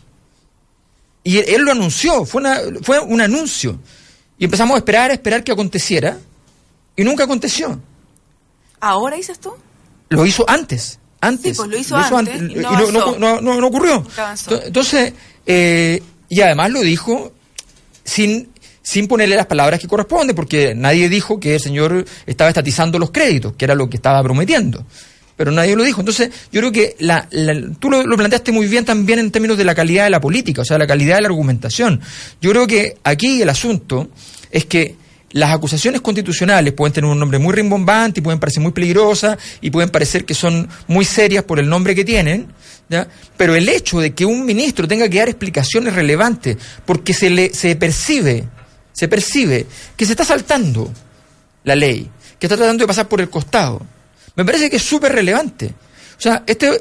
Y 1.23 1.37
él, 1.37 1.45
él 1.47 1.61
lo 1.61 1.71
anunció, 1.71 2.25
fue, 2.25 2.41
una, 2.41 2.59
fue 2.81 2.99
un 2.99 3.21
anuncio. 3.21 3.79
Y 4.37 4.45
empezamos 4.45 4.75
a 4.75 4.79
esperar, 4.79 5.11
a 5.11 5.13
esperar 5.13 5.43
que 5.43 5.51
aconteciera, 5.51 6.17
y 6.95 7.03
nunca 7.03 7.23
aconteció. 7.23 7.79
¿Ahora 8.79 9.15
dices 9.15 9.39
tú? 9.39 9.53
Lo 10.09 10.25
hizo 10.25 10.47
antes. 10.49 10.99
Antes. 11.27 11.51
Sí, 11.51 11.57
pues 11.57 11.69
lo 11.69 11.77
hizo 11.77 12.17
antes 12.17 12.41
y 12.41 12.45
y 12.53 12.55
no 12.55 12.71
no, 12.71 12.91
no- 12.91 12.99
avanzó. 13.01 13.19
no- 13.19 13.41
no- 13.41 13.61
no 13.61 13.67
ocurrió. 13.67 14.05
Entonces, 14.65 15.13
eh, 15.45 16.01
y 16.29 16.41
además 16.41 16.71
lo 16.71 16.81
dijo 16.81 17.33
sin, 18.03 18.49
sin 18.81 19.07
ponerle 19.07 19.35
las 19.35 19.45
palabras 19.47 19.79
que 19.79 19.87
corresponden, 19.87 20.35
porque 20.35 20.73
nadie 20.75 21.09
dijo 21.09 21.39
que 21.39 21.55
el 21.55 21.59
señor 21.61 22.05
estaba 22.25 22.49
estatizando 22.49 22.99
los 22.99 23.11
créditos, 23.11 23.53
que 23.53 23.65
era 23.65 23.75
lo 23.75 23.89
que 23.89 23.97
estaba 23.97 24.21
prometiendo. 24.23 24.85
Pero 25.35 25.51
nadie 25.51 25.75
lo 25.75 25.83
dijo. 25.83 25.99
Entonces, 26.01 26.29
yo 26.51 26.61
creo 26.61 26.71
que 26.71 26.95
la, 26.99 27.27
la- 27.31 27.59
tú 27.79 27.89
lo, 27.89 28.03
lo 28.05 28.15
planteaste 28.17 28.51
muy 28.51 28.67
bien 28.67 28.85
también 28.85 29.17
en 29.19 29.31
términos 29.31 29.57
de 29.57 29.65
la 29.65 29.73
calidad 29.73 30.03
de 30.03 30.09
la 30.11 30.21
política, 30.21 30.61
o 30.61 30.65
sea, 30.65 30.77
la 30.77 30.85
calidad 30.85 31.15
de 31.15 31.21
la 31.23 31.27
argumentación. 31.29 32.01
Yo 32.41 32.51
creo 32.51 32.67
que 32.67 32.97
aquí 33.03 33.41
el 33.41 33.49
asunto 33.49 34.09
es 34.51 34.65
que 34.65 34.95
las 35.33 35.51
acusaciones 35.51 36.01
constitucionales 36.01 36.73
pueden 36.73 36.93
tener 36.93 37.09
un 37.09 37.19
nombre 37.19 37.39
muy 37.39 37.53
rimbombante 37.53 38.19
y 38.19 38.23
pueden 38.23 38.39
parecer 38.39 38.61
muy 38.61 38.71
peligrosas 38.71 39.37
y 39.61 39.71
pueden 39.71 39.89
parecer 39.89 40.25
que 40.25 40.33
son 40.33 40.69
muy 40.87 41.05
serias 41.05 41.43
por 41.43 41.59
el 41.59 41.67
nombre 41.67 41.95
que 41.95 42.05
tienen, 42.05 42.47
¿ya? 42.87 43.07
pero 43.35 43.55
el 43.55 43.67
hecho 43.67 43.99
de 43.99 44.13
que 44.13 44.25
un 44.25 44.45
ministro 44.45 44.87
tenga 44.87 45.09
que 45.09 45.17
dar 45.17 45.29
explicaciones 45.29 45.95
relevantes 45.95 46.57
porque 46.85 47.13
se 47.13 47.31
le 47.31 47.53
se 47.53 47.75
percibe, 47.75 48.45
se 48.91 49.07
percibe 49.07 49.65
que 49.97 50.05
se 50.05 50.11
está 50.13 50.23
saltando 50.23 50.91
la 51.63 51.75
ley, 51.75 52.09
que 52.39 52.45
está 52.45 52.55
tratando 52.55 52.83
de 52.83 52.87
pasar 52.87 53.07
por 53.07 53.19
el 53.19 53.29
costado, 53.29 53.85
me 54.35 54.45
parece 54.45 54.69
que 54.69 54.77
es 54.77 54.83
súper 54.83 55.13
relevante. 55.13 55.73
O 56.17 56.21
sea, 56.21 56.43
este 56.45 56.79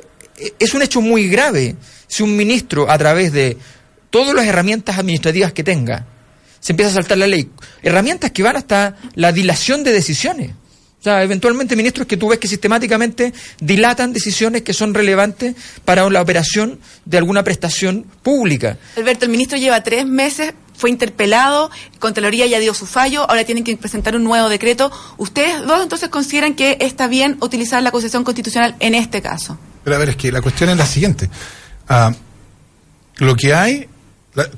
es 0.59 0.74
un 0.74 0.82
hecho 0.82 1.00
muy 1.00 1.28
grave 1.28 1.76
si 2.07 2.22
un 2.22 2.36
ministro 2.36 2.90
a 2.90 2.98
través 2.98 3.32
de 3.32 3.57
todas 4.11 4.34
las 4.34 4.46
herramientas 4.46 4.98
administrativas 4.98 5.53
que 5.53 5.64
tenga 5.64 6.07
se 6.62 6.72
empieza 6.72 6.92
a 6.92 6.94
saltar 6.94 7.18
la 7.18 7.26
ley. 7.26 7.50
Herramientas 7.82 8.30
que 8.30 8.42
van 8.42 8.56
hasta 8.56 8.96
la 9.16 9.32
dilación 9.32 9.82
de 9.84 9.92
decisiones. 9.92 10.52
O 11.00 11.02
sea, 11.02 11.24
eventualmente 11.24 11.74
ministros 11.74 12.06
que 12.06 12.16
tú 12.16 12.28
ves 12.28 12.38
que 12.38 12.46
sistemáticamente 12.46 13.34
dilatan 13.60 14.12
decisiones 14.12 14.62
que 14.62 14.72
son 14.72 14.94
relevantes 14.94 15.56
para 15.84 16.08
la 16.08 16.22
operación 16.22 16.78
de 17.04 17.18
alguna 17.18 17.42
prestación 17.42 18.06
pública. 18.22 18.78
Alberto, 18.96 19.24
el 19.24 19.32
ministro 19.32 19.58
lleva 19.58 19.82
tres 19.82 20.06
meses, 20.06 20.54
fue 20.76 20.90
interpelado, 20.90 21.72
Contraloría 21.98 22.46
ya 22.46 22.60
dio 22.60 22.72
su 22.72 22.86
fallo, 22.86 23.28
ahora 23.28 23.42
tienen 23.42 23.64
que 23.64 23.76
presentar 23.76 24.14
un 24.14 24.22
nuevo 24.22 24.48
decreto. 24.48 24.92
¿Ustedes 25.16 25.66
dos 25.66 25.82
entonces 25.82 26.08
consideran 26.08 26.54
que 26.54 26.76
está 26.80 27.08
bien 27.08 27.36
utilizar 27.40 27.82
la 27.82 27.88
acusación 27.88 28.22
constitucional 28.22 28.76
en 28.78 28.94
este 28.94 29.20
caso? 29.20 29.58
Pero 29.82 29.96
a 29.96 29.98
ver, 29.98 30.10
es 30.10 30.16
que 30.16 30.30
la 30.30 30.40
cuestión 30.40 30.70
es 30.70 30.76
la 30.76 30.86
siguiente. 30.86 31.28
Ah, 31.88 32.14
lo 33.16 33.34
que 33.34 33.52
hay, 33.52 33.88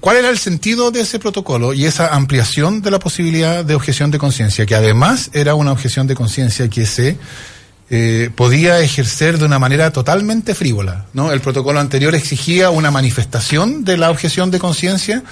¿cuál 0.00 0.16
era 0.16 0.30
el 0.30 0.38
sentido 0.38 0.90
de 0.90 1.00
ese 1.00 1.18
protocolo 1.18 1.72
y 1.72 1.84
esa 1.86 2.14
ampliación 2.14 2.82
de 2.82 2.90
la 2.90 2.98
posibilidad 2.98 3.64
de 3.64 3.74
objeción 3.74 4.10
de 4.10 4.18
conciencia? 4.18 4.66
Que 4.66 4.74
además 4.74 5.30
era 5.32 5.54
una 5.54 5.72
objeción 5.72 6.06
de 6.06 6.14
conciencia 6.14 6.68
que 6.68 6.86
se 6.86 7.18
eh, 7.90 8.30
podía 8.34 8.80
ejercer 8.80 9.38
de 9.38 9.44
una 9.44 9.58
manera 9.58 9.92
totalmente 9.92 10.54
frívola. 10.54 11.06
¿no? 11.12 11.32
El 11.32 11.40
protocolo 11.40 11.80
anterior 11.80 12.14
exigía 12.14 12.70
una 12.70 12.90
manifestación 12.90 13.84
de 13.84 13.98
la 13.98 14.10
objeción 14.10 14.50
de 14.50 14.58
conciencia 14.58 15.22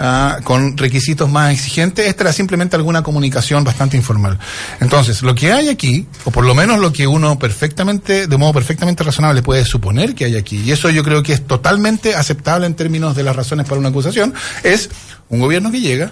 ah, 0.00 0.38
con 0.42 0.76
requisitos 0.76 1.30
más 1.30 1.52
exigentes. 1.52 2.08
Esta 2.08 2.24
era 2.24 2.32
simplemente 2.32 2.74
alguna 2.74 3.02
comunicación 3.04 3.62
bastante 3.62 3.96
informal. 3.96 4.38
Entonces, 4.80 5.22
lo 5.22 5.34
que 5.34 5.52
hay 5.52 5.68
aquí, 5.68 6.06
o 6.24 6.32
por 6.32 6.44
lo 6.44 6.54
menos 6.54 6.80
lo 6.80 6.92
que 6.92 7.06
uno 7.06 7.38
perfectamente, 7.38 8.26
de 8.26 8.36
modo 8.36 8.52
perfectamente 8.52 9.04
razonable 9.04 9.42
puede 9.42 9.64
suponer 9.64 10.14
que 10.16 10.24
hay 10.24 10.36
aquí, 10.36 10.62
y 10.64 10.72
eso 10.72 10.90
yo 10.90 11.04
creo 11.04 11.22
que 11.22 11.32
es 11.32 11.46
totalmente 11.46 12.16
aceptable 12.16 12.66
en 12.66 12.74
términos 12.74 13.14
de 13.14 13.22
las 13.22 13.36
razones 13.36 13.66
para 13.66 13.78
una 13.78 13.90
acusación, 13.90 14.34
es 14.64 14.90
un 15.28 15.38
gobierno 15.38 15.70
que 15.70 15.80
llega, 15.80 16.10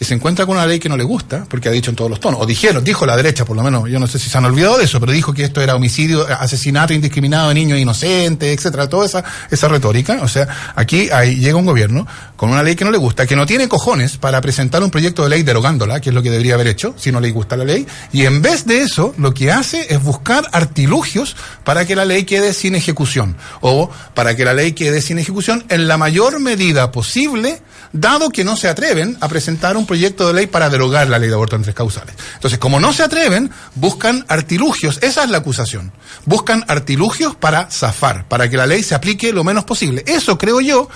que 0.00 0.06
se 0.06 0.14
encuentra 0.14 0.46
con 0.46 0.56
una 0.56 0.66
ley 0.66 0.78
que 0.78 0.88
no 0.88 0.96
le 0.96 1.04
gusta, 1.04 1.44
porque 1.46 1.68
ha 1.68 1.72
dicho 1.72 1.90
en 1.90 1.94
todos 1.94 2.10
los 2.10 2.20
tonos, 2.20 2.40
o 2.40 2.46
dijeron, 2.46 2.82
dijo 2.82 3.04
la 3.04 3.18
derecha, 3.18 3.44
por 3.44 3.54
lo 3.54 3.62
menos, 3.62 3.86
yo 3.90 4.00
no 4.00 4.06
sé 4.06 4.18
si 4.18 4.30
se 4.30 4.38
han 4.38 4.46
olvidado 4.46 4.78
de 4.78 4.84
eso, 4.84 4.98
pero 4.98 5.12
dijo 5.12 5.34
que 5.34 5.44
esto 5.44 5.60
era 5.60 5.74
homicidio, 5.74 6.26
asesinato 6.26 6.94
indiscriminado 6.94 7.50
de 7.50 7.54
niños 7.54 7.78
inocentes, 7.78 8.56
etcétera, 8.56 8.88
toda 8.88 9.04
esa, 9.04 9.22
esa 9.50 9.68
retórica. 9.68 10.20
O 10.22 10.28
sea, 10.28 10.72
aquí 10.74 11.10
hay, 11.12 11.34
llega 11.34 11.56
un 11.56 11.66
gobierno 11.66 12.06
con 12.34 12.48
una 12.48 12.62
ley 12.62 12.76
que 12.76 12.86
no 12.86 12.90
le 12.90 12.96
gusta, 12.96 13.26
que 13.26 13.36
no 13.36 13.44
tiene 13.44 13.68
cojones 13.68 14.16
para 14.16 14.40
presentar 14.40 14.82
un 14.82 14.90
proyecto 14.90 15.22
de 15.22 15.28
ley 15.28 15.42
derogándola, 15.42 16.00
que 16.00 16.08
es 16.08 16.14
lo 16.14 16.22
que 16.22 16.30
debería 16.30 16.54
haber 16.54 16.68
hecho, 16.68 16.94
si 16.96 17.12
no 17.12 17.20
le 17.20 17.30
gusta 17.30 17.58
la 17.58 17.64
ley, 17.64 17.86
y 18.10 18.24
en 18.24 18.40
vez 18.40 18.64
de 18.64 18.80
eso, 18.80 19.12
lo 19.18 19.34
que 19.34 19.52
hace 19.52 19.92
es 19.92 20.02
buscar 20.02 20.48
artilugios 20.52 21.36
para 21.62 21.84
que 21.84 21.94
la 21.94 22.06
ley 22.06 22.24
quede 22.24 22.54
sin 22.54 22.74
ejecución, 22.74 23.36
o 23.60 23.90
para 24.14 24.34
que 24.34 24.46
la 24.46 24.54
ley 24.54 24.72
quede 24.72 25.02
sin 25.02 25.18
ejecución 25.18 25.66
en 25.68 25.88
la 25.88 25.98
mayor 25.98 26.40
medida 26.40 26.90
posible, 26.90 27.60
dado 27.92 28.30
que 28.30 28.44
no 28.44 28.56
se 28.56 28.70
atreven 28.70 29.18
a 29.20 29.28
presentar 29.28 29.76
un 29.76 29.89
proyecto 29.90 30.28
de 30.28 30.34
ley 30.34 30.46
para 30.46 30.70
derogar 30.70 31.08
la 31.08 31.18
ley 31.18 31.28
de 31.28 31.34
aborto 31.34 31.56
en 31.56 31.62
tres 31.62 31.74
causales. 31.74 32.14
Entonces, 32.34 32.60
como 32.60 32.78
no 32.78 32.92
se 32.92 33.02
atreven, 33.02 33.50
buscan 33.74 34.24
artilugios, 34.28 35.00
esa 35.02 35.24
es 35.24 35.30
la 35.30 35.38
acusación, 35.38 35.90
buscan 36.26 36.64
artilugios 36.68 37.34
para 37.34 37.68
zafar, 37.72 38.28
para 38.28 38.48
que 38.48 38.56
la 38.56 38.68
ley 38.68 38.84
se 38.84 38.94
aplique 38.94 39.32
lo 39.32 39.42
menos 39.42 39.64
posible. 39.64 40.04
Eso, 40.06 40.38
creo 40.38 40.60
yo, 40.60 40.88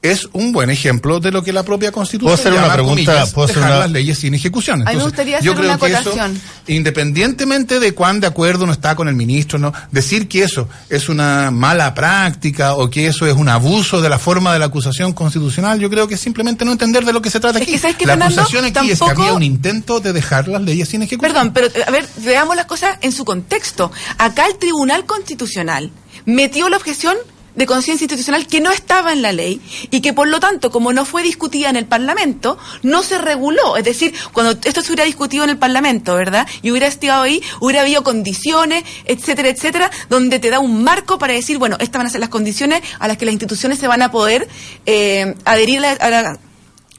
es 0.00 0.28
un 0.32 0.52
buen 0.52 0.70
ejemplo 0.70 1.18
de 1.18 1.32
lo 1.32 1.42
que 1.42 1.52
la 1.52 1.64
propia 1.64 1.90
Constitución 1.90 2.28
¿Puedo 2.28 2.40
hacer 2.40 2.52
una 2.52 2.62
llama, 2.62 2.74
pregunta? 2.74 3.04
comillas, 3.04 3.32
¿Puedo 3.32 3.44
hacer 3.46 3.56
dejar 3.56 3.70
una- 3.72 3.80
las 3.80 3.90
leyes 3.90 4.18
sin 4.18 4.32
ejecución. 4.34 4.86
A 4.86 4.90
mí 4.92 4.96
me 4.96 5.02
gustaría 5.02 5.38
hacer 5.38 5.50
una 5.50 5.76
que 5.76 5.86
eso, 5.86 5.96
acotación. 5.98 6.40
independientemente 6.68 7.80
de 7.80 7.92
cuán 7.94 8.20
de 8.20 8.26
acuerdo 8.26 8.66
no 8.66 8.72
está 8.72 8.94
con 8.94 9.08
el 9.08 9.14
ministro, 9.14 9.58
no 9.58 9.72
decir 9.90 10.28
que 10.28 10.42
eso 10.44 10.68
es 10.88 11.08
una 11.08 11.50
mala 11.50 11.94
práctica 11.94 12.74
o 12.74 12.88
que 12.90 13.06
eso 13.08 13.26
es 13.26 13.34
un 13.34 13.48
abuso 13.48 14.00
de 14.00 14.08
la 14.08 14.18
forma 14.18 14.52
de 14.52 14.58
la 14.58 14.66
acusación 14.66 15.12
constitucional, 15.12 15.78
yo 15.80 15.90
creo 15.90 16.06
que 16.08 16.14
es 16.14 16.20
simplemente 16.20 16.64
no 16.64 16.72
entender 16.72 17.04
de 17.04 17.12
lo 17.12 17.20
que 17.22 17.30
se 17.30 17.40
trata 17.40 17.58
Es 17.58 17.62
aquí. 17.62 17.72
que, 17.72 17.78
¿sabes 17.78 17.96
qué, 17.96 18.06
la 18.06 18.12
Fernando? 18.14 18.40
acusación 18.42 18.64
aquí 18.64 18.90
es 18.90 18.98
que 18.98 19.04
Tampoco- 19.04 19.22
había 19.22 19.32
un 19.34 19.42
intento 19.42 20.00
de 20.00 20.12
dejar 20.12 20.48
las 20.48 20.62
leyes 20.62 20.88
sin 20.88 21.02
ejecución. 21.02 21.32
Perdón, 21.32 21.52
pero 21.52 21.68
a 21.86 21.90
ver, 21.90 22.06
veamos 22.18 22.56
las 22.56 22.66
cosas 22.66 22.98
en 23.02 23.12
su 23.12 23.24
contexto. 23.24 23.90
Acá 24.18 24.46
el 24.46 24.56
Tribunal 24.58 25.06
Constitucional 25.06 25.90
metió 26.24 26.68
la 26.68 26.76
objeción 26.76 27.16
de 27.58 27.66
conciencia 27.66 28.04
institucional 28.04 28.46
que 28.46 28.60
no 28.60 28.70
estaba 28.70 29.12
en 29.12 29.20
la 29.20 29.32
ley 29.32 29.60
y 29.90 30.00
que 30.00 30.12
por 30.14 30.28
lo 30.28 30.40
tanto, 30.40 30.70
como 30.70 30.92
no 30.92 31.04
fue 31.04 31.22
discutida 31.22 31.68
en 31.68 31.76
el 31.76 31.84
Parlamento, 31.86 32.56
no 32.82 33.02
se 33.02 33.18
reguló. 33.18 33.76
Es 33.76 33.84
decir, 33.84 34.14
cuando 34.32 34.52
esto 34.64 34.80
se 34.80 34.88
hubiera 34.92 35.04
discutido 35.04 35.44
en 35.44 35.50
el 35.50 35.58
Parlamento, 35.58 36.14
¿verdad? 36.14 36.46
Y 36.62 36.70
hubiera 36.70 36.86
estado 36.86 37.22
ahí, 37.22 37.42
hubiera 37.60 37.82
habido 37.82 38.02
condiciones, 38.02 38.84
etcétera, 39.04 39.48
etcétera, 39.48 39.90
donde 40.08 40.38
te 40.38 40.48
da 40.50 40.60
un 40.60 40.82
marco 40.82 41.18
para 41.18 41.34
decir, 41.34 41.58
bueno, 41.58 41.76
estas 41.80 41.98
van 41.98 42.06
a 42.06 42.10
ser 42.10 42.20
las 42.20 42.30
condiciones 42.30 42.80
a 42.98 43.08
las 43.08 43.16
que 43.18 43.24
las 43.26 43.32
instituciones 43.32 43.78
se 43.78 43.88
van 43.88 44.00
a 44.02 44.10
poder 44.10 44.48
eh, 44.86 45.34
adherir 45.44 45.84
a 45.84 46.08
la- 46.10 46.38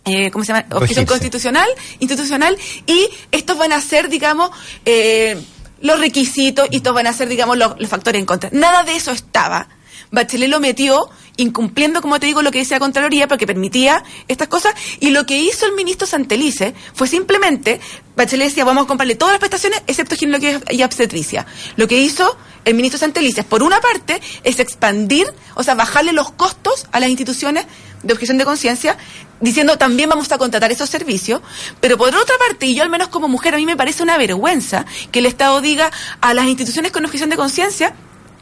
eh, 0.05 0.29
¿cómo 0.31 0.43
se 0.43 0.53
llama? 0.53 0.65
Objeción 0.71 1.05
constitucional, 1.05 1.67
institucional, 1.99 2.57
y 2.85 3.07
estos 3.31 3.57
van 3.57 3.71
a 3.73 3.79
ser, 3.81 4.09
digamos, 4.09 4.49
eh, 4.85 5.39
los 5.81 5.99
requisitos 5.99 6.67
y 6.71 6.77
estos 6.77 6.93
van 6.93 7.07
a 7.07 7.13
ser, 7.13 7.29
digamos, 7.29 7.57
los, 7.57 7.79
los 7.79 7.89
factores 7.89 8.19
en 8.19 8.25
contra. 8.25 8.49
Nada 8.51 8.83
de 8.83 8.95
eso 8.95 9.11
estaba. 9.11 9.67
Bachelet 10.11 10.49
lo 10.49 10.59
metió 10.59 11.09
incumpliendo, 11.37 12.01
como 12.01 12.19
te 12.19 12.25
digo, 12.25 12.41
lo 12.41 12.51
que 12.51 12.59
dice 12.59 12.75
la 12.75 12.79
Contraloría, 12.79 13.27
porque 13.27 13.47
permitía 13.47 14.03
estas 14.27 14.49
cosas, 14.49 14.73
y 14.99 15.11
lo 15.11 15.25
que 15.25 15.37
hizo 15.37 15.65
el 15.65 15.73
ministro 15.73 16.05
Santelice 16.05 16.73
fue 16.93 17.07
simplemente, 17.07 17.79
Bachelet 18.17 18.49
decía, 18.49 18.65
vamos 18.65 18.83
a 18.83 18.87
comprarle 18.87 19.15
todas 19.15 19.33
las 19.33 19.39
prestaciones, 19.39 19.81
excepto 19.87 20.17
ginecología 20.17 20.61
y 20.69 20.83
obstetricia. 20.83 21.45
Lo 21.77 21.87
que 21.87 22.01
hizo 22.01 22.37
el 22.65 22.73
ministro 22.73 22.99
Santelice, 22.99 23.43
por 23.43 23.63
una 23.63 23.79
parte, 23.79 24.19
es 24.43 24.59
expandir, 24.59 25.27
o 25.55 25.63
sea, 25.63 25.75
bajarle 25.75 26.11
los 26.11 26.31
costos 26.31 26.87
a 26.91 26.99
las 26.99 27.09
instituciones 27.09 27.65
de 28.03 28.13
objeción 28.13 28.37
de 28.37 28.45
conciencia, 28.45 28.97
diciendo 29.39 29.77
también 29.77 30.09
vamos 30.09 30.29
a 30.31 30.37
contratar 30.37 30.71
esos 30.71 30.89
servicios, 30.89 31.41
pero 31.79 31.97
por 31.97 32.09
otra 32.09 32.35
parte, 32.37 32.65
y 32.65 32.75
yo 32.75 32.83
al 32.83 32.89
menos 32.89 33.07
como 33.07 33.29
mujer, 33.29 33.53
a 33.53 33.57
mí 33.57 33.65
me 33.65 33.77
parece 33.77 34.03
una 34.03 34.17
vergüenza 34.17 34.85
que 35.11 35.19
el 35.19 35.25
Estado 35.25 35.61
diga 35.61 35.91
a 36.19 36.33
las 36.33 36.47
instituciones 36.47 36.91
con 36.91 37.05
objeción 37.05 37.29
de 37.29 37.37
conciencia, 37.37 37.95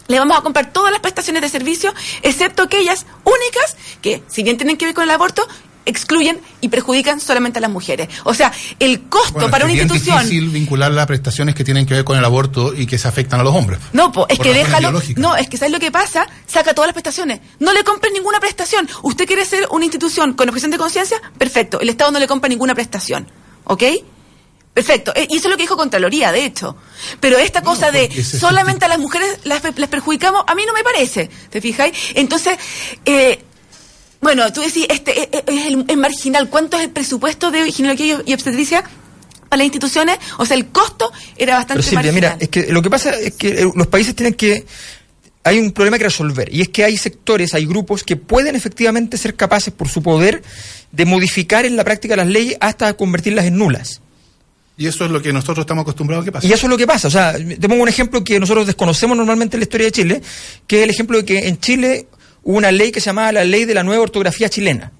le 0.08 0.20
vamos 0.20 0.38
a 0.38 0.41
comprar 0.41 0.72
todas 0.72 0.91
las 0.91 1.01
prestaciones 1.01 1.41
de 1.41 1.49
servicio, 1.49 1.93
excepto 2.22 2.64
aquellas 2.64 3.05
únicas 3.24 3.76
que, 4.01 4.24
si 4.28 4.43
bien 4.43 4.58
tienen 4.58 4.78
que 4.78 4.86
ver 4.86 4.93
con 4.93 5.03
el 5.03 5.12
aborto, 5.12 5.47
excluyen 5.88 6.39
y 6.62 6.68
perjudican 6.68 7.20
solamente 7.20 7.60
a 7.60 7.62
las 7.62 7.72
mujeres. 7.72 8.10
O 8.26 8.34
sea, 8.34 8.51
el 8.80 9.03
costo 9.03 9.34
Bueno, 9.34 9.49
para 9.49 9.66
es 9.66 9.72
una 9.72 9.82
institución... 9.82 10.20
difícil 10.20 10.49
vincular 10.49 10.91
las 10.91 11.08
prestaciones 11.08 11.55
que 11.55 11.64
tienen 11.64 11.86
que 11.86 11.93
ver 11.93 12.03
con 12.03 12.18
el 12.18 12.26
aborto 12.26 12.74
y 12.74 12.86
que 12.86 12.97
se 12.97 13.08
afectan 13.08 13.39
a 13.39 13.43
los 13.43 13.55
hombres. 13.55 13.80
No, 13.93 14.12
po, 14.12 14.26
es 14.30 14.38
que 14.38 14.53
déjalo. 14.53 15.01
No, 15.16 15.36
es 15.36 15.49
que 15.49 15.58
¿sabes 15.58 15.72
lo 15.72 15.80
que 15.80 15.91
pasa? 15.91 16.28
Saca 16.45 16.74
todas 16.74 16.89
las 16.89 16.93
prestaciones. 16.93 17.39
No 17.60 17.74
le 17.74 17.84
compren 17.84 18.14
ninguna 18.14 18.39
prestación. 18.39 18.88
¿Usted 19.01 19.26
quiere 19.26 19.45
ser 19.45 19.68
una 19.72 19.86
institución 19.86 20.34
con 20.34 20.49
objeción 20.49 20.72
de 20.72 20.78
conciencia? 20.78 21.22
Perfecto. 21.38 21.80
El 21.80 21.89
Estado 21.89 22.12
no 22.12 22.20
le 22.20 22.28
compra 22.28 22.49
ninguna 22.49 22.76
prestación. 22.76 23.28
¿Ok? 23.64 23.84
Perfecto. 24.78 25.11
Eh, 25.15 25.25
Y 25.32 25.38
eso 25.38 25.47
es 25.47 25.51
lo 25.51 25.57
que 25.57 25.63
dijo 25.63 25.75
Contraloría, 25.75 26.32
de 26.32 26.45
hecho. 26.45 26.75
Pero 27.19 27.39
esta 27.39 27.63
cosa 27.63 27.89
de 27.91 28.03
es 28.15 28.28
solamente 28.28 28.86
a 28.86 28.88
las 28.88 28.99
mujeres 28.99 29.39
las, 29.43 29.63
las 29.75 29.89
perjudicamos, 29.89 30.43
a 30.45 30.53
mí 30.53 30.61
no 30.67 30.73
me 30.73 30.84
parece. 30.84 31.32
¿Te 31.49 31.61
fijáis? 31.61 31.93
Entonces, 32.13 32.59
eh, 33.03 33.39
bueno, 34.21 34.53
tú 34.53 34.61
decís, 34.61 34.86
este 34.88 35.19
eh, 35.23 35.30
eh, 35.32 35.43
es, 35.47 35.65
el- 35.65 35.86
es 35.88 35.97
marginal. 35.97 36.47
¿Cuánto 36.51 36.78
es 36.78 36.84
el 36.84 36.91
presupuesto 36.91 37.49
de 37.49 37.71
ginecología 37.71 38.21
y 38.23 38.34
obstetricia 38.36 38.84
para 39.49 39.57
las 39.57 39.65
instituciones? 39.65 40.19
O 40.38 40.45
sea, 40.45 40.55
el 40.57 40.67
costo 40.67 41.11
era 41.38 41.55
bastante 41.55 41.82
Pero 41.82 41.89
Silvia, 41.89 42.11
marginal. 42.11 42.34
mira, 42.36 42.43
es 42.43 42.49
que 42.49 42.71
lo 42.71 42.84
que 42.84 42.89
pasa 42.91 43.15
es 43.15 43.34
que 43.34 43.49
eh, 43.63 43.71
los 43.73 43.88
países 43.88 44.15
tienen 44.15 44.36
que... 44.36 44.63
Hay 45.43 45.57
un 45.57 45.71
problema 45.71 45.97
que 45.97 46.03
resolver 46.03 46.53
y 46.53 46.61
es 46.61 46.69
que 46.69 46.84
hay 46.84 46.97
sectores, 46.97 47.55
hay 47.55 47.65
grupos 47.65 48.03
que 48.03 48.15
pueden 48.15 48.55
efectivamente 48.55 49.17
ser 49.17 49.34
capaces 49.36 49.73
por 49.73 49.88
su 49.89 50.03
poder 50.03 50.43
de 50.91 51.05
modificar 51.05 51.65
en 51.65 51.75
la 51.78 51.84
práctica 51.84 52.15
las 52.15 52.28
leyes 52.28 52.57
hasta 52.59 52.93
convertirlas 52.93 53.45
en 53.45 53.57
nulas. 53.57 54.01
Y 54.78 54.86
eso 54.86 55.05
es 55.05 55.11
lo 55.11 55.21
que 55.21 55.34
nosotros 55.34 55.59
estamos 55.59 55.82
acostumbrados 55.82 56.23
a 56.23 56.25
que 56.25 56.32
pase. 56.32 56.47
Y 56.47 56.53
eso 56.53 56.67
es 56.67 56.69
lo 56.69 56.78
que 56.78 56.86
pasa. 56.86 57.07
O 57.07 57.11
sea, 57.11 57.34
te 57.34 57.67
pongo 57.67 57.82
un 57.82 57.89
ejemplo 57.89 58.23
que 58.23 58.39
nosotros 58.39 58.67
desconocemos 58.67 59.17
normalmente 59.17 59.57
en 59.57 59.61
la 59.61 59.63
historia 59.63 59.86
de 59.88 59.91
Chile, 59.91 60.21
que 60.67 60.78
es 60.78 60.84
el 60.84 60.89
ejemplo 60.91 61.17
de 61.17 61.25
que 61.25 61.47
en 61.47 61.59
Chile 61.59 62.07
hubo 62.43 62.57
una 62.57 62.71
ley 62.71 62.91
que 62.91 63.01
se 63.01 63.07
llamaba 63.07 63.32
la 63.32 63.43
Ley 63.43 63.65
de 63.65 63.73
la 63.73 63.84
Nueva 63.84 64.03
Ortografía 64.03 64.49
Chilena. 64.49 64.91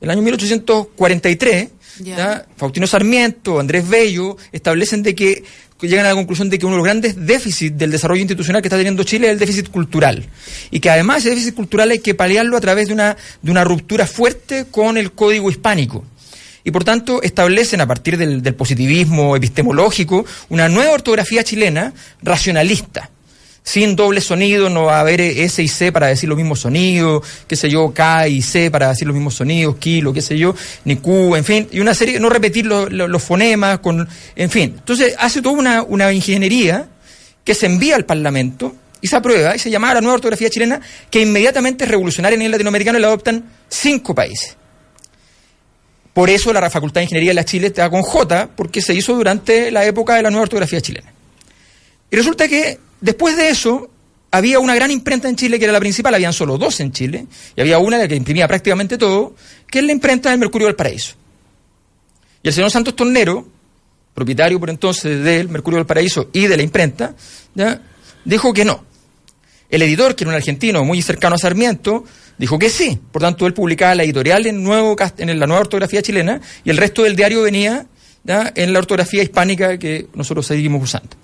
En 0.00 0.06
el 0.06 0.10
año 0.10 0.22
1843, 0.22 1.68
Ya. 2.00 2.16
¿ya? 2.16 2.46
Faustino 2.56 2.86
Sarmiento, 2.86 3.60
Andrés 3.60 3.88
Bello, 3.88 4.36
establecen 4.52 5.02
de 5.02 5.14
que 5.14 5.44
que 5.78 5.88
llegan 5.88 6.06
a 6.06 6.10
la 6.10 6.14
conclusión 6.14 6.48
de 6.48 6.58
que 6.58 6.66
uno 6.66 6.76
de 6.76 6.78
los 6.78 6.84
grandes 6.84 7.26
déficits 7.26 7.76
del 7.76 7.90
desarrollo 7.90 8.20
institucional 8.20 8.62
que 8.62 8.68
está 8.68 8.76
teniendo 8.76 9.02
Chile 9.02 9.26
es 9.26 9.32
el 9.32 9.38
déficit 9.38 9.68
cultural. 9.70 10.24
Y 10.70 10.80
que 10.80 10.88
además 10.88 11.18
ese 11.18 11.30
déficit 11.30 11.54
cultural 11.54 11.90
hay 11.90 11.98
que 11.98 12.14
paliarlo 12.14 12.56
a 12.56 12.60
través 12.60 12.86
de 12.88 12.94
una, 12.94 13.16
de 13.42 13.50
una 13.50 13.64
ruptura 13.64 14.06
fuerte 14.06 14.66
con 14.70 14.96
el 14.96 15.12
código 15.12 15.50
hispánico. 15.50 16.04
Y 16.64 16.70
por 16.70 16.82
tanto 16.82 17.22
establecen 17.22 17.80
a 17.82 17.86
partir 17.86 18.16
del, 18.16 18.42
positivismo 18.54 19.36
epistemológico 19.36 20.24
una 20.48 20.68
nueva 20.68 20.92
ortografía 20.92 21.44
chilena 21.44 21.92
racionalista. 22.22 23.10
Sin 23.62 23.96
doble 23.96 24.20
sonido, 24.20 24.68
no 24.68 24.84
va 24.84 24.98
a 24.98 25.00
haber 25.00 25.20
S 25.22 25.62
y 25.62 25.68
C 25.68 25.90
para 25.92 26.08
decir 26.08 26.28
los 26.28 26.36
mismos 26.36 26.60
sonidos, 26.60 27.26
qué 27.46 27.56
sé 27.56 27.70
yo, 27.70 27.92
K 27.94 28.28
y 28.28 28.42
C 28.42 28.70
para 28.70 28.88
decir 28.88 29.06
los 29.06 29.14
mismos 29.14 29.34
sonidos, 29.34 29.76
kilo, 29.76 30.12
qué 30.12 30.20
sé 30.20 30.36
yo, 30.36 30.54
ni 30.84 30.96
Q, 30.96 31.34
en 31.36 31.44
fin, 31.44 31.68
y 31.70 31.80
una 31.80 31.94
serie, 31.94 32.20
no 32.20 32.28
repetir 32.28 32.66
lo- 32.66 32.90
lo- 32.90 33.08
los 33.08 33.22
fonemas, 33.22 33.78
con, 33.78 34.06
en 34.36 34.50
fin. 34.50 34.74
Entonces 34.78 35.14
hace 35.18 35.40
toda 35.40 35.54
una, 35.58 35.82
una 35.82 36.12
ingeniería 36.12 36.88
que 37.42 37.54
se 37.54 37.64
envía 37.66 37.96
al 37.96 38.04
Parlamento 38.04 38.74
y 39.00 39.06
se 39.08 39.16
aprueba 39.16 39.56
y 39.56 39.58
se 39.58 39.70
llama 39.70 39.94
la 39.94 40.00
nueva 40.02 40.14
ortografía 40.16 40.50
chilena, 40.50 40.80
que 41.10 41.22
inmediatamente 41.22 41.84
es 41.84 41.90
revolucionaria 41.90 42.36
a 42.36 42.38
nivel 42.38 42.52
latinoamericano 42.52 42.98
y 42.98 43.00
la 43.02 43.08
adoptan 43.08 43.44
cinco 43.68 44.14
países. 44.14 44.56
Por 46.14 46.30
eso 46.30 46.52
la 46.52 46.70
Facultad 46.70 47.00
de 47.00 47.04
Ingeniería 47.04 47.30
de 47.30 47.34
la 47.34 47.44
Chile 47.44 47.66
está 47.66 47.90
con 47.90 48.02
J, 48.02 48.50
porque 48.56 48.80
se 48.80 48.94
hizo 48.94 49.14
durante 49.14 49.70
la 49.70 49.84
época 49.84 50.14
de 50.14 50.22
la 50.22 50.30
nueva 50.30 50.44
ortografía 50.44 50.80
chilena. 50.80 51.12
Y 52.10 52.16
resulta 52.16 52.46
que 52.48 52.78
después 53.00 53.36
de 53.36 53.48
eso 53.48 53.90
había 54.30 54.60
una 54.60 54.76
gran 54.76 54.92
imprenta 54.92 55.28
en 55.28 55.34
Chile 55.34 55.58
que 55.58 55.64
era 55.64 55.72
la 55.72 55.80
principal, 55.80 56.14
habían 56.14 56.32
solo 56.32 56.56
dos 56.56 56.78
en 56.78 56.92
Chile, 56.92 57.26
y 57.56 57.60
había 57.60 57.78
una 57.78 57.98
la 57.98 58.06
que 58.06 58.14
imprimía 58.14 58.46
prácticamente 58.46 58.96
todo, 58.96 59.34
que 59.68 59.80
es 59.80 59.84
la 59.84 59.92
imprenta 59.92 60.30
del 60.30 60.38
Mercurio 60.38 60.68
del 60.68 60.76
Paraíso. 60.76 61.16
Y 62.42 62.48
el 62.48 62.54
señor 62.54 62.70
Santos 62.70 62.94
Tornero, 62.94 63.46
propietario 64.14 64.60
por 64.60 64.70
entonces 64.70 65.24
del 65.24 65.48
Mercurio 65.48 65.78
del 65.78 65.86
Paraíso 65.86 66.28
y 66.32 66.46
de 66.46 66.56
la 66.56 66.62
imprenta, 66.62 67.14
dijo 68.24 68.52
que 68.52 68.64
no. 68.64 68.84
El 69.74 69.82
editor, 69.82 70.14
que 70.14 70.22
era 70.22 70.28
un 70.28 70.36
argentino 70.36 70.84
muy 70.84 71.02
cercano 71.02 71.34
a 71.34 71.38
Sarmiento, 71.38 72.04
dijo 72.38 72.60
que 72.60 72.70
sí. 72.70 73.00
Por 73.10 73.22
tanto, 73.22 73.44
él 73.44 73.54
publicaba 73.54 73.96
la 73.96 74.04
editorial 74.04 74.46
en, 74.46 74.62
nuevo, 74.62 74.94
en 75.18 75.40
la 75.40 75.46
nueva 75.48 75.62
ortografía 75.62 76.00
chilena 76.00 76.40
y 76.64 76.70
el 76.70 76.76
resto 76.76 77.02
del 77.02 77.16
diario 77.16 77.42
venía 77.42 77.84
en 78.24 78.72
la 78.72 78.78
ortografía 78.78 79.24
hispánica 79.24 79.76
que 79.76 80.06
nosotros 80.14 80.46
seguimos 80.46 80.80
usando. 80.80 81.16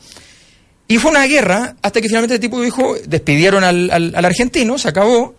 Y 0.88 0.98
fue 0.98 1.12
una 1.12 1.24
guerra 1.28 1.76
hasta 1.80 2.00
que 2.00 2.08
finalmente 2.08 2.34
el 2.34 2.40
tipo 2.40 2.60
dijo, 2.60 2.96
despidieron 3.06 3.62
al, 3.62 4.16
argentino, 4.16 4.78
se 4.78 4.88
acabó. 4.88 5.36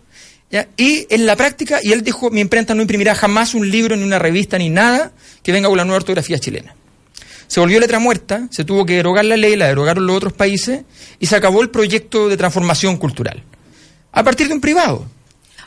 Y 0.78 1.06
en 1.10 1.26
la 1.26 1.36
práctica, 1.36 1.80
y 1.82 1.92
él 1.92 2.02
dijo, 2.02 2.30
mi 2.30 2.40
imprenta 2.40 2.74
no 2.74 2.80
imprimirá 2.80 3.14
jamás 3.14 3.52
un 3.52 3.70
libro, 3.70 3.94
ni 3.94 4.04
una 4.04 4.18
revista, 4.20 4.56
ni 4.56 4.70
nada 4.70 5.12
que 5.42 5.52
venga 5.52 5.68
con 5.68 5.76
la 5.76 5.84
nueva 5.84 5.98
ortografía 5.98 6.38
chilena. 6.38 6.74
Se 7.52 7.60
volvió 7.60 7.78
letra 7.80 7.98
muerta, 7.98 8.48
se 8.50 8.64
tuvo 8.64 8.86
que 8.86 8.94
derogar 8.96 9.26
la 9.26 9.36
ley, 9.36 9.56
la 9.56 9.66
derogaron 9.66 10.06
los 10.06 10.16
otros 10.16 10.32
países, 10.32 10.84
y 11.18 11.26
se 11.26 11.36
acabó 11.36 11.60
el 11.60 11.68
proyecto 11.68 12.30
de 12.30 12.38
transformación 12.38 12.96
cultural. 12.96 13.42
A 14.10 14.22
partir 14.22 14.48
de 14.48 14.54
un 14.54 14.60
privado. 14.62 15.04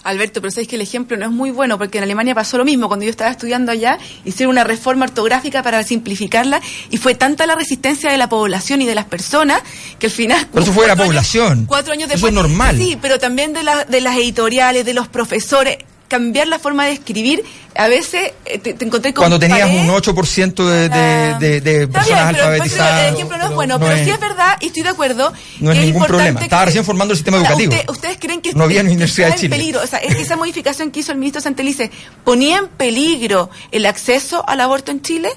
Alberto, 0.04 0.42
pero 0.42 0.50
sabes 0.50 0.68
que 0.68 0.78
el 0.78 0.82
ejemplo 0.82 1.16
no 1.16 1.26
es 1.26 1.32
muy 1.32 1.52
bueno 1.52 1.78
porque 1.78 2.00
en 2.00 2.04
Alemania 2.06 2.34
pasó 2.34 2.58
lo 2.58 2.66
mismo. 2.66 2.88
Cuando 2.88 3.06
yo 3.06 3.12
estaba 3.12 3.30
estudiando 3.30 3.72
allá, 3.72 4.00
hicieron 4.24 4.50
una 4.54 4.64
reforma 4.64 5.06
ortográfica 5.06 5.62
para 5.62 5.84
simplificarla 5.84 6.60
y 6.90 6.98
fue 6.98 7.14
tanta 7.14 7.46
la 7.46 7.54
resistencia 7.54 8.10
de 8.12 8.18
la 8.18 8.30
población 8.30 8.82
y 8.82 8.88
de 8.88 8.96
las 8.96 9.06
personas 9.06 9.62
que 10.00 10.08
al 10.08 10.12
final. 10.12 10.48
Pero 10.52 10.64
eso 10.64 10.74
fue 10.74 10.86
de 10.86 10.88
la 10.88 10.96
cuatro 10.96 11.04
años- 11.04 11.08
población. 11.30 11.66
cuatro 11.68 11.94
años 11.94 12.06
Eso 12.06 12.14
después. 12.14 12.32
es 12.32 12.36
normal. 12.36 12.78
Sí, 12.80 12.98
pero 13.00 13.20
también 13.20 13.54
de, 13.54 13.62
la- 13.62 13.86
de 13.86 14.02
las 14.02 14.16
editoriales, 14.18 14.86
de 14.86 14.94
los 14.96 15.08
profesores. 15.08 15.78
Cambiar 16.16 16.48
la 16.48 16.60
forma 16.60 16.86
de 16.86 16.94
escribir, 16.94 17.44
a 17.76 17.88
veces 17.88 18.32
eh, 18.46 18.58
te, 18.60 18.74
te 18.74 18.86
encontré 18.86 19.14
con. 19.14 19.22
Cuando 19.24 19.38
tenías 19.40 19.68
pared. 19.68 19.82
un 19.82 19.88
8% 19.90 20.54
de, 20.66 20.90
de, 20.90 21.36
de- 21.40 21.62
de 21.62 21.88
personas 21.88 22.24
bien, 22.24 22.36
pero 22.36 22.48
alfabetizadas. 22.48 23.08
el 23.10 23.14
ejemplo 23.16 23.38
no 23.38 23.44
es 23.46 23.52
bueno, 23.54 23.74
no 23.78 23.86
pero 23.86 23.96
es- 23.98 24.06
sí 24.06 24.12
es 24.12 24.20
verdad 24.20 24.58
y 24.62 24.68
estoy 24.68 24.84
de 24.84 24.90
acuerdo. 24.90 25.34
No 25.60 25.72
es 25.72 25.80
que 25.80 25.86
ningún 25.86 26.06
problema. 26.06 26.42
Estaba 26.42 26.66
recién 26.66 26.86
formando 26.86 27.12
el 27.14 27.18
sistema 27.18 27.38
Ahora, 27.38 27.50
educativo. 27.50 27.74
usted- 27.74 27.90
¿Ustedes 27.92 28.18
creen 28.20 28.42
que, 28.42 28.54
No 28.54 28.64
había 28.64 28.82
que 28.82 28.88
Universidad 28.88 29.28
de 29.28 29.34
en 29.34 29.40
Chile. 29.40 29.56
peligro? 29.58 29.82
O 29.84 29.88
sea, 29.88 30.00
es 30.00 30.16
que 30.16 30.22
esa 30.22 30.36
modificación 30.38 30.92
que 30.92 31.02
hizo 31.02 31.12
el 31.12 31.18
ministro 31.18 31.42
Santelice 31.42 31.92
ponía 32.24 32.58
en 32.60 32.68
peligro 32.68 33.50
el 33.72 33.86
acceso 33.86 34.48
al 34.48 34.62
aborto 34.62 34.92
en 34.92 35.02
Chile. 35.02 35.30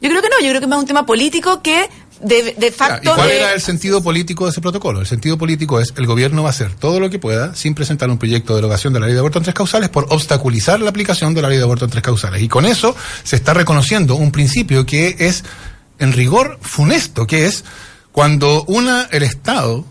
Yo 0.00 0.10
creo 0.10 0.22
que 0.22 0.28
no, 0.28 0.36
yo 0.40 0.48
creo 0.50 0.60
que 0.60 0.66
es 0.66 0.68
más 0.68 0.78
un 0.78 0.86
tema 0.86 1.06
político 1.06 1.60
que 1.62 1.88
de, 2.20 2.42
de 2.42 2.54
Ya, 2.60 2.66
¿Y 2.66 2.70
facto 2.70 3.14
cuál 3.14 3.28
de- 3.28 3.36
era 3.38 3.52
el 3.52 3.60
sentido 3.60 4.02
político 4.02 4.44
de 4.44 4.50
ese 4.50 4.60
protocolo? 4.60 5.00
El 5.00 5.06
sentido 5.06 5.38
político 5.38 5.80
es 5.80 5.92
el 5.96 6.06
gobierno 6.06 6.42
va 6.42 6.48
a 6.48 6.50
hacer 6.50 6.72
todo 6.74 7.00
lo 7.00 7.10
que 7.10 7.18
pueda 7.18 7.54
sin 7.54 7.74
presentar 7.74 8.10
un 8.10 8.18
proyecto 8.18 8.52
de 8.54 8.58
derogación 8.58 8.92
de 8.92 9.00
la 9.00 9.06
ley 9.06 9.14
de 9.14 9.20
aborto 9.20 9.38
en 9.38 9.44
tres 9.44 9.54
causales 9.54 9.88
por 9.88 10.06
obstaculizar 10.10 10.80
la 10.80 10.90
aplicación 10.90 11.34
de 11.34 11.42
la 11.42 11.48
ley 11.48 11.58
de 11.58 11.64
aborto 11.64 11.84
en 11.84 11.90
tres 11.90 12.02
causales. 12.02 12.42
Y 12.42 12.48
con 12.48 12.64
eso 12.66 12.94
se 13.24 13.36
está 13.36 13.54
reconociendo 13.54 14.14
un 14.16 14.32
principio 14.32 14.84
que 14.86 15.16
es 15.18 15.44
en 15.98 16.12
rigor 16.12 16.58
funesto, 16.62 17.26
que 17.26 17.46
es 17.46 17.64
cuando 18.12 18.64
una, 18.64 19.08
el 19.10 19.22
Estado 19.22 19.84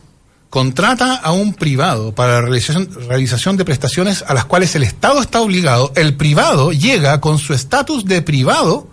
contrata 0.49 1.15
a 1.15 1.31
un 1.33 1.53
privado 1.53 2.15
para 2.15 2.33
la 2.33 2.41
realización, 2.41 2.89
realización 3.09 3.57
de 3.57 3.65
prestaciones 3.65 4.23
a 4.25 4.33
las 4.33 4.45
cuales 4.45 4.73
el 4.75 4.83
Estado 4.83 5.21
está 5.21 5.41
obligado, 5.41 5.91
el 5.95 6.15
privado 6.15 6.71
llega 6.71 7.19
con 7.19 7.37
su 7.37 7.53
estatus 7.53 8.05
de 8.05 8.21
privado 8.21 8.89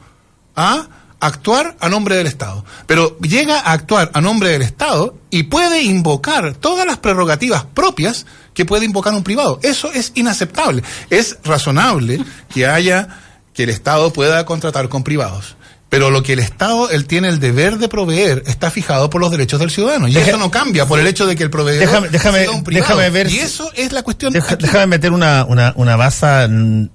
a 0.57 0.89
actuar 1.21 1.77
a 1.81 1.89
nombre 1.89 2.17
del 2.17 2.27
Estado. 2.27 2.65
Pero 2.87 3.19
llega 3.21 3.59
a 3.61 3.73
actuar 3.73 4.11
a 4.15 4.21
nombre 4.21 4.51
del 4.51 4.63
Estado 4.63 5.17
y 5.31 5.45
puede 5.45 5.83
invocar 5.83 6.55
todas 6.55 6.87
las 6.87 6.99
prerrogativas 6.99 7.65
propias 7.65 8.27
que 8.53 8.65
puede 8.65 8.85
invocar 8.85 9.15
un 9.15 9.25
privado. 9.25 9.59
Eso 9.63 9.91
es 9.93 10.13
inaceptable. 10.15 10.83
Es 11.11 11.39
razonable 11.45 12.21
que 12.53 12.67
haya, 12.67 13.09
que 13.55 13.65
el 13.65 13.71
Estado 13.71 14.13
pueda 14.13 14.45
contratar 14.45 14.89
con 14.89 15.03
privados. 15.05 15.57
Pero 15.89 16.11
lo 16.11 16.23
que 16.25 16.33
el 16.33 16.41
Estado, 16.41 16.91
él 16.91 17.07
tiene 17.07 17.29
el 17.29 17.39
deber 17.39 17.79
de 17.79 17.89
proveer, 17.89 18.43
está 18.47 18.71
fijado 18.71 19.11
por 19.11 19.21
los 19.21 19.31
derechos 19.31 19.61
del 19.61 19.71
ciudadano. 19.71 20.09
Y 20.09 20.13
Deja- 20.13 20.31
eso 20.31 20.39
no 20.39 20.51
cambia 20.51 20.87
por 20.87 20.99
el 20.99 21.07
hecho 21.07 21.25
de 21.27 21.37
que 21.37 21.45
el 21.45 21.51
proveedor 21.51 21.87
Déjame, 21.87 22.09
déjame, 22.09 22.41
sea 22.43 22.51
un 22.51 22.65
privado. 22.65 22.97
déjame 22.97 23.11
ver. 23.11 23.31
Y 23.31 23.39
eso 23.39 23.71
es 23.77 23.93
la 23.93 24.03
cuestión. 24.03 24.33
Deja- 24.33 24.57
déjame 24.57 24.87
meter 24.89 25.13
una, 25.13 25.45
una, 25.45 25.73
una 25.77 25.95
baza 25.95 26.49
mm, 26.49 26.89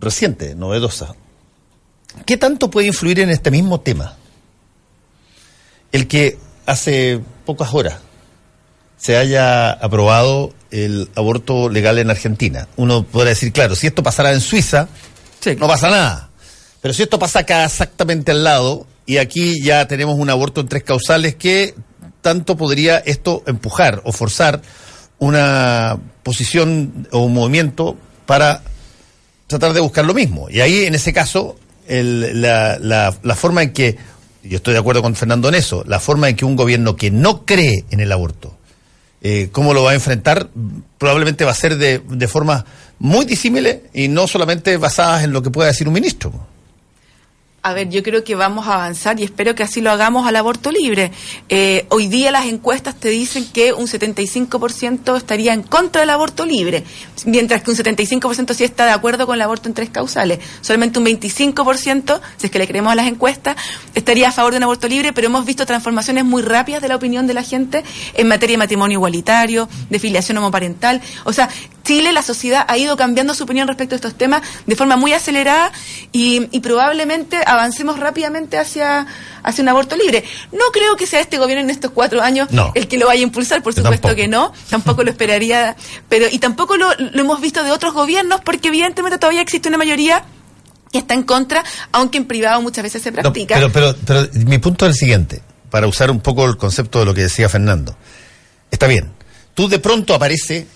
reciente, 0.00 0.54
novedosa. 0.54 1.16
¿Qué 2.26 2.36
tanto 2.36 2.70
puede 2.70 2.86
influir 2.86 3.20
en 3.20 3.30
este 3.30 3.50
mismo 3.50 3.80
tema? 3.80 4.16
El 5.92 6.08
que 6.08 6.38
hace 6.66 7.20
pocas 7.44 7.74
horas 7.74 7.98
se 8.96 9.16
haya 9.16 9.70
aprobado 9.70 10.54
el 10.70 11.10
aborto 11.14 11.68
legal 11.68 11.98
en 11.98 12.10
Argentina. 12.10 12.68
Uno 12.76 13.04
podrá 13.04 13.30
decir, 13.30 13.52
claro, 13.52 13.76
si 13.76 13.86
esto 13.86 14.02
pasara 14.02 14.32
en 14.32 14.40
Suiza, 14.40 14.88
no 15.58 15.68
pasa 15.68 15.90
nada. 15.90 16.30
Pero 16.80 16.94
si 16.94 17.02
esto 17.02 17.18
pasa 17.18 17.40
acá 17.40 17.64
exactamente 17.64 18.30
al 18.30 18.44
lado, 18.44 18.86
y 19.06 19.18
aquí 19.18 19.62
ya 19.62 19.86
tenemos 19.86 20.18
un 20.18 20.30
aborto 20.30 20.60
en 20.60 20.68
tres 20.68 20.82
causales, 20.82 21.34
¿qué 21.34 21.74
tanto 22.22 22.56
podría 22.56 22.98
esto 22.98 23.42
empujar 23.46 24.00
o 24.04 24.12
forzar 24.12 24.62
una 25.18 25.98
posición 26.22 27.06
o 27.12 27.24
un 27.24 27.34
movimiento 27.34 27.96
para 28.24 28.62
tratar 29.46 29.74
de 29.74 29.80
buscar 29.80 30.06
lo 30.06 30.14
mismo? 30.14 30.48
Y 30.48 30.60
ahí, 30.60 30.84
en 30.86 30.94
ese 30.94 31.12
caso, 31.12 31.56
el- 31.88 32.40
la, 32.40 32.78
la- 32.78 33.14
la 33.22 33.34
forma 33.34 33.62
en 33.62 33.72
que, 33.72 33.96
yo 34.42 34.56
estoy 34.56 34.74
de 34.74 34.80
acuerdo 34.80 35.02
con 35.02 35.14
Fernando 35.14 35.48
en 35.48 35.54
eso, 35.54 35.84
la 35.86 36.00
forma 36.00 36.28
en 36.28 36.36
que 36.36 36.44
un 36.44 36.56
gobierno 36.56 36.96
que 36.96 37.10
no 37.10 37.44
cree 37.46 37.84
en 37.90 38.00
el 38.00 38.12
aborto, 38.12 38.56
eh, 39.22 39.48
cómo 39.52 39.72
lo 39.72 39.82
va 39.82 39.92
a 39.92 39.94
enfrentar, 39.94 40.48
probablemente 40.98 41.44
va 41.44 41.52
a 41.52 41.54
ser 41.54 41.76
de, 41.78 42.02
de 42.06 42.28
formas 42.28 42.64
muy 42.98 43.24
disímiles 43.24 43.78
y 43.94 44.08
no 44.08 44.26
solamente 44.26 44.76
basadas 44.76 45.24
en 45.24 45.32
lo 45.32 45.42
que 45.42 45.50
pueda 45.50 45.68
decir 45.68 45.88
un 45.88 45.94
ministro. 45.94 46.32
A 47.66 47.72
ver, 47.72 47.88
yo 47.88 48.02
creo 48.02 48.22
que 48.24 48.34
vamos 48.34 48.68
a 48.68 48.74
avanzar 48.74 49.18
y 49.18 49.22
espero 49.22 49.54
que 49.54 49.62
así 49.62 49.80
lo 49.80 49.90
hagamos 49.90 50.26
al 50.26 50.36
aborto 50.36 50.70
libre. 50.70 51.12
Eh, 51.48 51.86
hoy 51.88 52.08
día 52.08 52.30
las 52.30 52.44
encuestas 52.44 52.94
te 52.94 53.08
dicen 53.08 53.46
que 53.54 53.72
un 53.72 53.86
75% 53.86 55.16
estaría 55.16 55.54
en 55.54 55.62
contra 55.62 56.02
del 56.02 56.10
aborto 56.10 56.44
libre, 56.44 56.84
mientras 57.24 57.62
que 57.62 57.70
un 57.70 57.78
75% 57.78 58.52
sí 58.52 58.64
está 58.64 58.84
de 58.84 58.90
acuerdo 58.90 59.24
con 59.24 59.36
el 59.36 59.40
aborto 59.40 59.70
en 59.70 59.74
tres 59.74 59.88
causales. 59.88 60.40
Solamente 60.60 60.98
un 60.98 61.06
25%, 61.06 62.20
si 62.36 62.46
es 62.48 62.52
que 62.52 62.58
le 62.58 62.68
creemos 62.68 62.92
a 62.92 62.96
las 62.96 63.06
encuestas, 63.06 63.56
estaría 63.94 64.28
a 64.28 64.32
favor 64.32 64.52
de 64.52 64.58
un 64.58 64.64
aborto 64.64 64.86
libre, 64.86 65.14
pero 65.14 65.28
hemos 65.28 65.46
visto 65.46 65.64
transformaciones 65.64 66.26
muy 66.26 66.42
rápidas 66.42 66.82
de 66.82 66.88
la 66.88 66.96
opinión 66.96 67.26
de 67.26 67.32
la 67.32 67.42
gente 67.42 67.82
en 68.12 68.28
materia 68.28 68.54
de 68.54 68.58
matrimonio 68.58 68.96
igualitario, 68.96 69.70
de 69.88 69.98
filiación 69.98 70.36
homoparental. 70.36 71.00
O 71.24 71.32
sea, 71.32 71.48
Chile, 71.82 72.12
la 72.12 72.22
sociedad 72.22 72.64
ha 72.66 72.78
ido 72.78 72.96
cambiando 72.96 73.34
su 73.34 73.44
opinión 73.44 73.68
respecto 73.68 73.94
a 73.94 73.96
estos 73.96 74.16
temas 74.16 74.42
de 74.66 74.74
forma 74.74 74.96
muy 74.96 75.12
acelerada 75.12 75.70
y, 76.12 76.48
y 76.50 76.60
probablemente 76.60 77.38
avancemos 77.54 77.98
rápidamente 77.98 78.58
hacia, 78.58 79.06
hacia 79.42 79.62
un 79.62 79.68
aborto 79.68 79.96
libre. 79.96 80.22
No 80.52 80.64
creo 80.72 80.96
que 80.96 81.06
sea 81.06 81.20
este 81.20 81.38
gobierno 81.38 81.64
en 81.64 81.70
estos 81.70 81.90
cuatro 81.92 82.20
años 82.22 82.50
No. 82.50 82.72
el 82.74 82.86
que 82.88 82.98
lo 82.98 83.06
vaya 83.06 83.20
a 83.20 83.24
impulsar, 83.24 83.62
por 83.62 83.72
supuesto 83.74 84.00
tampoco. 84.08 84.14
que 84.16 84.28
no, 84.28 84.52
tampoco 84.70 85.02
lo 85.02 85.10
esperaría, 85.10 85.76
pero 86.08 86.26
y 86.30 86.38
tampoco 86.38 86.76
lo, 86.76 86.88
lo 86.98 87.20
hemos 87.20 87.40
visto 87.40 87.62
de 87.64 87.70
otros 87.70 87.94
gobiernos 87.94 88.40
porque 88.42 88.68
evidentemente 88.68 89.18
todavía 89.18 89.40
existe 89.40 89.68
una 89.68 89.78
mayoría 89.78 90.24
que 90.92 90.98
está 90.98 91.14
en 91.14 91.24
contra, 91.24 91.64
aunque 91.90 92.18
en 92.18 92.26
privado 92.26 92.60
muchas 92.62 92.84
veces 92.84 93.02
se 93.02 93.10
No, 93.10 93.20
practica. 93.22 93.54
pero, 93.56 93.72
pero, 93.72 93.96
pero 94.06 94.28
mi 94.46 94.58
punto 94.58 94.86
es 94.86 94.90
el 94.92 94.96
siguiente, 94.96 95.42
para 95.70 95.86
usar 95.88 96.10
un 96.10 96.20
poco 96.20 96.44
el 96.44 96.56
concepto 96.56 97.00
de 97.00 97.04
lo 97.06 97.14
que 97.14 97.22
decía 97.22 97.48
Fernando. 97.48 97.96
Está 98.70 98.86
bien, 98.86 99.12
tú 99.54 99.68
de 99.68 99.78
pronto 99.80 100.14
aparece 100.14 100.66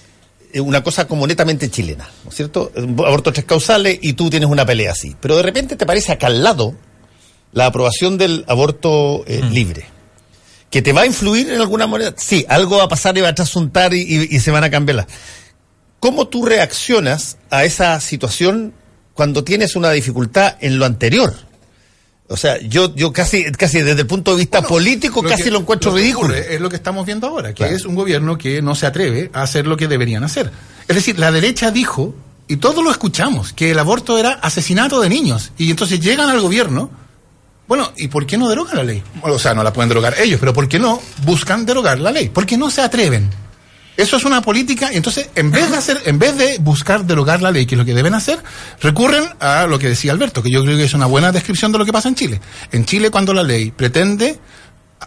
una 0.57 0.83
cosa 0.83 1.07
como 1.07 1.27
netamente 1.27 1.71
chilena, 1.71 2.09
¿no 2.25 2.31
es 2.31 2.37
cierto? 2.37 2.73
Un 2.77 2.99
Aborto 3.05 3.33
tres 3.33 3.45
causales 3.45 3.99
y 4.03 4.15
tú 4.15 4.31
tienes 4.31 4.49
una 4.49 4.65
pelea 4.67 4.93
así. 4.93 5.15
Pero 5.21 5.37
de 5.37 5.43
repente 5.43 5.77
te 5.77 5.85
aparece 5.85 6.13
acá 6.13 6.29
al 6.29 6.43
lado 6.43 6.75
la 7.53 7.67
aprobación 7.67 8.19
del 8.19 8.45
aborto 8.49 9.25
eh, 9.27 9.43
libre. 9.51 9.87
¿Que 10.71 10.83
te 10.83 10.93
va 10.93 11.03
a 11.03 11.07
influir 11.07 11.51
en 11.51 11.61
alguna 11.61 11.87
manera? 11.87 12.15
Sí, 12.17 12.45
algo 12.49 12.77
va 12.79 12.85
a 12.85 12.89
pasar 12.89 13.17
y 13.17 13.23
va 13.23 13.29
a 13.29 13.35
trasuntar 13.35 13.95
y, 13.95 14.01
y- 14.03 14.29
y 14.37 14.41
se 14.41 14.51
van 14.51 14.65
a 14.65 14.71
cambiar. 14.71 15.07
¿Cómo 16.01 16.29
tú 16.29 16.45
reaccionas 16.45 17.39
a 17.51 17.65
esa 17.65 17.99
situación 18.01 18.75
cuando 19.15 19.45
tienes 19.45 19.77
una 19.77 19.91
dificultad 19.91 20.57
en 20.61 20.79
lo 20.79 20.85
anterior? 20.85 21.35
O 22.31 22.37
sea, 22.37 22.59
yo, 22.61 22.95
yo 22.95 23.11
casi, 23.13 23.45
casi 23.53 23.81
desde 23.81 24.03
el 24.03 24.07
punto 24.07 24.33
de 24.33 24.39
vista 24.39 24.61
político 24.63 25.23
Lo 25.23 25.29
casi 25.31 25.45
que- 25.45 25.51
lo 25.51 25.61
encuentro 25.61 25.95
ridículo. 25.95 26.35
ocurre 26.35 26.55
Es 26.55 26.61
lo 26.61 26.69
que 26.69 26.77
estamos 26.77 27.07
viendo 27.07 27.27
ahora, 27.27 27.49
que 27.51 27.55
Claro. 27.55 27.75
es 27.75 27.85
un 27.87 27.95
gobierno 27.95 28.37
que 28.37 28.61
no 28.61 28.75
se 28.75 28.87
atreve 28.87 29.31
a 29.33 29.43
hacer 29.43 29.67
lo 29.67 29.77
que 29.79 29.89
deberían 29.89 30.25
hacer. 30.25 30.51
Es 30.87 30.95
decir, 30.95 31.19
la 31.19 31.33
derecha 31.33 31.71
dijo, 31.71 32.15
y 32.47 32.57
todos 32.57 32.85
lo 32.85 32.91
escuchamos, 32.91 33.53
que 33.55 33.71
el 33.71 33.79
aborto 33.79 34.19
era 34.19 34.33
asesinato 34.35 35.01
de 35.01 35.09
niños. 35.09 35.53
Y 35.57 35.71
entonces 35.71 36.01
llegan 36.01 36.29
al 36.29 36.41
gobierno. 36.41 36.91
Bueno, 37.67 37.93
¿y 37.97 38.09
por 38.09 38.27
qué 38.27 38.37
no 38.39 38.49
derogan 38.49 38.77
la 38.77 38.85
ley? 38.85 39.03
O 39.23 39.39
sea, 39.39 39.55
no 39.55 39.63
la 39.63 39.73
pueden 39.73 39.89
derogar 39.89 40.15
ellos, 40.21 40.39
pero 40.41 40.53
¿por 40.55 40.69
qué 40.69 40.79
no 40.79 41.01
buscan 41.25 41.65
derogar 41.67 41.99
la 41.99 42.11
ley? 42.13 42.29
Porque 42.31 42.57
no 42.59 42.71
se 42.71 42.81
atreven. 42.83 43.29
Eso 43.99 44.17
es 44.17 44.25
una 44.25 44.43
política, 44.43 44.93
y 44.93 44.97
entonces, 44.97 45.29
en 45.35 45.51
vez 45.51 45.73
de 45.73 45.77
hacer, 45.77 46.01
en 46.05 46.21
vez 46.21 46.37
de 46.39 46.59
buscar 46.59 47.05
derogar 47.05 47.43
la 47.43 47.51
ley, 47.51 47.67
que 47.67 47.75
es 47.75 47.79
lo 47.81 47.85
que 47.85 47.95
deben 47.95 48.15
hacer, 48.15 48.39
recurren 48.81 49.25
a 49.41 49.67
lo 49.67 49.77
que 49.81 49.89
decía 49.89 50.13
Alberto, 50.13 50.41
que 50.41 50.53
yo 50.53 50.63
creo 50.63 50.77
que 50.77 50.85
es 50.85 50.95
una 50.95 51.07
buena 51.07 51.33
descripción 51.33 51.73
de 51.73 51.79
lo 51.79 51.85
que 51.85 51.93
pasa 51.93 52.09
en 52.09 52.15
Chile. 52.15 52.41
En 52.71 52.85
Chile, 52.85 53.11
cuando 53.11 53.35
la 53.35 53.43
ley 53.43 53.73
pretende 53.73 54.39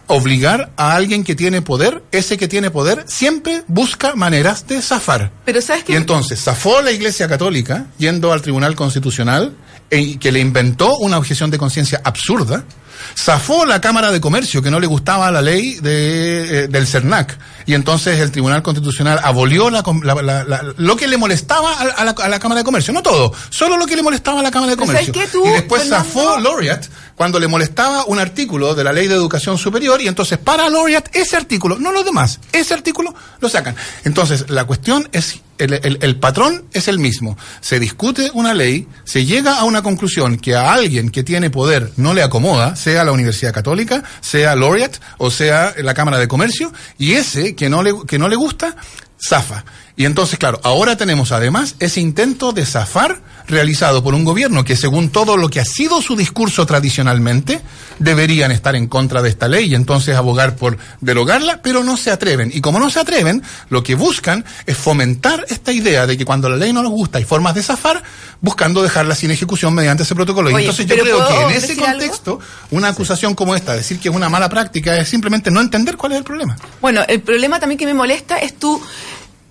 obligar 0.08 0.72
a 0.76 0.94
alguien 0.94 1.24
que 1.24 1.34
tiene 1.34 1.62
poder, 1.62 2.02
ese 2.12 2.36
que 2.36 2.48
tiene 2.48 2.70
poder 2.70 3.04
siempre 3.06 3.64
busca 3.66 4.14
maneras 4.14 4.66
de 4.66 4.82
zafar. 4.82 5.32
Pero 5.46 5.62
sabes 5.62 5.84
que 5.84 5.92
Y 5.92 5.96
entonces 5.96 6.38
zafó 6.42 6.82
la 6.82 6.92
Iglesia 6.92 7.26
Católica 7.28 7.86
yendo 7.96 8.30
al 8.30 8.42
Tribunal 8.42 8.74
Constitucional 8.74 9.56
eh, 9.90 10.18
que 10.18 10.32
le 10.32 10.40
inventó 10.40 10.96
una 10.98 11.16
objeción 11.18 11.50
de 11.50 11.58
conciencia 11.58 12.00
absurda. 12.04 12.64
Zafó 13.18 13.64
la 13.66 13.80
Cámara 13.80 14.10
de 14.12 14.20
Comercio 14.20 14.62
que 14.62 14.70
no 14.70 14.80
le 14.80 14.86
gustaba 14.86 15.30
la 15.30 15.42
ley 15.42 15.74
de, 15.74 16.64
eh, 16.64 16.68
del 16.68 16.86
CERNAC 16.86 17.38
y 17.66 17.74
entonces 17.74 18.18
el 18.20 18.30
Tribunal 18.32 18.62
Constitucional 18.62 19.20
abolió 19.22 19.70
la 19.70 19.82
la- 20.02 20.14
la- 20.22 20.44
la- 20.44 20.62
lo 20.76 20.96
que 20.96 21.06
le 21.06 21.16
molestaba 21.16 21.72
a, 21.72 21.82
a 21.82 22.04
la, 22.04 22.10
a 22.12 22.28
la 22.28 22.38
Cámara 22.38 22.60
de 22.60 22.64
Comercio, 22.64 22.92
no 22.92 23.02
todo, 23.02 23.32
solo 23.50 23.76
lo 23.76 23.86
que 23.86 23.96
le 23.96 24.02
molestaba 24.02 24.40
a 24.40 24.42
la 24.42 24.50
Cámara 24.50 24.70
de 24.72 24.76
Pero 24.76 24.90
¿sabes 24.92 25.10
Comercio. 25.10 25.40
tú, 25.42 25.46
y 25.48 25.52
después 25.52 25.82
Fernando? 25.82 26.04
zafó 26.08 26.38
Laureate 26.40 26.88
cuando 27.14 27.38
le 27.38 27.46
molestaba 27.46 28.04
un 28.06 28.18
artículo 28.18 28.74
de 28.74 28.82
la 28.84 28.92
Ley 28.92 29.06
de 29.06 29.14
Educación 29.14 29.58
Superior 29.58 30.00
y 30.00 30.08
entonces 30.08 30.38
para 30.38 30.68
Laureate 30.68 31.10
ese 31.20 31.36
artículo, 31.36 31.78
no 31.78 31.92
los 31.92 32.04
demás, 32.04 32.40
ese 32.52 32.74
artículo 32.74 33.14
lo 33.40 33.48
sacan. 33.48 33.76
Entonces 34.04 34.46
la 34.50 34.64
cuestión 34.64 35.08
es, 35.12 35.40
el, 35.58 35.74
el- 35.74 35.98
el 36.00 36.16
patrón 36.16 36.64
es 36.72 36.88
el 36.88 36.98
mismo. 36.98 37.36
Se 37.60 37.78
discute 37.78 38.30
una 38.34 38.54
ley, 38.54 38.88
se 39.04 39.24
llega 39.24 39.58
a 39.58 39.64
una 39.64 39.82
conclusión 39.82 40.36
que 40.38 40.56
a 40.56 40.72
alguien 40.72 41.10
que 41.10 41.22
tiene 41.22 41.50
poder 41.50 41.92
no 41.96 42.14
le 42.14 42.22
acomoda, 42.22 42.74
sea 42.92 43.04
la 43.04 43.12
Universidad 43.12 43.54
Católica, 43.54 44.02
sea 44.20 44.54
Laureate 44.54 44.98
o 45.16 45.30
sea 45.30 45.74
la 45.78 45.94
Cámara 45.94 46.18
de 46.18 46.28
Comercio, 46.28 46.72
y 46.98 47.12
ese 47.12 47.54
que 47.56 47.70
no 47.70 47.82
le, 47.82 47.94
que 48.06 48.18
no 48.18 48.28
le 48.28 48.36
gusta, 48.36 48.76
zafa. 49.18 49.64
Y 49.96 50.06
entonces, 50.06 50.38
claro, 50.38 50.60
ahora 50.64 50.96
tenemos 50.96 51.32
además 51.32 51.76
ese 51.78 52.00
intento 52.00 52.52
de 52.52 52.64
zafar 52.64 53.20
realizado 53.46 54.02
por 54.02 54.14
un 54.14 54.24
gobierno 54.24 54.64
que 54.64 54.76
según 54.76 55.10
todo 55.10 55.36
lo 55.36 55.48
que 55.48 55.60
ha 55.60 55.64
sido 55.64 56.00
su 56.00 56.16
discurso 56.16 56.64
tradicionalmente, 56.64 57.60
deberían 57.98 58.52
estar 58.52 58.74
en 58.74 58.86
contra 58.86 59.20
de 59.20 59.28
esta 59.28 59.48
ley 59.48 59.70
y 59.70 59.74
entonces 59.74 60.16
abogar 60.16 60.56
por 60.56 60.78
derogarla, 61.00 61.60
pero 61.62 61.84
no 61.84 61.96
se 61.96 62.10
atreven. 62.10 62.50
Y 62.54 62.60
como 62.60 62.78
no 62.78 62.88
se 62.88 63.00
atreven, 63.00 63.42
lo 63.68 63.82
que 63.82 63.94
buscan 63.94 64.44
es 64.66 64.76
fomentar 64.76 65.44
esta 65.48 65.72
idea 65.72 66.06
de 66.06 66.16
que 66.16 66.24
cuando 66.24 66.48
la 66.48 66.56
ley 66.56 66.72
no 66.72 66.82
les 66.82 66.90
gusta 66.90 67.18
hay 67.18 67.24
formas 67.24 67.54
de 67.54 67.62
zafar, 67.62 68.02
buscando 68.40 68.82
dejarla 68.82 69.14
sin 69.14 69.30
ejecución 69.30 69.74
mediante 69.74 70.04
ese 70.04 70.14
protocolo. 70.14 70.50
Y 70.50 70.54
entonces 70.54 70.86
yo 70.86 70.96
creo 70.96 71.18
que 71.26 71.34
¿puedo 71.34 71.50
en 71.50 71.56
ese 71.56 71.72
algo? 71.72 71.86
contexto, 71.86 72.40
una 72.70 72.88
acusación 72.88 73.34
como 73.34 73.54
esta, 73.54 73.74
decir 73.74 73.98
que 73.98 74.08
es 74.08 74.14
una 74.14 74.28
mala 74.28 74.48
práctica, 74.48 74.96
es 74.98 75.08
simplemente 75.08 75.50
no 75.50 75.60
entender 75.60 75.96
cuál 75.96 76.12
es 76.12 76.18
el 76.18 76.24
problema. 76.24 76.56
Bueno, 76.80 77.02
el 77.06 77.20
problema 77.20 77.60
también 77.60 77.78
que 77.78 77.86
me 77.86 77.94
molesta 77.94 78.38
es 78.38 78.58
tú 78.58 78.80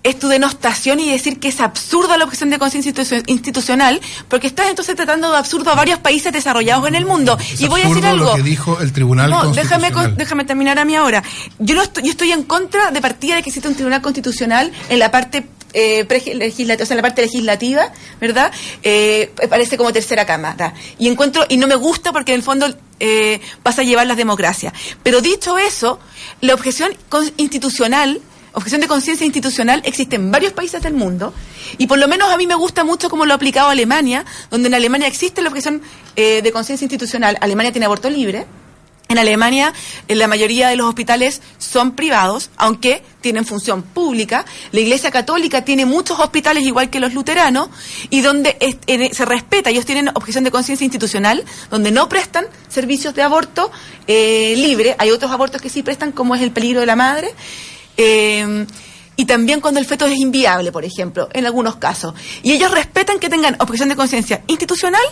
es 0.02 0.18
tu 0.18 0.28
denostación 0.28 0.98
y 1.00 1.10
decir 1.10 1.38
que 1.38 1.48
es 1.48 1.60
absurda 1.60 2.16
la 2.16 2.24
objeción 2.24 2.50
de 2.50 2.58
conciencia 2.58 2.92
institu- 2.92 3.22
institucional, 3.26 4.00
porque 4.28 4.48
estás 4.48 4.68
entonces 4.68 4.96
tratando 4.96 5.30
de 5.30 5.36
absurdo 5.38 5.70
a 5.70 5.74
varios 5.74 5.98
países 6.00 6.32
desarrollados 6.32 6.88
en 6.88 6.94
el 6.96 7.06
mundo. 7.06 7.38
Es 7.40 7.60
y 7.60 7.68
voy 7.68 7.82
a 7.82 7.88
decir 7.88 8.04
algo. 8.06 8.24
lo 8.26 8.34
que 8.34 8.42
dijo 8.42 8.80
el 8.80 8.92
Tribunal 8.92 9.30
No, 9.30 9.36
déjame, 9.52 9.90
Constitucional. 9.92 9.92
con- 9.92 10.16
déjame 10.16 10.44
terminar 10.44 10.78
a 10.78 10.84
mí 10.84 10.96
ahora. 10.96 11.22
Yo, 11.58 11.74
no 11.74 11.82
estoy, 11.82 12.02
yo 12.04 12.10
estoy 12.10 12.32
en 12.32 12.42
contra 12.42 12.90
de 12.90 13.00
partida 13.00 13.36
de 13.36 13.42
que 13.42 13.50
exista 13.50 13.68
un 13.68 13.74
tribunal 13.74 14.02
constitucional 14.02 14.72
en 14.88 14.98
la 14.98 15.10
parte 15.10 15.46
eh, 15.74 16.06
legislativa, 16.34 16.82
o 16.82 16.86
sea, 16.86 16.96
la 16.96 17.02
parte 17.02 17.22
legislativa, 17.22 17.90
¿verdad? 18.20 18.52
Eh, 18.82 19.32
parece 19.48 19.78
como 19.78 19.90
tercera 19.92 20.26
cámara. 20.26 20.74
Y 20.98 21.08
encuentro, 21.08 21.46
y 21.48 21.56
no 21.56 21.66
me 21.66 21.76
gusta 21.76 22.12
porque 22.12 22.32
en 22.32 22.40
el 22.40 22.42
fondo 22.42 22.66
eh, 23.00 23.40
vas 23.64 23.78
a 23.78 23.82
llevar 23.82 24.06
las 24.06 24.16
democracias. 24.18 24.72
Pero 25.02 25.20
dicho 25.22 25.56
eso, 25.58 25.98
la 26.42 26.52
objeción 26.54 26.92
institucional 27.38 28.20
objeción 28.52 28.80
de 28.80 28.88
conciencia 28.88 29.24
institucional 29.26 29.80
existe 29.84 30.16
en 30.16 30.30
varios 30.30 30.52
países 30.52 30.82
del 30.82 30.94
mundo 30.94 31.32
y 31.78 31.86
por 31.86 31.98
lo 31.98 32.08
menos 32.08 32.30
a 32.30 32.36
mí 32.36 32.46
me 32.46 32.54
gusta 32.54 32.84
mucho 32.84 33.08
cómo 33.10 33.24
lo 33.26 33.32
ha 33.32 33.36
aplicado 33.36 33.68
Alemania, 33.68 34.24
donde 34.50 34.68
en 34.68 34.74
Alemania 34.74 35.06
existe 35.08 35.40
la 35.42 35.48
objeción 35.48 35.82
eh, 36.16 36.42
de 36.42 36.52
conciencia 36.52 36.84
institucional. 36.84 37.38
Alemania 37.40 37.72
tiene 37.72 37.86
aborto 37.86 38.10
libre. 38.10 38.46
En 39.08 39.18
Alemania, 39.18 39.74
la 40.08 40.26
mayoría 40.26 40.68
de 40.68 40.76
los 40.76 40.86
hospitales 40.86 41.42
son 41.58 41.92
privados, 41.94 42.48
aunque 42.56 43.02
tienen 43.20 43.44
función 43.44 43.82
pública. 43.82 44.46
La 44.70 44.80
Iglesia 44.80 45.10
Católica 45.10 45.66
tiene 45.66 45.84
muchos 45.84 46.18
hospitales 46.18 46.64
igual 46.64 46.88
que 46.88 46.98
los 46.98 47.12
luteranos 47.12 47.68
y 48.08 48.22
donde 48.22 48.56
es- 48.60 48.76
en- 48.86 49.12
se 49.12 49.24
respeta, 49.26 49.68
ellos 49.68 49.84
tienen 49.84 50.08
objeción 50.14 50.44
de 50.44 50.50
conciencia 50.50 50.84
institucional, 50.86 51.44
donde 51.70 51.90
no 51.90 52.08
prestan 52.08 52.46
servicios 52.68 53.14
de 53.14 53.20
aborto 53.20 53.70
eh, 54.06 54.54
libre. 54.56 54.96
Hay 54.98 55.10
otros 55.10 55.30
abortos 55.30 55.60
que 55.60 55.68
sí 55.68 55.82
prestan, 55.82 56.12
como 56.12 56.34
es 56.34 56.40
el 56.40 56.50
peligro 56.52 56.80
de 56.80 56.86
la 56.86 56.96
madre. 56.96 57.34
Eh, 57.96 58.66
y 59.16 59.24
también 59.26 59.60
cuando 59.60 59.78
el 59.78 59.86
feto 59.86 60.06
es 60.06 60.18
inviable, 60.18 60.72
por 60.72 60.84
ejemplo, 60.84 61.28
en 61.32 61.44
algunos 61.46 61.76
casos. 61.76 62.14
Y 62.42 62.52
ellos 62.52 62.70
respetan 62.70 63.18
que 63.18 63.28
tengan 63.28 63.56
objeción 63.60 63.88
de 63.88 63.96
conciencia 63.96 64.42
institucional 64.46 65.02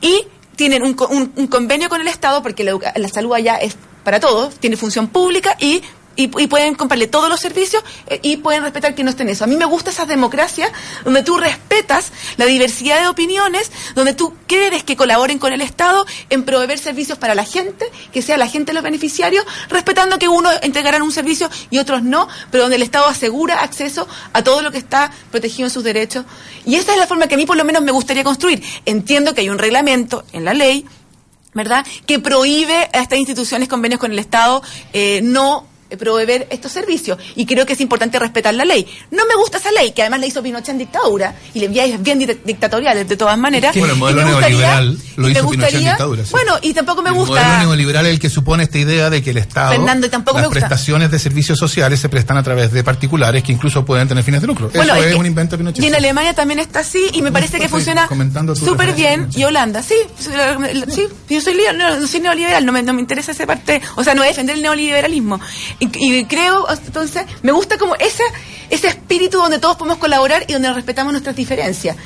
y 0.00 0.22
tienen 0.56 0.82
un, 0.82 0.96
un- 1.10 1.32
un 1.36 1.46
convenio 1.46 1.88
con 1.88 2.00
el 2.00 2.08
Estado, 2.08 2.42
porque 2.42 2.64
la, 2.64 2.76
la 2.96 3.08
salud 3.08 3.32
allá 3.32 3.56
es 3.56 3.76
para 4.02 4.18
todos, 4.20 4.56
tiene 4.56 4.76
función 4.76 5.06
pública 5.08 5.56
y, 5.60 5.82
y, 6.18 6.24
y 6.42 6.48
pueden 6.48 6.74
comprarle 6.74 7.06
todos 7.06 7.30
los 7.30 7.38
servicios 7.38 7.82
eh, 8.08 8.18
y 8.22 8.38
pueden 8.38 8.64
respetar 8.64 8.96
que 8.96 9.04
no 9.04 9.10
estén 9.10 9.28
eso. 9.28 9.44
A 9.44 9.46
mí 9.46 9.56
me 9.56 9.64
gusta 9.64 9.90
esa 9.90 10.04
democracia 10.04 10.70
donde 11.04 11.22
tú 11.22 11.36
respetas 11.38 12.10
la 12.36 12.44
diversidad 12.44 13.00
de 13.00 13.06
opiniones, 13.06 13.70
donde 13.94 14.14
tú 14.14 14.34
quieres 14.48 14.82
que 14.82 14.96
colaboren 14.96 15.38
con 15.38 15.52
el 15.52 15.60
Estado 15.60 16.04
en 16.28 16.42
proveer 16.42 16.80
servicios 16.80 17.18
para 17.18 17.36
la 17.36 17.44
gente, 17.44 17.86
que 18.12 18.20
sea 18.20 18.36
la 18.36 18.48
gente 18.48 18.72
los 18.72 18.82
beneficiarios, 18.82 19.46
respetando 19.68 20.18
que 20.18 20.26
unos 20.26 20.52
entregarán 20.62 21.02
un 21.02 21.12
servicio 21.12 21.48
y 21.70 21.78
otros 21.78 22.02
no, 22.02 22.26
pero 22.50 22.64
donde 22.64 22.76
el 22.76 22.82
Estado 22.82 23.06
asegura 23.06 23.62
acceso 23.62 24.08
a 24.32 24.42
todo 24.42 24.60
lo 24.62 24.72
que 24.72 24.78
está 24.78 25.12
protegido 25.30 25.68
en 25.68 25.70
sus 25.70 25.84
derechos. 25.84 26.24
Y 26.66 26.74
esa 26.74 26.92
es 26.92 26.98
la 26.98 27.06
forma 27.06 27.28
que 27.28 27.36
a 27.36 27.38
mí 27.38 27.46
por 27.46 27.56
lo 27.56 27.64
menos 27.64 27.80
me 27.82 27.92
gustaría 27.92 28.24
construir. 28.24 28.60
Entiendo 28.86 29.34
que 29.34 29.42
hay 29.42 29.50
un 29.50 29.58
reglamento 29.58 30.24
en 30.32 30.44
la 30.44 30.52
ley, 30.52 30.84
¿verdad?, 31.54 31.86
que 32.06 32.18
prohíbe 32.18 32.90
a 32.92 33.02
estas 33.02 33.20
instituciones, 33.20 33.68
convenios 33.68 34.00
con 34.00 34.10
el 34.10 34.18
Estado, 34.18 34.62
eh, 34.92 35.20
no 35.22 35.77
proveer 35.96 36.46
estos 36.50 36.72
servicios. 36.72 37.18
Y 37.36 37.46
creo 37.46 37.64
que 37.64 37.72
es 37.72 37.80
importante 37.80 38.18
respetar 38.18 38.54
la 38.54 38.64
ley. 38.64 38.86
No 39.10 39.24
me 39.26 39.34
gusta 39.36 39.58
esa 39.58 39.70
ley, 39.72 39.92
que 39.92 40.02
además 40.02 40.20
la 40.20 40.26
hizo 40.26 40.42
Pinochet 40.42 40.70
en 40.70 40.78
dictadura, 40.78 41.34
y 41.54 41.64
es 41.64 42.02
bien 42.02 42.18
di- 42.18 42.26
dictatorial 42.44 43.06
de 43.06 43.16
todas 43.16 43.38
maneras. 43.38 43.74
Bueno, 43.76 43.94
el 43.94 43.98
modelo 43.98 44.24
neoliberal 44.24 44.98
lo 45.16 45.28
hizo 45.28 45.48
Pinochet 45.48 45.74
en 45.74 45.84
dictadura, 45.84 46.24
sí. 46.24 46.30
Bueno, 46.32 46.58
y 46.62 46.74
tampoco 46.74 47.02
me 47.02 47.10
El 47.10 47.14
gusta... 47.16 47.42
modelo 47.42 47.58
neoliberal 47.68 48.06
es 48.06 48.12
el 48.12 48.18
que 48.20 48.28
supone 48.30 48.64
esta 48.64 48.78
idea 48.78 49.08
de 49.10 49.22
que 49.22 49.30
el 49.30 49.38
Estado, 49.38 49.70
Fernando, 49.72 50.06
y 50.06 50.10
tampoco 50.10 50.38
las 50.38 50.42
me 50.42 50.48
gusta. 50.48 50.60
prestaciones 50.68 51.10
de 51.10 51.18
servicios 51.18 51.58
sociales 51.58 52.00
se 52.00 52.08
prestan 52.08 52.36
a 52.36 52.42
través 52.42 52.72
de 52.72 52.84
particulares 52.84 53.42
que 53.42 53.52
incluso 53.52 53.84
pueden 53.84 54.08
tener 54.08 54.24
fines 54.24 54.40
de 54.40 54.46
lucro. 54.46 54.70
Bueno, 54.74 54.94
Eso 54.94 55.04
es 55.04 55.12
que- 55.12 55.18
un 55.18 55.26
invento 55.26 55.56
de 55.56 55.58
Pinochet. 55.58 55.82
Y 55.84 55.86
en 55.86 55.94
Alemania 55.94 56.34
también 56.34 56.58
está 56.60 56.80
así 56.80 57.06
y 57.12 57.22
me 57.22 57.32
parece 57.32 57.58
que 57.58 57.68
funciona 57.68 58.08
súper 58.54 58.92
bien. 58.94 59.28
Y 59.34 59.44
Holanda, 59.44 59.82
sí, 59.82 59.94
sí, 60.18 61.06
yo 61.28 61.40
soy, 61.40 61.56
no, 61.76 62.06
soy 62.06 62.20
neoliberal, 62.20 62.64
no 62.64 62.72
me, 62.72 62.82
no 62.82 62.92
me 62.92 63.00
interesa 63.00 63.32
esa 63.32 63.46
parte, 63.46 63.80
o 63.96 64.04
sea, 64.04 64.14
no 64.14 64.22
defender 64.22 64.56
el 64.56 64.62
neoliberalismo. 64.62 65.40
Y, 65.80 65.88
y 65.94 66.24
creo, 66.24 66.66
entonces, 66.70 67.22
me 67.42 67.52
gusta 67.52 67.78
como 67.78 67.94
ese, 67.96 68.22
ese 68.70 68.88
espíritu 68.88 69.38
donde 69.38 69.58
todos 69.58 69.76
podemos 69.76 69.98
colaborar 69.98 70.44
y 70.48 70.52
donde 70.52 70.72
respetamos 70.72 71.12
nuestras 71.12 71.36
diferencias. 71.36 71.96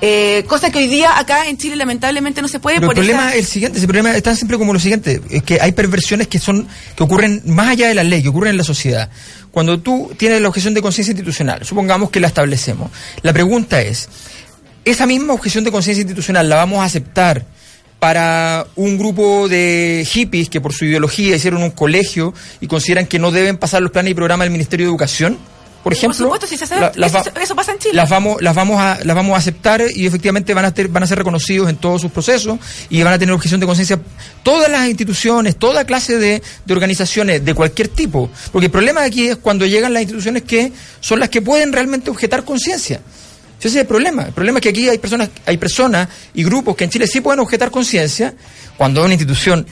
Eh, 0.00 0.44
cosa 0.48 0.70
que 0.70 0.78
hoy 0.80 0.88
día 0.88 1.16
acá 1.18 1.46
en 1.48 1.56
Chile 1.56 1.76
lamentablemente 1.76 2.42
no 2.42 2.48
se 2.48 2.58
puede 2.58 2.76
Pero 2.76 2.90
el 2.90 2.94
por 2.96 2.96
problema 2.96 3.28
esa- 3.28 3.34
es 3.36 3.38
el 3.38 3.46
siguiente, 3.46 3.78
ese 3.78 3.86
problema 3.86 4.10
es 4.14 4.22
tan 4.22 4.36
simple 4.36 4.58
como 4.58 4.72
lo 4.72 4.80
siguiente, 4.80 5.22
es 5.30 5.42
que 5.44 5.60
hay 5.60 5.72
perversiones 5.72 6.26
que 6.28 6.38
son 6.38 6.66
que 6.96 7.02
ocurren 7.04 7.40
más 7.46 7.68
allá 7.68 7.88
de 7.88 7.94
la 7.94 8.02
ley, 8.04 8.20
que 8.22 8.28
ocurren 8.28 8.50
en 8.50 8.56
la 8.58 8.64
sociedad. 8.64 9.08
Cuando 9.50 9.78
tú 9.80 10.12
tienes 10.18 10.42
la 10.42 10.48
objeción 10.48 10.74
de 10.74 10.82
conciencia 10.82 11.12
institucional, 11.12 11.64
supongamos 11.64 12.10
que 12.10 12.18
la 12.20 12.26
establecemos, 12.26 12.90
la 13.22 13.32
pregunta 13.32 13.80
es, 13.80 14.08
esa 14.84 15.06
misma 15.06 15.32
objeción 15.32 15.64
de 15.64 15.70
conciencia 15.70 16.02
institucional 16.02 16.48
la 16.48 16.56
vamos 16.56 16.80
a 16.80 16.84
aceptar 16.84 17.46
para 18.04 18.66
un 18.76 18.98
grupo 18.98 19.48
de 19.48 20.06
hippies 20.06 20.50
que 20.50 20.60
por 20.60 20.74
su 20.74 20.84
ideología 20.84 21.36
hicieron 21.36 21.62
un 21.62 21.70
colegio 21.70 22.34
y 22.60 22.66
consideran 22.66 23.06
que 23.06 23.18
no 23.18 23.30
deben 23.30 23.56
pasar 23.56 23.80
los 23.80 23.92
planes 23.92 24.10
y 24.10 24.14
programas 24.14 24.44
del 24.44 24.52
Ministerio 24.52 24.84
de 24.84 24.90
Educación, 24.90 25.38
por 25.82 25.94
ejemplo, 25.94 26.14
supuesto, 26.18 26.46
sí 26.46 26.58
se 26.58 26.66
sabe. 26.66 26.82
la- 26.82 26.92
las 26.96 27.14
Eso- 27.42 27.56
pasa 27.56 27.72
en 27.72 27.78
Chile. 27.78 27.94
Las 27.94 28.10
vamos, 28.10 28.42
las 28.42 28.54
vamos 28.54 28.78
a, 28.78 28.98
las 29.04 29.16
vamos 29.16 29.34
a 29.34 29.38
aceptar 29.38 29.82
y 29.94 30.04
efectivamente 30.04 30.52
van 30.52 30.66
a 30.66 30.74
ter- 30.74 30.88
van 30.88 31.02
a 31.02 31.06
ser 31.06 31.16
reconocidos 31.16 31.70
en 31.70 31.76
todos 31.76 32.02
sus 32.02 32.10
procesos 32.12 32.58
y 32.90 33.02
van 33.02 33.14
a 33.14 33.18
tener 33.18 33.34
objeción 33.34 33.58
de 33.58 33.64
conciencia 33.64 33.98
todas 34.42 34.70
las 34.70 34.86
instituciones, 34.86 35.56
toda 35.56 35.86
clase 35.86 36.18
de, 36.18 36.42
de 36.66 36.74
organizaciones 36.74 37.42
de 37.42 37.54
cualquier 37.54 37.88
tipo. 37.88 38.28
Porque 38.52 38.66
el 38.66 38.70
problema 38.72 39.02
aquí 39.02 39.28
es 39.28 39.36
cuando 39.38 39.64
llegan 39.64 39.94
las 39.94 40.02
instituciones 40.02 40.42
que 40.42 40.72
son 41.00 41.20
las 41.20 41.30
que 41.30 41.40
pueden 41.40 41.72
realmente 41.72 42.10
objetar 42.10 42.44
conciencia. 42.44 43.00
Ese 43.68 43.78
es 43.78 43.82
el 43.82 43.86
problema. 43.86 44.24
El 44.24 44.32
problema 44.32 44.58
es 44.58 44.62
que 44.62 44.68
aquí 44.70 44.88
hay 44.88 44.98
personas, 44.98 45.30
hay 45.46 45.56
personas 45.56 46.08
y 46.34 46.44
grupos 46.44 46.76
que 46.76 46.84
en 46.84 46.90
Chile 46.90 47.06
sí 47.06 47.20
pueden 47.20 47.40
objetar 47.40 47.70
conciencia 47.70 48.34
cuando 48.76 49.00
hay 49.00 49.06
una 49.06 49.14
institución 49.14 49.66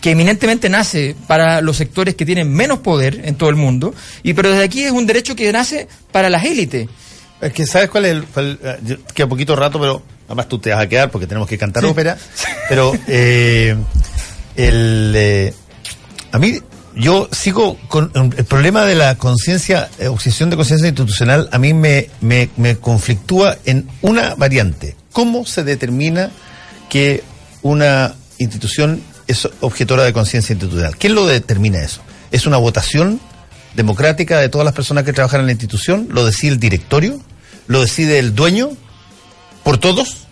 que 0.00 0.12
eminentemente 0.12 0.68
nace 0.68 1.16
para 1.26 1.60
los 1.60 1.76
sectores 1.76 2.14
que 2.14 2.24
tienen 2.24 2.52
menos 2.52 2.78
poder 2.80 3.20
en 3.24 3.34
todo 3.34 3.50
el 3.50 3.56
mundo, 3.56 3.92
y 4.22 4.32
pero 4.32 4.50
desde 4.50 4.62
aquí 4.64 4.84
es 4.84 4.92
un 4.92 5.06
derecho 5.06 5.34
que 5.34 5.50
nace 5.52 5.88
para 6.12 6.30
las 6.30 6.44
élites. 6.44 6.88
Es 7.40 7.52
que, 7.52 7.66
¿sabes 7.66 7.88
cuál 7.90 8.04
es 8.04 8.12
el.? 8.12 8.24
cuál- 8.26 8.58
eh, 8.62 8.98
queda 9.14 9.26
poquito 9.28 9.56
rato, 9.56 9.80
pero 9.80 10.02
además 10.26 10.48
tú 10.48 10.58
te 10.60 10.70
vas 10.70 10.80
a 10.82 10.88
quedar 10.88 11.10
porque 11.10 11.26
tenemos 11.26 11.48
que 11.48 11.58
cantar 11.58 11.82
Sí. 11.82 11.88
ópera. 11.88 12.16
Pero 12.68 12.92
eh, 13.08 13.74
el. 14.56 15.12
eh, 15.16 15.54
a 16.32 16.38
mí, 16.38 16.58
yo 16.98 17.28
sigo 17.32 17.78
con. 17.88 18.10
El 18.36 18.44
problema 18.44 18.84
de 18.84 18.96
la 18.96 19.16
conciencia, 19.16 19.88
eh, 19.98 20.08
obsesión 20.08 20.50
de 20.50 20.56
conciencia 20.56 20.88
institucional, 20.88 21.48
a 21.52 21.58
mí 21.58 21.72
me, 21.72 22.10
me, 22.20 22.50
me 22.56 22.76
conflictúa 22.76 23.56
en 23.64 23.88
una 24.02 24.34
variante. 24.34 24.96
¿Cómo 25.12 25.46
se 25.46 25.62
determina 25.62 26.30
que 26.90 27.22
una 27.62 28.14
institución 28.38 29.00
es 29.28 29.48
objetora 29.60 30.04
de 30.04 30.12
conciencia 30.12 30.52
institucional? 30.52 30.96
¿Quién 30.96 31.14
lo 31.14 31.26
determina 31.26 31.82
eso? 31.82 32.00
¿Es 32.32 32.46
una 32.46 32.56
votación 32.56 33.20
democrática 33.74 34.40
de 34.40 34.48
todas 34.48 34.64
las 34.64 34.74
personas 34.74 35.04
que 35.04 35.12
trabajan 35.12 35.40
en 35.40 35.46
la 35.46 35.52
institución? 35.52 36.08
¿Lo 36.10 36.26
decide 36.26 36.52
el 36.52 36.60
directorio? 36.60 37.20
¿Lo 37.68 37.80
decide 37.80 38.18
el 38.18 38.34
dueño? 38.34 38.70
¿Por 39.62 39.78
todos? 39.78 40.26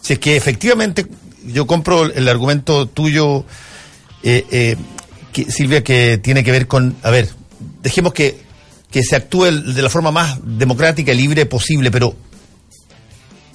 Si 0.00 0.14
es 0.14 0.18
que 0.18 0.36
efectivamente 0.36 1.06
yo 1.46 1.66
compro 1.66 2.04
el 2.04 2.28
argumento 2.28 2.86
tuyo, 2.86 3.44
eh, 4.22 4.44
eh, 4.50 4.76
Silvia, 5.44 5.82
que 5.82 6.18
tiene 6.18 6.44
que 6.44 6.52
ver 6.52 6.66
con, 6.66 6.96
a 7.02 7.10
ver, 7.10 7.28
dejemos 7.82 8.12
que, 8.12 8.38
que 8.90 9.02
se 9.02 9.16
actúe 9.16 9.44
de 9.44 9.82
la 9.82 9.90
forma 9.90 10.10
más 10.10 10.38
democrática 10.42 11.12
y 11.12 11.16
libre 11.16 11.46
posible, 11.46 11.90
pero 11.90 12.16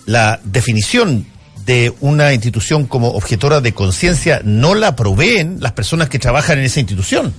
la 0.05 0.39
definición 0.43 1.25
de 1.65 1.93
una 2.01 2.33
institución 2.33 2.85
como 2.85 3.09
objetora 3.09 3.61
de 3.61 3.73
conciencia 3.73 4.41
no 4.43 4.75
la 4.75 4.95
proveen 4.95 5.57
las 5.61 5.71
personas 5.71 6.09
que 6.09 6.19
trabajan 6.19 6.59
en 6.59 6.65
esa 6.65 6.79
institución. 6.79 7.33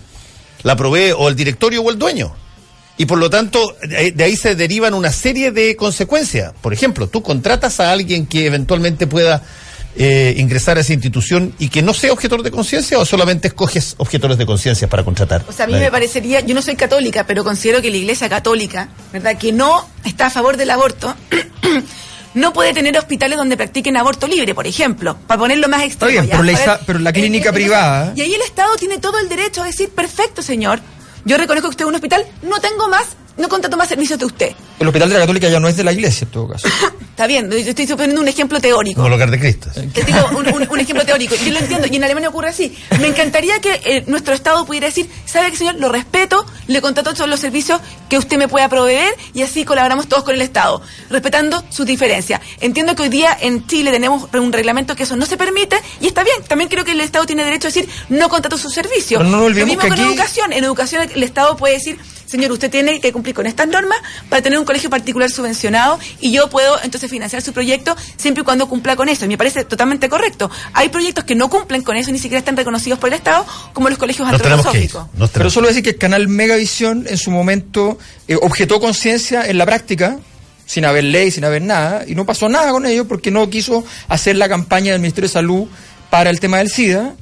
La 0.62 0.76
provee 0.76 1.12
o 1.16 1.28
el 1.28 1.36
directorio 1.36 1.82
o 1.82 1.90
el 1.90 1.98
dueño. 1.98 2.34
Y 2.96 3.06
por 3.06 3.18
lo 3.18 3.28
tanto, 3.28 3.76
de 3.82 4.24
ahí 4.24 4.36
se 4.36 4.54
derivan 4.54 4.94
una 4.94 5.10
serie 5.12 5.50
de 5.50 5.74
consecuencias. 5.76 6.52
Por 6.60 6.72
ejemplo, 6.72 7.08
tú 7.08 7.22
contratas 7.22 7.80
a 7.80 7.90
alguien 7.90 8.26
que 8.26 8.46
eventualmente 8.46 9.06
pueda 9.06 9.42
eh, 9.96 10.34
ingresar 10.38 10.76
a 10.76 10.80
esa 10.80 10.92
institución 10.92 11.54
y 11.58 11.68
que 11.68 11.82
no 11.82 11.94
sea 11.94 12.12
objetor 12.12 12.42
de 12.42 12.50
conciencia 12.50 12.98
o 12.98 13.04
solamente 13.04 13.48
escoges 13.48 13.94
objetores 13.98 14.38
de 14.38 14.46
conciencia 14.46 14.88
para 14.88 15.04
contratar. 15.04 15.44
O 15.48 15.52
sea, 15.52 15.66
a 15.66 15.68
mí 15.68 15.74
me 15.74 15.90
parecería, 15.90 16.40
yo 16.40 16.54
no 16.54 16.62
soy 16.62 16.76
católica, 16.76 17.24
pero 17.26 17.44
considero 17.44 17.80
que 17.80 17.90
la 17.90 17.96
Iglesia 17.98 18.28
Católica, 18.28 18.88
¿verdad? 19.12 19.38
Que 19.38 19.52
no 19.52 19.88
está 20.04 20.26
a 20.26 20.30
favor 20.30 20.56
del 20.56 20.70
aborto, 20.70 21.14
no 22.34 22.52
puede 22.52 22.72
tener 22.72 22.98
hospitales 22.98 23.38
donde 23.38 23.56
practiquen 23.56 23.96
aborto 23.96 24.26
libre, 24.26 24.54
por 24.54 24.66
ejemplo, 24.66 25.16
para 25.26 25.38
ponerlo 25.38 25.68
más 25.68 25.82
extremo. 25.82 26.10
bien, 26.10 26.26
¿ya? 26.26 26.36
pero 26.36 26.42
la 26.42 26.80
pero 26.84 26.98
la 26.98 27.12
clínica 27.12 27.50
eh, 27.50 27.52
eh, 27.52 27.54
privada- 27.54 28.12
Y 28.16 28.20
ahí 28.22 28.34
el 28.34 28.42
Estado 28.42 28.74
tiene 28.76 28.98
todo 28.98 29.18
el 29.20 29.28
derecho 29.28 29.62
a 29.62 29.66
decir, 29.66 29.90
perfecto, 29.90 30.42
señor, 30.42 30.80
yo 31.24 31.36
reconozco 31.36 31.68
que 31.68 31.70
usted 31.70 31.84
es 31.84 31.88
un 31.88 31.94
hospital, 31.94 32.26
no 32.42 32.60
tengo 32.60 32.88
más 32.88 33.16
no 33.36 33.48
contrato 33.48 33.76
más 33.76 33.88
servicios 33.88 34.18
de 34.18 34.24
usted. 34.26 34.52
El 34.78 34.86
hospital 34.88 35.08
de 35.08 35.14
la 35.14 35.20
Católica 35.22 35.48
ya 35.48 35.60
no 35.60 35.68
es 35.68 35.76
de 35.76 35.84
la 35.84 35.92
iglesia, 35.92 36.24
en 36.24 36.30
todo 36.30 36.48
caso. 36.48 36.68
Está 37.14 37.28
bien, 37.28 37.48
yo 37.48 37.56
estoy 37.56 37.86
suponiendo 37.86 38.20
un 38.20 38.26
ejemplo 38.26 38.60
teórico. 38.60 38.96
Como 38.96 39.06
el 39.06 39.12
hogar 39.14 39.30
de 39.30 39.38
Cristo. 39.38 39.70
Te 39.72 40.02
digo 40.02 40.18
un, 40.36 40.48
un- 40.52 40.68
un 40.68 40.80
ejemplo 40.80 41.04
teórico. 41.06 41.36
Yo 41.36 41.52
lo 41.52 41.60
entiendo, 41.60 41.86
y 41.88 41.94
en 41.94 42.02
Alemania 42.02 42.28
ocurre 42.28 42.48
así. 42.48 42.76
Me 43.00 43.06
encantaría 43.06 43.60
que 43.60 43.80
eh, 43.84 44.04
nuestro 44.08 44.34
Estado 44.34 44.66
pudiera 44.66 44.88
decir, 44.88 45.08
¿sabe 45.24 45.52
qué, 45.52 45.56
señor? 45.56 45.76
Lo 45.76 45.90
respeto, 45.90 46.44
le 46.66 46.80
contrato 46.80 47.14
todos 47.14 47.28
los 47.28 47.38
servicios 47.38 47.80
que 48.08 48.18
usted 48.18 48.36
me 48.36 48.48
pueda 48.48 48.68
proveer 48.68 49.14
y 49.32 49.42
así 49.42 49.64
colaboramos 49.64 50.08
todos 50.08 50.24
con 50.24 50.34
el 50.34 50.40
Estado, 50.42 50.82
respetando 51.08 51.62
sus 51.70 51.86
diferencias. 51.86 52.40
Entiendo 52.60 52.96
que 52.96 53.02
hoy 53.04 53.08
día 53.10 53.36
en 53.40 53.64
Chile 53.68 53.92
tenemos 53.92 54.28
un 54.32 54.52
reglamento 54.52 54.96
que 54.96 55.04
eso 55.04 55.14
no 55.14 55.24
se 55.24 55.36
permite 55.36 55.76
y 56.00 56.08
está 56.08 56.24
bien. 56.24 56.36
También 56.48 56.68
creo 56.68 56.84
que 56.84 56.92
el 56.92 57.00
Estado 57.00 57.26
tiene 57.26 57.44
derecho 57.44 57.68
a 57.68 57.70
decir, 57.70 57.88
no 58.08 58.28
contrato 58.28 58.58
sus 58.58 58.72
servicios. 58.74 59.18
Pero 59.20 59.24
no 59.24 59.30
nos 59.36 59.40
Lo 59.40 59.46
olvidemos 59.46 59.68
mismo 59.68 59.82
que 59.82 59.88
con 59.88 59.98
aquí- 60.00 60.08
educación. 60.12 60.52
En 60.52 60.64
educación 60.64 61.08
el 61.14 61.22
Estado 61.22 61.56
puede 61.56 61.74
decir, 61.74 61.96
señor, 62.34 62.52
usted 62.52 62.70
tiene 62.70 63.00
que 63.00 63.12
cumplir 63.12 63.34
con 63.34 63.46
estas 63.46 63.68
normas 63.68 63.98
para 64.28 64.42
tener 64.42 64.58
un 64.58 64.64
colegio 64.64 64.90
particular 64.90 65.30
subvencionado 65.30 65.98
y 66.20 66.32
yo 66.32 66.50
puedo 66.50 66.82
entonces 66.82 67.10
financiar 67.10 67.42
su 67.42 67.52
proyecto 67.52 67.96
siempre 68.16 68.42
y 68.42 68.44
cuando 68.44 68.68
cumpla 68.68 68.96
con 68.96 69.08
eso. 69.08 69.24
Y 69.24 69.28
me 69.28 69.38
parece 69.38 69.64
totalmente 69.64 70.08
correcto. 70.08 70.50
Hay 70.72 70.88
proyectos 70.88 71.24
que 71.24 71.34
no 71.34 71.48
cumplen 71.48 71.82
con 71.82 71.96
eso, 71.96 72.10
ni 72.10 72.18
siquiera 72.18 72.38
están 72.38 72.56
reconocidos 72.56 72.98
por 72.98 73.08
el 73.08 73.14
Estado, 73.14 73.46
como 73.72 73.88
los 73.88 73.98
colegios 73.98 74.30
Nos 74.30 74.42
tenemos 74.42 74.66
que 74.66 74.78
ir. 74.78 74.84
antroposóficos. 74.84 75.30
Pero 75.32 75.50
solo 75.50 75.68
decir 75.68 75.82
que 75.82 75.90
el 75.90 75.98
canal 75.98 76.28
Megavisión 76.28 77.06
en 77.08 77.18
su 77.18 77.30
momento 77.30 77.98
eh, 78.28 78.36
objetó 78.40 78.80
conciencia 78.80 79.46
en 79.46 79.58
la 79.58 79.66
práctica, 79.66 80.18
sin 80.66 80.84
haber 80.84 81.04
ley, 81.04 81.30
sin 81.30 81.44
haber 81.44 81.62
nada, 81.62 82.04
y 82.06 82.14
no 82.14 82.24
pasó 82.26 82.48
nada 82.48 82.72
con 82.72 82.86
ello 82.86 83.06
porque 83.06 83.30
no 83.30 83.48
quiso 83.50 83.84
hacer 84.08 84.36
la 84.36 84.48
campaña 84.48 84.92
del 84.92 85.00
Ministerio 85.00 85.28
de 85.28 85.32
Salud 85.32 85.66
para 86.10 86.30
el 86.30 86.40
tema 86.40 86.58
del 86.58 86.70
SIDA. 86.70 87.14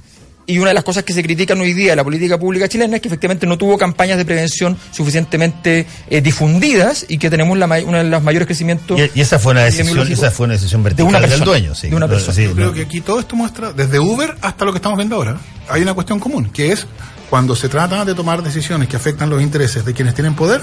Y 0.53 0.59
una 0.59 0.68
de 0.68 0.74
las 0.74 0.84
cosas 0.84 1.03
que 1.03 1.14
se 1.14 1.22
critican 1.22 1.59
hoy 1.62 1.72
día 1.72 1.92
de 1.92 1.96
la 1.96 2.05
política 2.05 2.38
pública 2.38 2.68
chilena 2.68 2.96
es 2.96 3.00
que 3.00 3.09
efectivamente 3.09 3.46
no 3.46 3.57
tuvo 3.57 3.78
campañas 3.78 4.18
de 4.18 4.26
prevención 4.26 4.76
suficientemente 4.90 5.86
eh, 6.11 6.20
difundidas 6.20 7.07
y 7.09 7.16
que 7.16 7.30
tenemos 7.30 7.57
la, 7.57 7.64
uno 7.86 7.96
de 7.96 8.05
los 8.05 8.22
mayores 8.22 8.44
crecimientos. 8.44 9.00
Y, 9.00 9.11
y 9.14 9.22
esa 9.22 9.38
fue 9.38 9.53
una 9.53 9.62
decisión, 9.62 10.12
esa 10.12 10.30
fue 10.30 10.44
una 10.44 10.53
decisión 10.53 10.82
de 10.82 10.90
vertical 10.90 11.09
una 11.09 11.20
del 11.20 11.30
persona, 11.30 11.46
dueño, 11.46 11.74
sí. 11.74 11.88
de 11.88 11.96
una 11.96 12.07
persona. 12.07 12.34
sí, 12.34 12.44
Yo 12.44 12.53
creo 12.55 12.66
no. 12.66 12.74
que 12.74 12.82
aquí 12.82 13.00
todo 13.00 13.18
esto 13.18 13.34
muestra, 13.34 13.72
desde 13.72 13.98
Uber 13.98 14.36
hasta 14.42 14.66
lo 14.66 14.72
que 14.72 14.76
estamos 14.76 14.98
viendo 14.98 15.16
ahora, 15.16 15.38
hay 15.70 15.80
una 15.80 15.94
cuestión 15.94 16.20
común, 16.20 16.50
que 16.53 16.72
es 16.72 16.86
cuando 17.30 17.57
se 17.57 17.70
trata 17.70 18.05
de 18.05 18.14
tomar 18.14 18.42
decisiones 18.42 18.90
que 18.90 18.96
afectan 18.96 19.30
los 19.30 19.40
intereses 19.40 19.86
de 19.86 19.94
quienes 19.94 20.14
tienen 20.14 20.34
poder, 20.34 20.61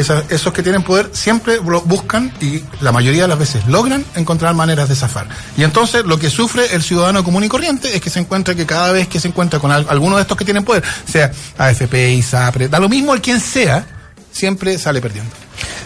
esa- 0.00 0.24
esos 0.30 0.52
que 0.52 0.62
tienen 0.62 0.82
poder 0.82 1.10
siempre 1.12 1.56
lo 1.64 1.80
buscan 1.82 2.32
y 2.40 2.62
la 2.80 2.92
mayoría 2.92 3.22
de 3.22 3.28
las 3.28 3.38
veces 3.38 3.66
logran 3.66 4.04
encontrar 4.16 4.54
maneras 4.54 4.88
de 4.88 4.94
zafar. 4.96 5.26
Y 5.56 5.62
entonces 5.64 6.04
lo 6.04 6.18
que 6.18 6.30
sufre 6.30 6.74
el 6.74 6.82
ciudadano 6.82 7.22
común 7.24 7.44
y 7.44 7.48
corriente 7.48 7.94
es 7.94 8.00
que 8.00 8.10
se 8.10 8.18
encuentra 8.20 8.54
que 8.54 8.66
cada 8.66 8.92
vez 8.92 9.08
que 9.08 9.20
se 9.20 9.28
encuentra 9.28 9.58
con 9.58 9.70
al- 9.72 9.86
alguno 9.88 10.16
de 10.16 10.22
estos 10.22 10.36
que 10.36 10.44
tienen 10.44 10.64
poder, 10.64 10.82
sea 11.10 11.30
AFP, 11.58 12.12
ISAPRE, 12.14 12.68
da 12.68 12.78
lo 12.78 12.88
mismo 12.88 13.14
el 13.14 13.20
quien 13.20 13.40
sea, 13.40 13.86
siempre 14.32 14.78
sale 14.78 15.00
perdiendo. 15.00 15.30